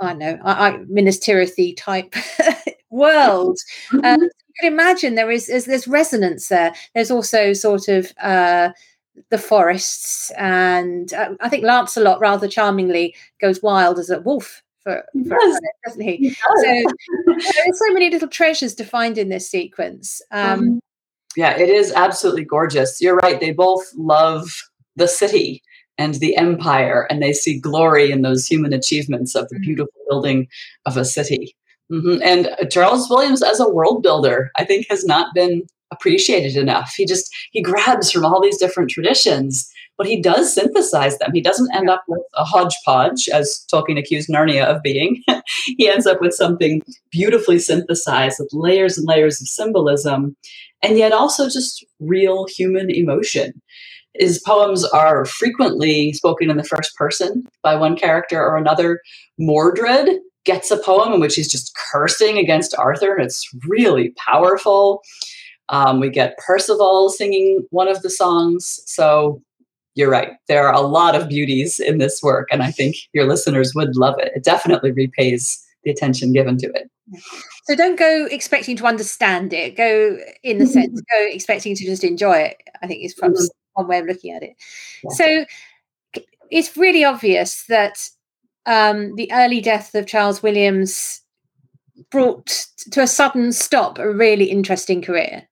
I 0.01 0.07
don't 0.09 0.19
know 0.19 0.39
I, 0.43 0.69
I 0.69 0.77
Minas 0.87 1.19
Tirith 1.19 1.77
type 1.77 2.13
world. 2.89 3.57
Um, 4.03 4.21
you 4.21 4.29
can 4.61 4.73
imagine 4.73 5.15
there 5.15 5.31
is, 5.31 5.49
is 5.49 5.65
there's 5.65 5.87
resonance 5.87 6.47
there. 6.47 6.73
There's 6.93 7.11
also 7.11 7.53
sort 7.53 7.87
of 7.87 8.13
uh, 8.21 8.71
the 9.29 9.37
forests, 9.37 10.31
and 10.31 11.13
uh, 11.13 11.35
I 11.39 11.49
think 11.49 11.63
Lancelot 11.63 12.19
rather 12.19 12.47
charmingly 12.47 13.15
goes 13.39 13.61
wild 13.61 13.99
as 13.99 14.09
a 14.09 14.19
wolf 14.19 14.61
for, 14.85 15.03
for 15.27 15.37
yes. 15.41 15.59
doesn't 15.85 16.01
he? 16.01 16.17
he 16.17 16.29
does. 16.29 16.93
So 17.25 17.51
there's 17.63 17.79
so 17.79 17.93
many 17.93 18.09
little 18.09 18.27
treasures 18.27 18.75
to 18.75 18.85
find 18.85 19.17
in 19.17 19.29
this 19.29 19.49
sequence. 19.49 20.21
Um, 20.31 20.59
um, 20.59 20.79
yeah, 21.35 21.57
it 21.57 21.69
is 21.69 21.91
absolutely 21.91 22.45
gorgeous. 22.45 23.01
You're 23.01 23.17
right. 23.17 23.39
They 23.39 23.51
both 23.51 23.83
love 23.95 24.47
the 24.95 25.07
city 25.07 25.61
and 25.97 26.15
the 26.15 26.37
empire, 26.37 27.07
and 27.09 27.21
they 27.21 27.33
see 27.33 27.59
glory 27.59 28.11
in 28.11 28.21
those 28.21 28.45
human 28.45 28.73
achievements 28.73 29.35
of 29.35 29.49
the 29.49 29.57
mm. 29.57 29.61
beautiful 29.61 30.01
building 30.09 30.47
of 30.85 30.97
a 30.97 31.05
city. 31.05 31.55
Mm-hmm. 31.91 32.21
And 32.23 32.71
Charles 32.71 33.09
Williams, 33.09 33.43
as 33.43 33.59
a 33.59 33.69
world 33.69 34.03
builder, 34.03 34.51
I 34.57 34.65
think 34.65 34.87
has 34.89 35.05
not 35.05 35.33
been 35.33 35.63
appreciated 35.91 36.57
enough. 36.57 36.93
He 36.95 37.05
just 37.05 37.33
he 37.51 37.61
grabs 37.61 38.11
from 38.11 38.25
all 38.25 38.41
these 38.41 38.57
different 38.57 38.89
traditions, 38.89 39.69
but 39.97 40.07
he 40.07 40.21
does 40.21 40.53
synthesize 40.53 41.17
them. 41.17 41.31
He 41.33 41.41
doesn't 41.41 41.73
end 41.75 41.89
up 41.89 42.03
with 42.07 42.21
a 42.35 42.43
hodgepodge, 42.43 43.29
as 43.29 43.65
Tolkien 43.71 43.99
accused 43.99 44.29
Narnia 44.29 44.65
of 44.65 44.81
being. 44.83 45.23
he 45.77 45.89
ends 45.89 46.07
up 46.07 46.21
with 46.21 46.33
something 46.33 46.81
beautifully 47.11 47.59
synthesized 47.59 48.37
with 48.39 48.49
layers 48.53 48.97
and 48.97 49.07
layers 49.07 49.41
of 49.41 49.47
symbolism, 49.47 50.35
and 50.81 50.97
yet 50.97 51.13
also 51.13 51.45
just 51.49 51.85
real 51.99 52.45
human 52.47 52.89
emotion. 52.89 53.53
His 54.15 54.39
poems 54.39 54.85
are 54.85 55.25
frequently 55.25 56.13
spoken 56.13 56.49
in 56.49 56.57
the 56.57 56.63
first 56.63 56.95
person 56.95 57.45
by 57.63 57.75
one 57.75 57.97
character 57.97 58.41
or 58.41 58.57
another. 58.57 59.01
Mordred 59.37 60.19
gets 60.45 60.71
a 60.71 60.77
poem 60.77 61.11
in 61.13 61.19
which 61.19 61.35
he's 61.35 61.51
just 61.51 61.75
cursing 61.91 62.37
against 62.37 62.75
Arthur, 62.77 63.15
and 63.15 63.25
it's 63.25 63.45
really 63.67 64.13
powerful. 64.17 65.01
Um, 65.69 65.99
we 65.99 66.09
get 66.09 66.37
Percival 66.37 67.09
singing 67.09 67.65
one 67.71 67.87
of 67.87 68.01
the 68.01 68.09
songs. 68.09 68.79
So 68.85 69.41
you're 69.95 70.09
right. 70.09 70.33
There 70.47 70.67
are 70.67 70.73
a 70.73 70.81
lot 70.81 71.15
of 71.15 71.29
beauties 71.29 71.79
in 71.79 71.97
this 71.97 72.21
work, 72.21 72.49
and 72.51 72.61
I 72.61 72.71
think 72.71 72.95
your 73.13 73.25
listeners 73.25 73.73
would 73.75 73.95
love 73.95 74.15
it. 74.19 74.33
It 74.35 74.43
definitely 74.43 74.91
repays 74.91 75.63
the 75.83 75.91
attention 75.91 76.33
given 76.33 76.57
to 76.57 76.67
it. 76.67 76.89
So 77.65 77.75
don't 77.75 77.97
go 77.97 78.27
expecting 78.29 78.75
to 78.77 78.85
understand 78.85 79.53
it. 79.53 79.77
Go 79.77 80.17
in 80.43 80.57
the 80.57 80.67
sense, 80.67 81.01
go 81.11 81.25
expecting 81.25 81.75
to 81.75 81.85
just 81.85 82.03
enjoy 82.03 82.37
it. 82.37 82.57
I 82.81 82.87
think 82.87 83.03
is 83.03 83.13
from 83.13 83.33
mm-hmm. 83.33 83.45
one 83.73 83.87
way 83.87 83.99
of 83.99 84.05
looking 84.05 84.33
at 84.33 84.43
it. 84.43 84.55
Yeah. 85.03 85.11
So 85.11 85.45
it's 86.51 86.75
really 86.77 87.03
obvious 87.03 87.63
that 87.69 88.09
um, 88.65 89.15
the 89.15 89.31
early 89.31 89.61
death 89.61 89.95
of 89.95 90.07
Charles 90.07 90.43
Williams 90.43 91.21
brought 92.11 92.65
to 92.91 93.01
a 93.01 93.07
sudden 93.07 93.51
stop 93.51 93.97
a 93.97 94.11
really 94.11 94.45
interesting 94.45 95.01
career. 95.01 95.47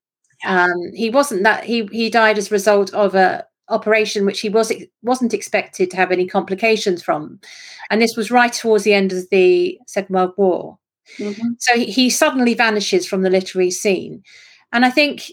Um, 0.46 0.92
he 0.94 1.10
wasn't 1.10 1.44
that 1.44 1.64
he 1.64 1.88
he 1.92 2.10
died 2.10 2.38
as 2.38 2.52
a 2.52 2.56
result 2.56 2.94
of 2.94 3.16
a 3.16 3.46
operation 3.70 4.26
which 4.26 4.42
he 4.42 4.50
was 4.50 4.72
wasn't 5.02 5.34
expected 5.34 5.90
to 5.90 5.98
have 5.98 6.12
any 6.12 6.28
complications 6.28 7.02
from, 7.02 7.40
and 7.90 8.02
this 8.02 8.18
was 8.18 8.32
right 8.32 8.54
towards 8.54 8.84
the 8.84 8.94
end 8.94 9.14
of 9.14 9.30
the 9.30 9.80
Second 9.88 10.16
World 10.16 10.34
War. 10.38 10.78
Mm-hmm. 11.18 11.50
So 11.60 11.78
he, 11.78 11.86
he 11.86 12.10
suddenly 12.10 12.54
vanishes 12.54 13.08
from 13.08 13.22
the 13.22 13.30
literary 13.30 13.72
scene, 13.72 14.24
and 14.72 14.86
I 14.86 14.90
think 14.90 15.32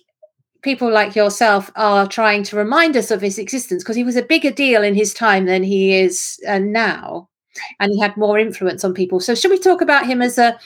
people 0.63 0.91
like 0.91 1.17
yourself 1.17 1.71
are 1.77 2.07
trying 2.07 2.43
to 2.45 2.57
remind 2.57 2.97
us 2.97 3.11
of 3.11 3.21
his 3.21 3.39
existence 3.39 3.83
because 3.83 3.97
he 3.97 4.05
was 4.05 4.17
a 4.17 4.23
bigger 4.23 4.51
deal 4.51 4.83
in 4.83 4.95
his 4.95 5.15
time 5.15 5.47
than 5.47 5.63
he 5.63 5.95
is 5.95 6.39
uh, 6.47 6.59
now. 6.59 7.29
And 7.81 7.93
he 7.93 8.01
had 8.01 8.17
more 8.17 8.39
influence 8.39 8.85
on 8.85 8.95
people. 8.95 9.21
So 9.21 9.35
should 9.35 9.51
we 9.51 9.59
talk 9.59 9.81
about 9.81 10.07
him 10.07 10.23
as 10.23 10.39
a 10.39 10.59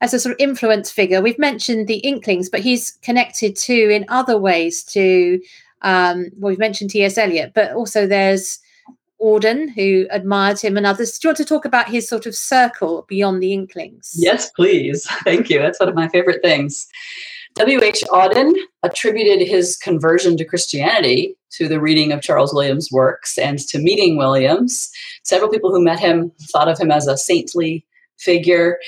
as 0.00 0.14
a 0.14 0.20
sort 0.20 0.32
of 0.32 0.40
influence 0.40 0.90
figure. 0.90 1.20
We've 1.20 1.38
mentioned 1.38 1.86
the 1.86 1.98
inklings 1.98 2.48
but 2.48 2.60
he's 2.60 2.92
connected 3.02 3.56
too 3.56 3.90
in 3.92 4.04
other 4.08 4.38
ways 4.38 4.82
to 4.84 5.40
um, 5.82 6.26
well 6.36 6.50
we've 6.50 6.58
mentioned 6.58 6.90
ts 6.90 7.16
eliot 7.16 7.52
but 7.54 7.72
also 7.72 8.06
there's 8.06 8.58
auden 9.20 9.70
who 9.74 10.06
admired 10.10 10.60
him 10.60 10.76
and 10.76 10.86
others. 10.86 11.18
Do 11.18 11.26
you 11.26 11.28
want 11.30 11.36
to 11.38 11.44
talk 11.44 11.64
about 11.64 11.88
his 11.88 12.08
sort 12.08 12.26
of 12.26 12.34
circle 12.34 13.04
beyond 13.08 13.42
the 13.42 13.52
inklings? 13.52 14.12
Yes 14.16 14.50
please. 14.50 15.06
Thank 15.24 15.50
you. 15.50 15.58
That's 15.58 15.80
one 15.80 15.88
of 15.88 15.94
my 15.94 16.08
favorite 16.08 16.42
things. 16.42 16.88
W.H. 17.56 18.04
Auden 18.10 18.52
attributed 18.84 19.46
his 19.46 19.76
conversion 19.76 20.36
to 20.36 20.44
Christianity 20.44 21.36
to 21.50 21.66
the 21.66 21.80
reading 21.80 22.12
of 22.12 22.22
Charles 22.22 22.54
Williams' 22.54 22.92
works 22.92 23.36
and 23.38 23.58
to 23.58 23.78
meeting 23.78 24.16
Williams. 24.16 24.90
Several 25.24 25.50
people 25.50 25.70
who 25.70 25.82
met 25.82 25.98
him 25.98 26.30
thought 26.52 26.68
of 26.68 26.78
him 26.78 26.92
as 26.92 27.08
a 27.08 27.18
saintly 27.18 27.84
figure. 28.20 28.78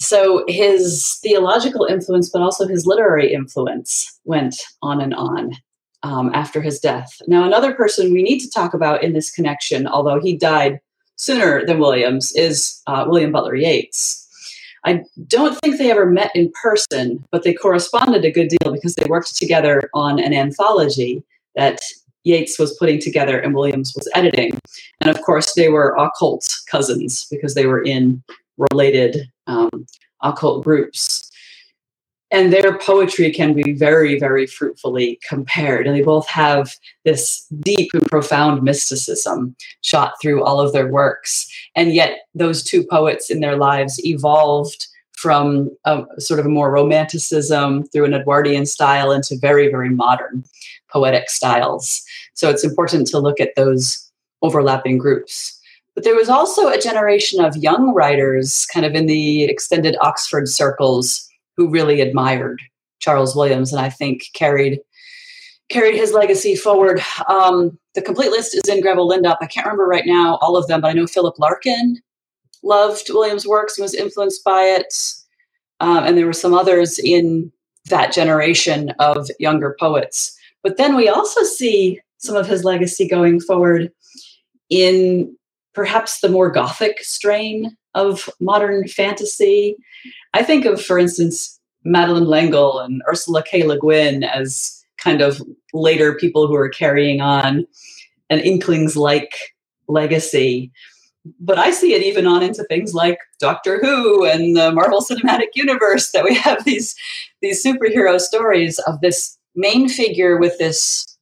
So 0.00 0.44
his 0.48 1.18
theological 1.22 1.84
influence, 1.84 2.30
but 2.30 2.42
also 2.42 2.66
his 2.66 2.86
literary 2.86 3.32
influence, 3.32 4.18
went 4.24 4.56
on 4.82 5.00
and 5.00 5.14
on 5.14 5.52
um, 6.02 6.30
after 6.34 6.60
his 6.60 6.78
death. 6.78 7.10
Now, 7.26 7.44
another 7.44 7.74
person 7.74 8.12
we 8.12 8.22
need 8.22 8.40
to 8.40 8.50
talk 8.50 8.74
about 8.74 9.02
in 9.02 9.12
this 9.12 9.30
connection, 9.30 9.86
although 9.86 10.20
he 10.20 10.36
died 10.36 10.80
sooner 11.16 11.64
than 11.66 11.78
Williams, 11.78 12.32
is 12.36 12.80
uh, 12.86 13.04
William 13.08 13.32
Butler 13.32 13.54
Yeats. 13.54 14.22
I 14.84 15.02
don't 15.26 15.58
think 15.58 15.78
they 15.78 15.90
ever 15.90 16.06
met 16.06 16.30
in 16.36 16.52
person, 16.62 17.24
but 17.32 17.42
they 17.42 17.52
corresponded 17.52 18.24
a 18.24 18.30
good 18.30 18.48
deal 18.48 18.72
because 18.72 18.94
they 18.94 19.06
worked 19.08 19.36
together 19.36 19.90
on 19.94 20.20
an 20.20 20.32
anthology 20.32 21.24
that 21.56 21.80
Yeats 22.22 22.58
was 22.58 22.76
putting 22.78 23.00
together 23.00 23.38
and 23.38 23.54
Williams 23.54 23.92
was 23.96 24.08
editing. 24.14 24.58
And 25.00 25.10
of 25.10 25.20
course, 25.22 25.54
they 25.54 25.68
were 25.68 25.96
occult 25.98 26.54
cousins 26.70 27.26
because 27.30 27.54
they 27.54 27.66
were 27.66 27.82
in 27.82 28.22
related 28.58 29.30
um, 29.46 29.86
occult 30.22 30.64
groups. 30.64 31.30
And 32.32 32.52
their 32.52 32.76
poetry 32.78 33.30
can 33.30 33.54
be 33.54 33.72
very, 33.72 34.18
very 34.18 34.46
fruitfully 34.46 35.20
compared. 35.28 35.86
And 35.86 35.94
they 35.94 36.02
both 36.02 36.26
have 36.28 36.74
this 37.04 37.46
deep 37.60 37.90
and 37.94 38.04
profound 38.06 38.62
mysticism 38.64 39.54
shot 39.82 40.14
through 40.20 40.42
all 40.42 40.58
of 40.60 40.72
their 40.72 40.88
works. 40.88 41.48
And 41.76 41.94
yet, 41.94 42.22
those 42.34 42.64
two 42.64 42.84
poets 42.84 43.30
in 43.30 43.40
their 43.40 43.56
lives 43.56 44.04
evolved 44.04 44.88
from 45.16 45.70
a 45.84 46.04
sort 46.18 46.40
of 46.40 46.46
a 46.46 46.50
more 46.50 46.70
romanticism 46.70 47.84
through 47.86 48.04
an 48.04 48.14
Edwardian 48.14 48.66
style 48.66 49.12
into 49.12 49.38
very, 49.40 49.68
very 49.68 49.88
modern 49.88 50.44
poetic 50.90 51.30
styles. 51.30 52.02
So 52.34 52.50
it's 52.50 52.64
important 52.64 53.06
to 53.08 53.18
look 53.18 53.40
at 53.40 53.54
those 53.56 54.10
overlapping 54.42 54.98
groups. 54.98 55.55
But 55.96 56.04
there 56.04 56.14
was 56.14 56.28
also 56.28 56.68
a 56.68 56.78
generation 56.78 57.42
of 57.42 57.56
young 57.56 57.94
writers, 57.94 58.66
kind 58.66 58.84
of 58.84 58.94
in 58.94 59.06
the 59.06 59.44
extended 59.44 59.96
Oxford 60.02 60.46
circles, 60.46 61.26
who 61.56 61.70
really 61.70 62.02
admired 62.02 62.60
Charles 63.00 63.34
Williams 63.34 63.72
and 63.72 63.80
I 63.80 63.88
think 63.88 64.24
carried 64.34 64.78
carried 65.68 65.96
his 65.96 66.12
legacy 66.12 66.54
forward. 66.54 67.02
Um, 67.28 67.76
the 67.94 68.02
complete 68.02 68.30
list 68.30 68.54
is 68.54 68.68
in 68.68 68.80
Grevel 68.80 69.08
Lindop. 69.08 69.38
I 69.40 69.46
can't 69.46 69.66
remember 69.66 69.86
right 69.86 70.06
now 70.06 70.36
all 70.36 70.56
of 70.56 70.68
them, 70.68 70.80
but 70.80 70.88
I 70.88 70.92
know 70.92 71.08
Philip 71.08 71.38
Larkin 71.40 71.98
loved 72.62 73.08
Williams' 73.10 73.48
works 73.48 73.76
and 73.76 73.82
was 73.82 73.94
influenced 73.94 74.44
by 74.44 74.62
it. 74.62 74.94
Um, 75.80 76.04
and 76.04 76.16
there 76.16 76.26
were 76.26 76.32
some 76.32 76.54
others 76.54 77.00
in 77.00 77.50
that 77.86 78.12
generation 78.12 78.90
of 79.00 79.28
younger 79.40 79.76
poets. 79.80 80.36
But 80.62 80.76
then 80.76 80.94
we 80.94 81.08
also 81.08 81.42
see 81.42 82.00
some 82.18 82.36
of 82.36 82.46
his 82.46 82.62
legacy 82.62 83.08
going 83.08 83.40
forward 83.40 83.90
in 84.70 85.36
perhaps 85.76 86.20
the 86.20 86.28
more 86.30 86.50
gothic 86.50 87.04
strain 87.04 87.76
of 87.94 88.30
modern 88.40 88.88
fantasy. 88.88 89.76
I 90.32 90.42
think 90.42 90.64
of, 90.64 90.82
for 90.82 90.98
instance, 90.98 91.60
Madeleine 91.84 92.24
L'Engle 92.24 92.80
and 92.80 93.02
Ursula 93.06 93.44
K. 93.44 93.62
Le 93.62 93.78
Guin 93.78 94.24
as 94.24 94.82
kind 94.98 95.20
of 95.20 95.42
later 95.74 96.14
people 96.14 96.48
who 96.48 96.56
are 96.56 96.70
carrying 96.70 97.20
on 97.20 97.66
an 98.30 98.40
Inklings 98.40 98.96
like 98.96 99.36
legacy. 99.86 100.72
But 101.38 101.58
I 101.58 101.72
see 101.72 101.92
it 101.92 102.02
even 102.02 102.26
on 102.26 102.42
into 102.42 102.64
things 102.64 102.94
like 102.94 103.18
Doctor 103.38 103.78
Who 103.78 104.24
and 104.24 104.56
the 104.56 104.72
Marvel 104.72 105.00
Cinematic 105.02 105.48
Universe 105.54 106.10
that 106.12 106.24
we 106.24 106.34
have 106.36 106.64
these 106.64 106.94
these 107.42 107.62
superhero 107.62 108.18
stories 108.18 108.78
of 108.86 109.00
this 109.02 109.36
main 109.54 109.88
figure 109.88 110.38
with 110.38 110.56
this 110.58 111.18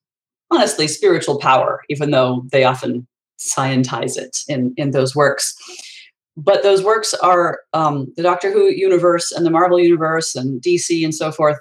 honestly 0.50 0.86
spiritual 0.86 1.40
power, 1.40 1.80
even 1.88 2.12
though 2.12 2.44
they 2.52 2.62
often 2.64 3.09
scientize 3.45 4.16
it 4.16 4.38
in, 4.49 4.74
in 4.76 4.90
those 4.90 5.14
works. 5.14 5.55
But 6.36 6.62
those 6.62 6.82
works 6.82 7.14
are 7.14 7.61
um, 7.72 8.12
the 8.16 8.22
Doctor 8.22 8.51
Who 8.51 8.64
universe 8.68 9.30
and 9.30 9.47
the 9.47 9.51
Marvel 9.51 9.78
universe 9.78 10.34
and 10.34 10.61
DC 10.61 11.05
and 11.05 11.14
so 11.14 11.30
forth. 11.30 11.59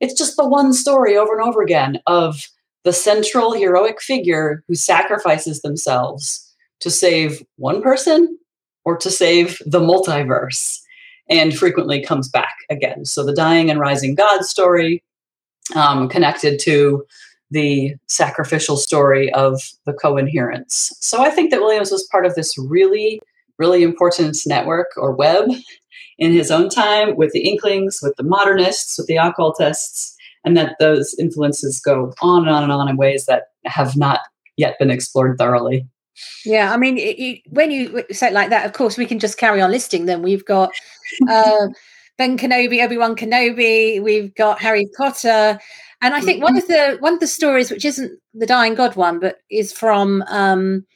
It's 0.00 0.14
just 0.14 0.36
the 0.36 0.48
one 0.48 0.72
story 0.72 1.16
over 1.16 1.38
and 1.38 1.46
over 1.46 1.62
again 1.62 2.00
of 2.06 2.42
the 2.84 2.92
central 2.92 3.52
heroic 3.52 4.00
figure 4.00 4.64
who 4.66 4.74
sacrifices 4.74 5.62
themselves 5.62 6.44
to 6.80 6.90
save 6.90 7.42
one 7.56 7.82
person 7.82 8.38
or 8.84 8.96
to 8.96 9.10
save 9.10 9.60
the 9.66 9.80
multiverse 9.80 10.80
and 11.28 11.56
frequently 11.56 12.02
comes 12.02 12.28
back 12.28 12.54
again. 12.70 13.04
So 13.04 13.24
the 13.24 13.34
dying 13.34 13.70
and 13.70 13.80
rising 13.80 14.14
God 14.14 14.44
story 14.44 15.02
um, 15.74 16.08
connected 16.08 16.58
to 16.60 17.04
the 17.50 17.94
sacrificial 18.06 18.76
story 18.76 19.32
of 19.32 19.60
the 19.86 19.92
co-inherence. 19.92 20.92
So 21.00 21.22
I 21.22 21.30
think 21.30 21.50
that 21.50 21.60
Williams 21.60 21.90
was 21.90 22.06
part 22.10 22.26
of 22.26 22.34
this 22.34 22.56
really, 22.58 23.20
really 23.58 23.82
important 23.82 24.36
network 24.46 24.88
or 24.96 25.12
web 25.12 25.48
in 26.18 26.32
his 26.32 26.50
own 26.50 26.68
time 26.68 27.16
with 27.16 27.32
the 27.32 27.48
Inklings, 27.48 28.00
with 28.02 28.16
the 28.16 28.22
modernists, 28.22 28.98
with 28.98 29.06
the 29.06 29.16
occultists, 29.16 30.16
and 30.44 30.56
that 30.56 30.76
those 30.78 31.14
influences 31.18 31.80
go 31.80 32.12
on 32.20 32.46
and 32.46 32.50
on 32.50 32.62
and 32.64 32.72
on 32.72 32.88
in 32.88 32.96
ways 32.96 33.26
that 33.26 33.44
have 33.64 33.96
not 33.96 34.20
yet 34.56 34.78
been 34.78 34.90
explored 34.90 35.38
thoroughly. 35.38 35.86
Yeah, 36.44 36.72
I 36.72 36.76
mean, 36.76 36.98
it, 36.98 37.18
it, 37.18 37.42
when 37.48 37.70
you 37.70 38.04
say 38.10 38.28
it 38.28 38.32
like 38.32 38.50
that, 38.50 38.66
of 38.66 38.72
course, 38.72 38.96
we 38.96 39.06
can 39.06 39.20
just 39.20 39.38
carry 39.38 39.60
on 39.60 39.70
listing 39.70 40.06
them. 40.06 40.22
We've 40.22 40.44
got 40.44 40.72
uh, 41.28 41.68
Ben 42.16 42.36
Kenobi, 42.36 42.84
Obi 42.84 42.98
Wan 42.98 43.14
Kenobi, 43.14 44.02
we've 44.02 44.34
got 44.34 44.60
Harry 44.60 44.88
Potter, 44.96 45.60
and 46.00 46.14
I 46.14 46.20
think 46.20 46.42
one 46.42 46.56
of 46.56 46.66
the 46.66 46.96
one 47.00 47.14
of 47.14 47.20
the 47.20 47.26
stories, 47.26 47.70
which 47.70 47.84
isn't 47.84 48.18
the 48.34 48.46
Dying 48.46 48.74
God 48.74 48.96
one, 48.96 49.18
but 49.18 49.38
is 49.50 49.72
from 49.72 50.22
um, 50.28 50.86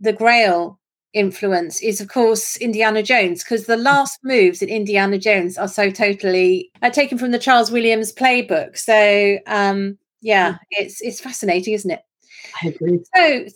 the 0.00 0.12
Grail 0.12 0.78
influence, 1.14 1.80
is 1.80 2.00
of 2.00 2.08
course 2.08 2.56
Indiana 2.58 3.02
Jones, 3.02 3.42
because 3.42 3.64
the 3.64 3.78
last 3.78 4.18
moves 4.22 4.60
in 4.60 4.68
Indiana 4.68 5.18
Jones 5.18 5.56
are 5.56 5.68
so 5.68 5.90
totally 5.90 6.70
uh, 6.82 6.90
taken 6.90 7.16
from 7.16 7.30
the 7.30 7.38
Charles 7.38 7.70
Williams 7.70 8.12
playbook. 8.12 8.76
So 8.76 9.38
um, 9.46 9.96
yeah, 10.20 10.52
mm. 10.52 10.58
it's 10.70 11.00
it's 11.00 11.20
fascinating, 11.20 11.72
isn't 11.72 11.90
it? 11.90 12.02
I 12.62 12.68
agree. 12.68 13.00
So 13.14 13.46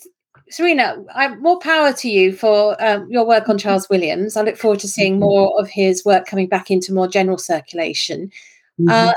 Serena, 0.50 0.96
I, 1.14 1.34
more 1.36 1.58
power 1.60 1.92
to 1.92 2.08
you 2.08 2.32
for 2.32 2.82
um, 2.82 3.06
your 3.10 3.26
work 3.26 3.48
on 3.48 3.58
Charles 3.58 3.88
Williams. 3.88 4.36
I 4.36 4.42
look 4.42 4.56
forward 4.56 4.80
to 4.80 4.88
seeing 4.88 5.20
more 5.20 5.58
of 5.60 5.68
his 5.68 6.04
work 6.04 6.26
coming 6.26 6.48
back 6.48 6.70
into 6.70 6.92
more 6.92 7.06
general 7.06 7.38
circulation. 7.38 8.32
Mm-hmm. 8.80 8.88
Uh, 8.88 9.12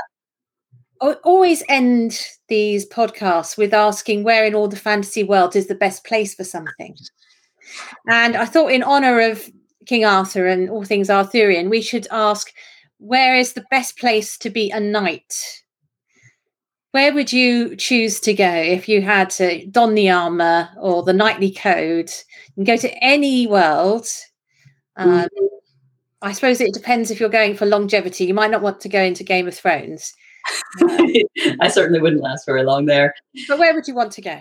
I 1.00 1.12
always 1.24 1.62
end 1.68 2.18
these 2.48 2.88
podcasts 2.88 3.58
with 3.58 3.74
asking 3.74 4.22
where 4.22 4.44
in 4.44 4.54
all 4.54 4.68
the 4.68 4.76
fantasy 4.76 5.22
world 5.22 5.56
is 5.56 5.66
the 5.66 5.74
best 5.74 6.04
place 6.04 6.34
for 6.34 6.44
something. 6.44 6.96
And 8.08 8.36
I 8.36 8.44
thought, 8.44 8.72
in 8.72 8.82
honor 8.82 9.20
of 9.20 9.50
King 9.86 10.04
Arthur 10.04 10.46
and 10.46 10.70
all 10.70 10.84
things 10.84 11.10
Arthurian, 11.10 11.70
we 11.70 11.80
should 11.80 12.06
ask 12.10 12.52
where 12.98 13.36
is 13.36 13.52
the 13.52 13.64
best 13.70 13.98
place 13.98 14.38
to 14.38 14.50
be 14.50 14.70
a 14.70 14.80
knight? 14.80 15.34
where 16.94 17.12
would 17.12 17.32
you 17.32 17.74
choose 17.74 18.20
to 18.20 18.32
go 18.32 18.52
if 18.52 18.88
you 18.88 19.02
had 19.02 19.28
to 19.28 19.66
don 19.66 19.96
the 19.96 20.08
armor 20.08 20.68
or 20.80 21.02
the 21.02 21.12
knightly 21.12 21.50
code 21.50 22.08
and 22.56 22.64
go 22.64 22.76
to 22.76 23.04
any 23.04 23.48
world? 23.48 24.06
Um, 24.94 25.08
mm-hmm. 25.08 25.44
I 26.22 26.30
suppose 26.30 26.60
it 26.60 26.72
depends 26.72 27.10
if 27.10 27.18
you're 27.18 27.28
going 27.28 27.56
for 27.56 27.66
longevity. 27.66 28.26
You 28.26 28.34
might 28.34 28.52
not 28.52 28.62
want 28.62 28.80
to 28.82 28.88
go 28.88 29.02
into 29.02 29.24
Game 29.24 29.48
of 29.48 29.56
Thrones. 29.56 30.14
I 31.60 31.68
certainly 31.68 32.00
wouldn't 32.00 32.22
last 32.22 32.46
very 32.46 32.64
long 32.64 32.86
there. 32.86 33.14
But 33.48 33.58
where 33.58 33.74
would 33.74 33.88
you 33.88 33.94
want 33.94 34.12
to 34.12 34.22
go? 34.22 34.38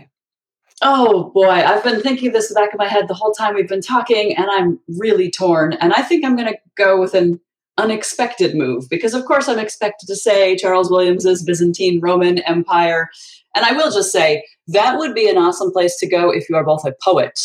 Oh 0.82 1.32
boy, 1.34 1.50
I've 1.50 1.84
been 1.84 2.02
thinking 2.02 2.32
this 2.32 2.50
in 2.50 2.56
the 2.56 2.60
back 2.60 2.74
of 2.74 2.80
my 2.80 2.88
head 2.88 3.08
the 3.08 3.14
whole 3.14 3.32
time 3.32 3.56
we've 3.56 3.70
been 3.70 3.82
talking, 3.82 4.36
and 4.36 4.48
I'm 4.50 4.80
really 5.00 5.32
torn. 5.32 5.74
And 5.74 5.94
I 5.94 6.02
think 6.02 6.26
I'm 6.26 6.36
going 6.36 6.52
to 6.52 6.58
go 6.76 7.00
with 7.00 7.14
an 7.14 7.40
unexpected 7.78 8.56
move 8.56 8.88
because 8.88 9.16
of 9.16 9.26
course 9.26 9.48
I'm 9.48 9.58
expected 9.58 10.06
to 10.06 10.16
say 10.16 10.56
Charles 10.56 10.92
Williams's 10.92 11.44
Byzantine 11.44 12.00
Roman 12.02 12.38
Empire 12.40 13.10
and 13.56 13.66
I 13.66 13.74
will 13.74 13.92
just 13.92 14.12
say 14.12 14.46
that 14.68 14.98
would 14.98 15.14
be 15.14 15.30
an 15.30 15.38
awesome 15.38 15.72
place 15.72 15.98
to 15.98 16.08
go 16.08 16.30
if 16.30 16.50
you 16.50 16.56
are 16.56 16.64
both 16.64 16.86
a 16.86 16.94
poet 17.04 17.40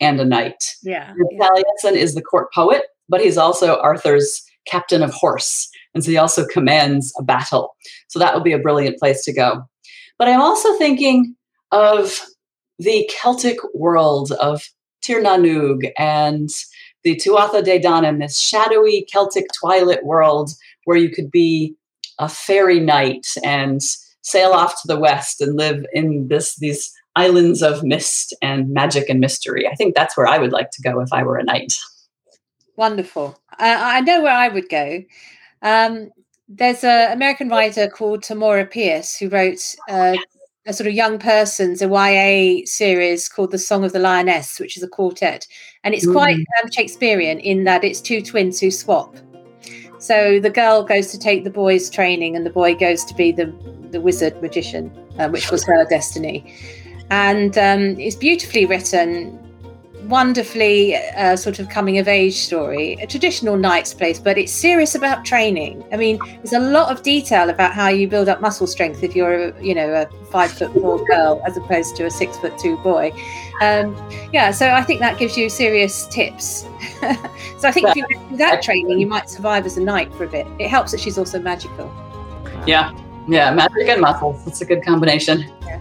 and 0.00 0.20
a 0.20 0.24
knight. 0.24 0.76
Yeah. 0.82 1.14
Taliesin 1.38 1.96
is 1.96 2.14
the 2.14 2.22
court 2.22 2.52
poet, 2.52 2.84
but 3.08 3.20
he's 3.20 3.36
also 3.36 3.78
Arthur's 3.80 4.42
captain 4.66 5.02
of 5.02 5.12
horse. 5.12 5.69
And 5.94 6.04
so 6.04 6.10
he 6.10 6.16
also 6.16 6.46
commands 6.46 7.12
a 7.18 7.22
battle. 7.22 7.74
So 8.08 8.18
that 8.18 8.34
would 8.34 8.44
be 8.44 8.52
a 8.52 8.58
brilliant 8.58 8.98
place 8.98 9.24
to 9.24 9.32
go. 9.32 9.64
But 10.18 10.28
I'm 10.28 10.40
also 10.40 10.76
thinking 10.76 11.34
of 11.72 12.20
the 12.78 13.10
Celtic 13.20 13.58
world 13.74 14.32
of 14.32 14.62
Tir 15.02 15.20
na 15.20 15.36
nOg 15.36 15.90
and 15.98 16.48
the 17.04 17.16
Tuatha 17.16 17.64
De 17.64 17.80
Danann, 17.80 18.20
this 18.20 18.38
shadowy 18.38 19.06
Celtic 19.10 19.46
twilight 19.58 20.04
world 20.04 20.50
where 20.84 20.98
you 20.98 21.10
could 21.10 21.30
be 21.30 21.74
a 22.18 22.28
fairy 22.28 22.80
knight 22.80 23.26
and 23.42 23.80
sail 24.22 24.50
off 24.50 24.80
to 24.82 24.88
the 24.88 24.98
west 24.98 25.40
and 25.40 25.56
live 25.56 25.84
in 25.92 26.28
this 26.28 26.56
these 26.56 26.92
islands 27.16 27.62
of 27.62 27.82
mist 27.82 28.34
and 28.42 28.70
magic 28.70 29.08
and 29.08 29.20
mystery. 29.20 29.66
I 29.66 29.74
think 29.74 29.94
that's 29.94 30.16
where 30.16 30.26
I 30.26 30.38
would 30.38 30.52
like 30.52 30.70
to 30.72 30.82
go 30.82 31.00
if 31.00 31.12
I 31.12 31.22
were 31.22 31.38
a 31.38 31.44
knight. 31.44 31.72
Wonderful. 32.76 33.38
Uh, 33.52 33.76
I 33.78 34.00
know 34.00 34.22
where 34.22 34.32
I 34.32 34.48
would 34.48 34.68
go. 34.68 35.02
Um, 35.62 36.10
there's 36.48 36.82
an 36.82 37.12
American 37.12 37.48
writer 37.48 37.88
called 37.88 38.22
Tamora 38.22 38.68
Pierce 38.68 39.16
who 39.16 39.28
wrote 39.28 39.74
uh, 39.88 40.16
a 40.66 40.72
sort 40.72 40.88
of 40.88 40.94
young 40.94 41.18
person's 41.18 41.80
a 41.80 41.88
YA 41.88 42.64
series 42.64 43.28
called 43.28 43.50
The 43.50 43.58
Song 43.58 43.84
of 43.84 43.92
the 43.92 43.98
Lioness, 43.98 44.58
which 44.58 44.76
is 44.76 44.82
a 44.82 44.88
quartet, 44.88 45.46
and 45.84 45.94
it's 45.94 46.06
quite 46.06 46.36
mm. 46.36 46.44
um, 46.62 46.70
Shakespearean 46.70 47.38
in 47.38 47.64
that 47.64 47.84
it's 47.84 48.00
two 48.00 48.20
twins 48.20 48.60
who 48.60 48.70
swap. 48.70 49.16
So 49.98 50.40
the 50.40 50.50
girl 50.50 50.82
goes 50.82 51.10
to 51.12 51.18
take 51.18 51.44
the 51.44 51.50
boy's 51.50 51.90
training, 51.90 52.36
and 52.36 52.44
the 52.44 52.50
boy 52.50 52.74
goes 52.74 53.04
to 53.04 53.14
be 53.14 53.32
the 53.32 53.52
the 53.90 54.00
wizard 54.00 54.40
magician, 54.42 54.90
uh, 55.18 55.28
which 55.28 55.50
was 55.50 55.64
her 55.64 55.84
destiny. 55.84 56.54
And 57.10 57.58
um, 57.58 57.98
it's 57.98 58.16
beautifully 58.16 58.66
written 58.66 59.38
wonderfully 60.10 60.96
uh, 60.96 61.36
sort 61.36 61.58
of 61.58 61.68
coming 61.68 61.98
of 61.98 62.08
age 62.08 62.34
story, 62.34 62.94
a 63.00 63.06
traditional 63.06 63.56
knight's 63.56 63.94
place, 63.94 64.18
but 64.18 64.36
it's 64.36 64.52
serious 64.52 64.94
about 64.94 65.24
training. 65.24 65.82
I 65.92 65.96
mean, 65.96 66.18
there's 66.42 66.52
a 66.52 66.60
lot 66.60 66.90
of 66.90 67.02
detail 67.02 67.48
about 67.48 67.72
how 67.72 67.88
you 67.88 68.08
build 68.08 68.28
up 68.28 68.40
muscle 68.40 68.66
strength 68.66 69.02
if 69.02 69.16
you're, 69.16 69.48
a, 69.48 69.62
you 69.62 69.74
know, 69.74 69.88
a 69.94 70.26
five 70.26 70.50
foot 70.50 70.72
four 70.74 71.02
girl 71.06 71.40
as 71.46 71.56
opposed 71.56 71.96
to 71.96 72.06
a 72.06 72.10
six 72.10 72.36
foot 72.36 72.58
two 72.58 72.76
boy. 72.78 73.12
Um, 73.62 73.96
yeah, 74.32 74.50
so 74.50 74.70
I 74.70 74.82
think 74.82 75.00
that 75.00 75.18
gives 75.18 75.36
you 75.36 75.48
serious 75.48 76.06
tips. 76.08 76.66
so 77.58 77.68
I 77.68 77.72
think 77.72 77.88
if 77.88 77.96
you 77.96 78.06
do 78.08 78.36
that 78.36 78.62
training, 78.62 78.98
you 78.98 79.06
might 79.06 79.30
survive 79.30 79.64
as 79.64 79.76
a 79.76 79.82
knight 79.82 80.12
for 80.14 80.24
a 80.24 80.28
bit. 80.28 80.46
It 80.58 80.68
helps 80.68 80.90
that 80.90 81.00
she's 81.00 81.16
also 81.16 81.38
magical. 81.38 81.90
Yeah, 82.66 82.92
yeah, 83.28 83.52
magic 83.52 83.88
and 83.88 84.00
muscles. 84.00 84.46
It's 84.46 84.60
a 84.60 84.64
good 84.64 84.84
combination. 84.84 85.50
Yeah. 85.62 85.79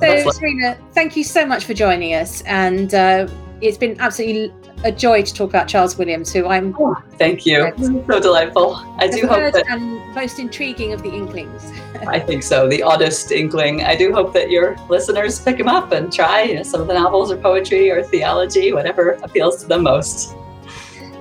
So, 0.00 0.30
Serena, 0.30 0.78
thank 0.92 1.16
you 1.16 1.24
so 1.24 1.46
much 1.46 1.64
for 1.64 1.74
joining 1.74 2.14
us. 2.14 2.42
And 2.42 2.92
uh, 2.94 3.28
it's 3.60 3.78
been 3.78 3.98
absolutely 4.00 4.52
a 4.84 4.92
joy 4.92 5.22
to 5.22 5.34
talk 5.34 5.50
about 5.50 5.68
Charles 5.68 5.96
Williams, 5.96 6.32
who 6.32 6.46
I'm. 6.46 6.74
Oh, 6.78 6.94
thank 7.18 7.46
you. 7.46 7.72
So 8.06 8.20
delightful. 8.20 8.76
I 8.98 9.08
do 9.08 9.26
hope 9.26 9.52
that. 9.52 9.64
And 9.68 10.14
most 10.14 10.38
intriguing 10.38 10.92
of 10.92 11.02
the 11.02 11.10
Inklings. 11.10 11.72
I 12.06 12.20
think 12.20 12.42
so. 12.42 12.68
The 12.68 12.82
oddest 12.82 13.32
Inkling. 13.32 13.82
I 13.82 13.96
do 13.96 14.12
hope 14.12 14.34
that 14.34 14.50
your 14.50 14.76
listeners 14.88 15.40
pick 15.40 15.58
him 15.58 15.68
up 15.68 15.92
and 15.92 16.12
try 16.12 16.42
you 16.42 16.56
know, 16.56 16.62
some 16.62 16.82
of 16.82 16.88
the 16.88 16.94
novels 16.94 17.32
or 17.32 17.38
poetry 17.38 17.90
or 17.90 18.02
theology, 18.02 18.72
whatever 18.72 19.12
appeals 19.22 19.62
to 19.62 19.68
them 19.68 19.84
most. 19.84 20.34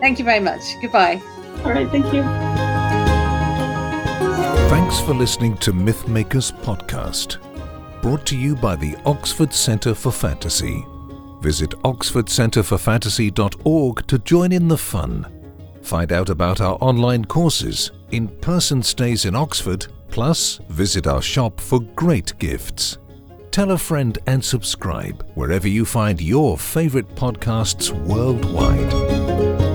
Thank 0.01 0.19
you 0.19 0.25
very 0.25 0.41
much. 0.41 0.61
Goodbye. 0.81 1.21
All 1.63 1.71
right. 1.71 1.89
Thank 1.89 2.13
you. 2.13 2.23
Thanks 4.69 4.99
for 4.99 5.13
listening 5.13 5.55
to 5.57 5.71
Mythmakers 5.71 6.51
Podcast 6.61 7.37
brought 8.05 8.23
to 8.23 8.37
you 8.37 8.55
by 8.55 8.75
the 8.75 8.95
Oxford 9.07 9.51
Centre 9.51 9.95
for 9.95 10.11
Fantasy. 10.11 10.85
Visit 11.41 11.71
oxfordcentreforfantasy.org 11.71 14.05
to 14.05 14.19
join 14.19 14.51
in 14.51 14.67
the 14.67 14.77
fun. 14.77 15.25
Find 15.81 16.11
out 16.11 16.29
about 16.29 16.61
our 16.61 16.77
online 16.81 17.25
courses, 17.25 17.91
in 18.11 18.27
person 18.27 18.83
stays 18.83 19.25
in 19.25 19.35
Oxford, 19.35 19.87
plus 20.09 20.59
visit 20.69 21.07
our 21.07 21.23
shop 21.23 21.59
for 21.59 21.79
great 21.79 22.37
gifts. 22.37 22.99
Tell 23.49 23.71
a 23.71 23.77
friend 23.79 24.19
and 24.27 24.45
subscribe 24.45 25.27
wherever 25.33 25.67
you 25.67 25.83
find 25.83 26.21
your 26.21 26.59
favourite 26.59 27.09
podcasts 27.15 27.89
worldwide. 28.05 29.74